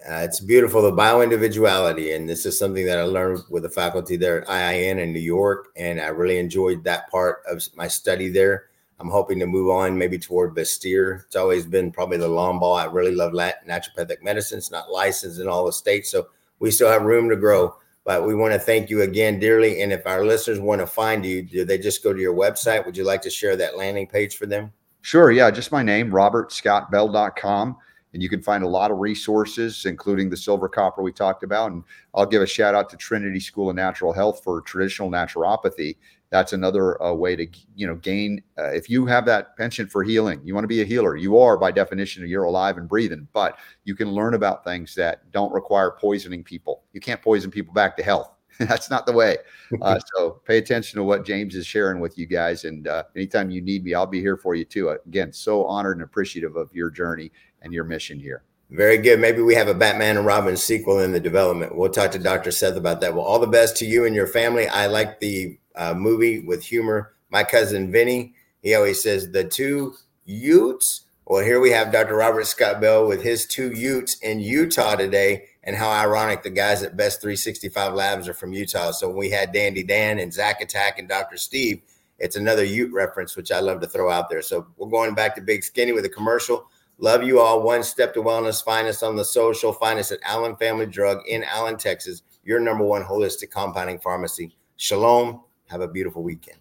Uh, 0.09 0.23
it's 0.25 0.41
beautiful, 0.41 0.81
the 0.81 0.91
bio 0.91 1.21
individuality. 1.21 2.13
And 2.13 2.27
this 2.27 2.47
is 2.47 2.59
something 2.59 2.87
that 2.87 2.99
I 2.99 3.03
learned 3.03 3.41
with 3.51 3.65
the 3.65 3.69
faculty 3.69 4.17
there 4.17 4.41
at 4.41 4.49
IIN 4.49 4.99
in 4.99 5.13
New 5.13 5.21
York. 5.21 5.69
And 5.77 6.01
I 6.01 6.07
really 6.07 6.39
enjoyed 6.39 6.83
that 6.85 7.11
part 7.11 7.43
of 7.47 7.63
my 7.75 7.87
study 7.87 8.31
there. 8.31 8.71
I'm 8.99 9.11
hoping 9.11 9.39
to 9.41 9.47
move 9.47 9.69
on 9.69 9.99
maybe 9.99 10.19
toward 10.19 10.57
Bastyr. 10.57 11.25
It's 11.27 11.37
always 11.37 11.67
been 11.67 11.93
probably 11.93 12.17
the 12.17 12.29
long 12.29 12.59
ball. 12.59 12.77
I 12.77 12.87
really 12.87 13.15
love 13.15 13.33
naturopathic 13.33 14.23
medicine. 14.23 14.57
It's 14.57 14.71
not 14.71 14.91
licensed 14.91 15.39
in 15.39 15.49
all 15.49 15.67
the 15.67 15.73
states. 15.73 16.11
So 16.11 16.29
we 16.61 16.71
still 16.71 16.91
have 16.91 17.03
room 17.03 17.29
to 17.29 17.37
grow. 17.37 17.77
But 18.11 18.27
we 18.27 18.35
want 18.35 18.53
to 18.53 18.59
thank 18.59 18.91
you 18.91 19.03
again 19.03 19.39
dearly. 19.39 19.83
And 19.83 19.93
if 19.93 20.05
our 20.05 20.25
listeners 20.25 20.59
want 20.59 20.81
to 20.81 20.87
find 20.89 21.25
you, 21.25 21.43
do 21.43 21.65
they 21.65 21.79
just 21.79 22.03
go 22.03 22.13
to 22.13 22.21
your 22.21 22.35
website? 22.35 22.85
Would 22.85 22.97
you 22.97 23.05
like 23.05 23.23
to 23.23 23.31
share 23.31 23.55
that 23.55 23.77
landing 23.77 24.09
page 24.09 24.37
for 24.37 24.47
them? 24.47 24.73
Sure. 25.03 25.31
Yeah. 25.31 25.49
Just 25.53 25.71
my 25.71 25.85
name, 25.85 26.11
robertscottbell.com 26.11 27.77
and 28.13 28.21
you 28.21 28.29
can 28.29 28.43
find 28.43 28.65
a 28.65 28.69
lot 28.69 28.91
of 28.91 28.99
resources, 28.99 29.87
including 29.87 30.29
the 30.29 30.37
silver 30.37 30.69
copper 30.69 31.03
we 31.03 31.13
talked 31.13 31.45
about. 31.45 31.71
And 31.71 31.85
I'll 32.13 32.27
give 32.27 32.43
a 32.43 32.47
shout 32.47 32.75
out 32.75 32.91
to 32.91 32.97
Trinity 32.97 33.39
School 33.39 33.71
of 33.71 33.77
Natural 33.77 34.13
Health 34.13 34.43
for 34.43 34.61
traditional 34.63 35.09
naturopathy. 35.09 35.97
That's 36.31 36.53
another 36.53 37.03
uh, 37.03 37.13
way 37.13 37.35
to 37.37 37.47
you 37.75 37.87
know 37.87 37.97
gain. 37.97 38.43
Uh, 38.57 38.71
if 38.71 38.89
you 38.89 39.05
have 39.07 39.27
that 39.27 39.57
penchant 39.57 39.91
for 39.91 40.05
healing, 40.05 40.41
you 40.45 40.55
want 40.55 40.65
to 40.65 40.69
be 40.69 40.81
a 40.81 40.85
healer. 40.85 41.17
You 41.17 41.39
are 41.39 41.57
by 41.57 41.73
definition. 41.73 42.27
You're 42.29 42.45
alive 42.45 42.79
and 42.79 42.89
breathing, 42.89 43.27
but 43.33 43.59
you 43.85 43.97
can 43.97 44.13
learn 44.13 44.35
about 44.35 44.65
things 44.65 44.95
that 44.95 45.31
don't 45.33 45.53
require 45.53 45.91
poisoning 45.91 46.45
people. 46.45 46.85
You 46.93 47.01
can't 47.01 47.21
poison 47.21 47.51
people 47.51 47.75
back 47.75 47.97
to 47.97 48.03
health. 48.03 48.31
That's 48.61 48.91
not 48.91 49.07
the 49.07 49.13
way. 49.13 49.39
Uh, 49.81 49.99
so 50.15 50.41
pay 50.45 50.59
attention 50.59 50.99
to 50.99 51.05
what 51.05 51.25
James 51.25 51.55
is 51.57 51.67
sharing 51.67 51.99
with 51.99 52.17
you 52.17 52.27
guys. 52.27 52.65
And 52.65 52.87
uh, 52.87 53.05
anytime 53.17 53.51
you 53.51 53.61
need 53.61 53.85
me, 53.85 53.95
I'll 53.95 54.07
be 54.07 54.21
here 54.21 54.37
for 54.37 54.55
you 54.55 54.65
too. 54.65 54.91
Again, 55.07 55.33
so 55.33 55.65
honored 55.65 55.97
and 55.97 56.05
appreciative 56.05 56.57
of 56.57 56.73
your 56.73 56.91
journey 56.91 57.33
and 57.63 57.73
your 57.73 57.85
mission 57.85 58.21
here. 58.21 58.45
Very 58.71 58.99
good. 58.99 59.19
Maybe 59.19 59.43
we 59.43 59.57
have 59.57 59.67
a 59.67 59.75
Batman 59.75 60.17
and 60.17 60.25
Robin 60.25 60.57
sequel 60.57 61.01
in 61.01 61.11
the 61.11 61.19
development. 61.19 61.75
We'll 61.75 61.91
talk 61.91 62.13
to 62.13 62.21
Dr. 62.21 62.53
Seth 62.53 62.77
about 62.77 63.01
that. 63.01 63.15
Well, 63.15 63.25
all 63.25 63.41
the 63.41 63.49
best 63.49 63.77
to 63.79 63.85
you 63.85 64.05
and 64.05 64.15
your 64.15 64.29
family. 64.29 64.69
I 64.69 64.87
like 64.87 65.19
the 65.19 65.59
uh, 65.75 65.95
movie 65.95 66.39
with 66.39 66.63
humor. 66.63 67.13
My 67.31 67.43
cousin 67.43 67.91
Vinny, 67.91 68.35
he 68.63 68.75
always 68.77 69.03
says 69.03 69.33
the 69.33 69.43
two 69.43 69.95
Utes. 70.25 71.05
Well, 71.27 71.45
here 71.45 71.59
we 71.59 71.73
have 71.73 71.91
Dr. 71.91 72.15
Robert 72.15 72.47
Scott 72.47 72.81
Bell 72.81 73.09
with 73.09 73.25
his 73.25 73.45
two 73.45 73.73
Utes 73.73 74.17
in 74.21 74.39
Utah 74.39 74.95
today. 74.95 75.47
And 75.65 75.77
how 75.77 75.91
ironic 75.91 76.43
the 76.43 76.51
guys 76.51 76.83
at 76.83 76.97
Best 76.97 77.21
365 77.21 77.93
Labs 77.93 78.29
are 78.29 78.35
from 78.35 78.53
Utah. 78.53 78.93
So 78.93 79.09
when 79.09 79.17
we 79.17 79.31
had 79.31 79.53
Dandy 79.53 79.83
Dan 79.83 80.19
and 80.19 80.33
Zach 80.33 80.61
Attack 80.61 80.99
and 80.99 81.09
Dr. 81.09 81.37
Steve, 81.37 81.83
it's 82.19 82.37
another 82.37 82.65
Ute 82.65 82.93
reference, 82.93 83.37
which 83.37 83.51
I 83.51 83.61
love 83.61 83.81
to 83.81 83.87
throw 83.89 84.11
out 84.11 84.31
there. 84.31 84.43
So 84.43 84.69
we're 84.77 84.89
going 84.89 85.15
back 85.15 85.35
to 85.35 85.41
Big 85.41 85.65
Skinny 85.65 85.93
with 85.93 86.05
a 86.05 86.09
commercial. 86.09 86.67
Love 87.03 87.23
you 87.23 87.41
all. 87.41 87.63
One 87.63 87.83
step 87.83 88.13
to 88.15 88.23
wellness. 88.23 88.63
Find 88.63 88.87
us 88.87 89.03
on 89.03 89.17
the 89.17 89.25
social. 89.25 89.73
Find 89.73 89.99
us 89.99 90.13
at 90.13 90.21
Allen 90.23 90.55
Family 90.57 90.85
Drug 90.85 91.27
in 91.27 91.43
Allen, 91.45 91.79
Texas, 91.79 92.23
your 92.45 92.61
number 92.61 92.85
one 92.85 93.03
holistic 93.03 93.51
compounding 93.51 93.99
pharmacy. 93.99 94.55
Shalom. 94.77 95.43
Have 95.69 95.81
a 95.81 95.89
beautiful 95.89 96.23
weekend. 96.23 96.59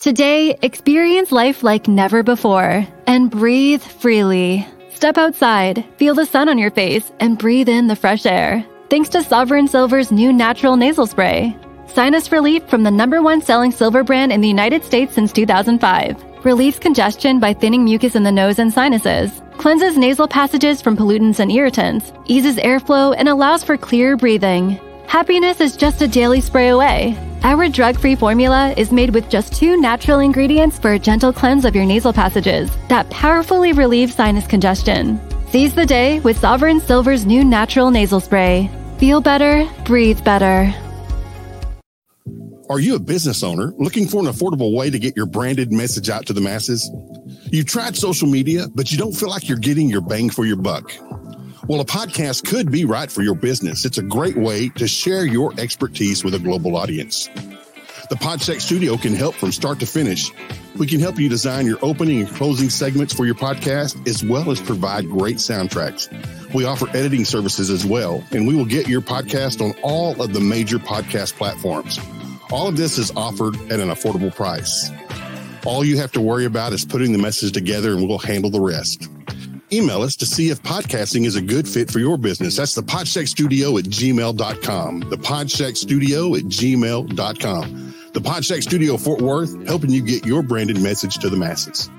Today, 0.00 0.58
experience 0.60 1.30
life 1.30 1.62
like 1.62 1.86
never 1.86 2.22
before 2.22 2.86
and 3.06 3.30
breathe 3.30 3.82
freely. 3.82 4.66
Step 4.90 5.18
outside, 5.18 5.84
feel 5.98 6.14
the 6.14 6.26
sun 6.26 6.48
on 6.48 6.58
your 6.58 6.70
face, 6.70 7.12
and 7.20 7.38
breathe 7.38 7.68
in 7.68 7.86
the 7.86 7.96
fresh 7.96 8.26
air. 8.26 8.64
Thanks 8.90 9.08
to 9.10 9.22
Sovereign 9.22 9.68
Silver's 9.68 10.10
new 10.10 10.32
natural 10.32 10.76
nasal 10.76 11.06
spray. 11.06 11.56
Sinus 11.86 12.32
relief 12.32 12.68
from 12.68 12.82
the 12.82 12.90
number 12.90 13.22
one 13.22 13.40
selling 13.40 13.70
silver 13.70 14.02
brand 14.02 14.32
in 14.32 14.40
the 14.40 14.48
United 14.48 14.84
States 14.84 15.14
since 15.14 15.32
2005 15.32 16.35
relieves 16.46 16.78
congestion 16.78 17.40
by 17.40 17.52
thinning 17.52 17.82
mucus 17.82 18.14
in 18.14 18.22
the 18.22 18.30
nose 18.30 18.60
and 18.60 18.72
sinuses, 18.72 19.42
cleanses 19.58 19.98
nasal 19.98 20.28
passages 20.28 20.80
from 20.80 20.96
pollutants 20.96 21.40
and 21.40 21.50
irritants, 21.50 22.12
eases 22.26 22.56
airflow, 22.58 23.12
and 23.18 23.28
allows 23.28 23.64
for 23.64 23.76
clear 23.76 24.16
breathing. 24.16 24.78
Happiness 25.08 25.60
is 25.60 25.76
just 25.76 26.02
a 26.02 26.06
daily 26.06 26.40
spray 26.40 26.68
away. 26.68 27.18
Our 27.42 27.68
drug 27.68 27.98
free 27.98 28.14
formula 28.14 28.72
is 28.76 28.92
made 28.92 29.10
with 29.10 29.28
just 29.28 29.54
two 29.54 29.80
natural 29.80 30.20
ingredients 30.20 30.78
for 30.78 30.92
a 30.92 31.00
gentle 31.00 31.32
cleanse 31.32 31.64
of 31.64 31.74
your 31.74 31.84
nasal 31.84 32.12
passages 32.12 32.70
that 32.88 33.10
powerfully 33.10 33.72
relieve 33.72 34.12
sinus 34.12 34.46
congestion. 34.46 35.20
Seize 35.50 35.74
the 35.74 35.84
day 35.84 36.20
with 36.20 36.38
Sovereign 36.38 36.80
Silver's 36.80 37.26
new 37.26 37.44
natural 37.44 37.90
nasal 37.90 38.20
spray. 38.20 38.70
Feel 38.98 39.20
better, 39.20 39.68
breathe 39.84 40.22
better. 40.22 40.72
Are 42.68 42.80
you 42.80 42.96
a 42.96 42.98
business 42.98 43.44
owner 43.44 43.72
looking 43.78 44.08
for 44.08 44.20
an 44.20 44.26
affordable 44.26 44.74
way 44.74 44.90
to 44.90 44.98
get 44.98 45.16
your 45.16 45.26
branded 45.26 45.70
message 45.70 46.10
out 46.10 46.26
to 46.26 46.32
the 46.32 46.40
masses? 46.40 46.90
You've 47.52 47.66
tried 47.66 47.96
social 47.96 48.26
media, 48.26 48.66
but 48.74 48.90
you 48.90 48.98
don't 48.98 49.12
feel 49.12 49.28
like 49.28 49.48
you're 49.48 49.56
getting 49.56 49.88
your 49.88 50.00
bang 50.00 50.30
for 50.30 50.44
your 50.44 50.56
buck. 50.56 50.92
Well, 51.68 51.80
a 51.80 51.84
podcast 51.84 52.44
could 52.44 52.72
be 52.72 52.84
right 52.84 53.10
for 53.10 53.22
your 53.22 53.36
business. 53.36 53.84
It's 53.84 53.98
a 53.98 54.02
great 54.02 54.36
way 54.36 54.68
to 54.70 54.88
share 54.88 55.24
your 55.24 55.52
expertise 55.60 56.24
with 56.24 56.34
a 56.34 56.40
global 56.40 56.76
audience. 56.76 57.28
The 58.08 58.16
PodSec 58.16 58.60
Studio 58.60 58.96
can 58.96 59.14
help 59.14 59.36
from 59.36 59.52
start 59.52 59.78
to 59.80 59.86
finish. 59.86 60.32
We 60.76 60.88
can 60.88 60.98
help 60.98 61.18
you 61.20 61.28
design 61.28 61.66
your 61.66 61.78
opening 61.82 62.20
and 62.20 62.28
closing 62.28 62.68
segments 62.68 63.14
for 63.14 63.26
your 63.26 63.34
podcast, 63.36 64.08
as 64.08 64.24
well 64.24 64.50
as 64.50 64.60
provide 64.60 65.08
great 65.08 65.36
soundtracks. 65.36 66.08
We 66.52 66.64
offer 66.64 66.88
editing 66.90 67.24
services 67.24 67.70
as 67.70 67.86
well, 67.86 68.24
and 68.32 68.46
we 68.46 68.56
will 68.56 68.64
get 68.64 68.88
your 68.88 69.02
podcast 69.02 69.64
on 69.64 69.72
all 69.82 70.20
of 70.20 70.32
the 70.32 70.40
major 70.40 70.78
podcast 70.78 71.34
platforms. 71.34 72.00
All 72.50 72.68
of 72.68 72.76
this 72.76 72.96
is 72.96 73.10
offered 73.16 73.56
at 73.72 73.80
an 73.80 73.88
affordable 73.88 74.34
price. 74.34 74.90
All 75.64 75.84
you 75.84 75.98
have 75.98 76.12
to 76.12 76.20
worry 76.20 76.44
about 76.44 76.72
is 76.72 76.84
putting 76.84 77.10
the 77.12 77.18
message 77.18 77.52
together 77.52 77.92
and 77.92 78.06
we'll 78.06 78.18
handle 78.18 78.50
the 78.50 78.60
rest. 78.60 79.08
Email 79.72 80.02
us 80.02 80.14
to 80.16 80.26
see 80.26 80.50
if 80.50 80.62
podcasting 80.62 81.26
is 81.26 81.34
a 81.34 81.42
good 81.42 81.68
fit 81.68 81.90
for 81.90 81.98
your 81.98 82.16
business. 82.16 82.56
That's 82.56 82.76
the 82.76 82.84
Podcheck 82.84 83.26
Studio 83.26 83.76
at 83.78 83.84
gmail.com. 83.84 85.00
The 85.00 85.16
Podcheck 85.16 85.76
Studio 85.76 86.36
at 86.36 86.44
gmail.com. 86.44 87.94
The 88.12 88.20
Podcheck 88.20 88.62
Studio 88.62 88.96
Fort 88.96 89.20
Worth, 89.20 89.66
helping 89.66 89.90
you 89.90 90.02
get 90.02 90.24
your 90.24 90.42
branded 90.44 90.80
message 90.80 91.18
to 91.18 91.28
the 91.28 91.36
masses. 91.36 91.90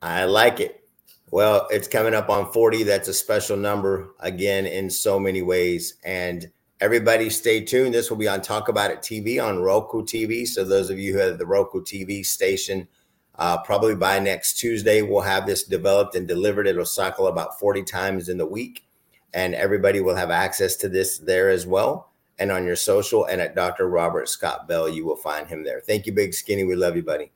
I 0.00 0.24
like 0.24 0.60
it. 0.60 0.84
Well, 1.32 1.66
it's 1.70 1.88
coming 1.88 2.14
up 2.14 2.30
on 2.30 2.52
40. 2.52 2.84
That's 2.84 3.08
a 3.08 3.14
special 3.14 3.56
number 3.56 4.10
again 4.20 4.66
in 4.66 4.88
so 4.88 5.18
many 5.18 5.42
ways. 5.42 5.94
And 6.04 6.50
Everybody 6.80 7.28
stay 7.28 7.62
tuned. 7.62 7.92
This 7.92 8.08
will 8.08 8.16
be 8.16 8.28
on 8.28 8.40
Talk 8.40 8.68
About 8.68 8.90
It 8.90 9.00
TV 9.00 9.42
on 9.42 9.60
Roku 9.60 10.02
TV. 10.02 10.46
So 10.46 10.64
those 10.64 10.88
of 10.88 10.98
you 10.98 11.12
who 11.12 11.18
have 11.18 11.38
the 11.38 11.46
Roku 11.46 11.82
TV 11.82 12.24
station, 12.24 12.88
Uh, 13.36 13.56
probably 13.62 13.94
by 13.94 14.18
next 14.18 14.58
Tuesday, 14.58 15.00
we'll 15.00 15.22
have 15.22 15.46
this 15.46 15.62
developed 15.64 16.14
and 16.14 16.28
delivered. 16.28 16.66
It'll 16.66 16.84
cycle 16.84 17.26
about 17.26 17.58
40 17.58 17.82
times 17.84 18.28
in 18.28 18.36
the 18.36 18.44
week, 18.44 18.84
and 19.32 19.54
everybody 19.54 20.00
will 20.00 20.14
have 20.16 20.30
access 20.30 20.76
to 20.76 20.90
this 20.90 21.16
there 21.16 21.48
as 21.48 21.66
well. 21.66 22.12
And 22.38 22.52
on 22.52 22.66
your 22.66 22.76
social 22.76 23.24
and 23.24 23.40
at 23.40 23.54
Dr. 23.54 23.88
Robert 23.88 24.28
Scott 24.28 24.68
Bell, 24.68 24.90
you 24.90 25.06
will 25.06 25.16
find 25.16 25.46
him 25.46 25.64
there. 25.64 25.80
Thank 25.80 26.04
you, 26.04 26.12
Big 26.12 26.34
Skinny. 26.34 26.64
We 26.64 26.76
love 26.76 26.96
you, 26.96 27.02
buddy. 27.02 27.32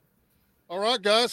All 0.68 0.78
right, 0.78 1.00
guys. 1.00 1.22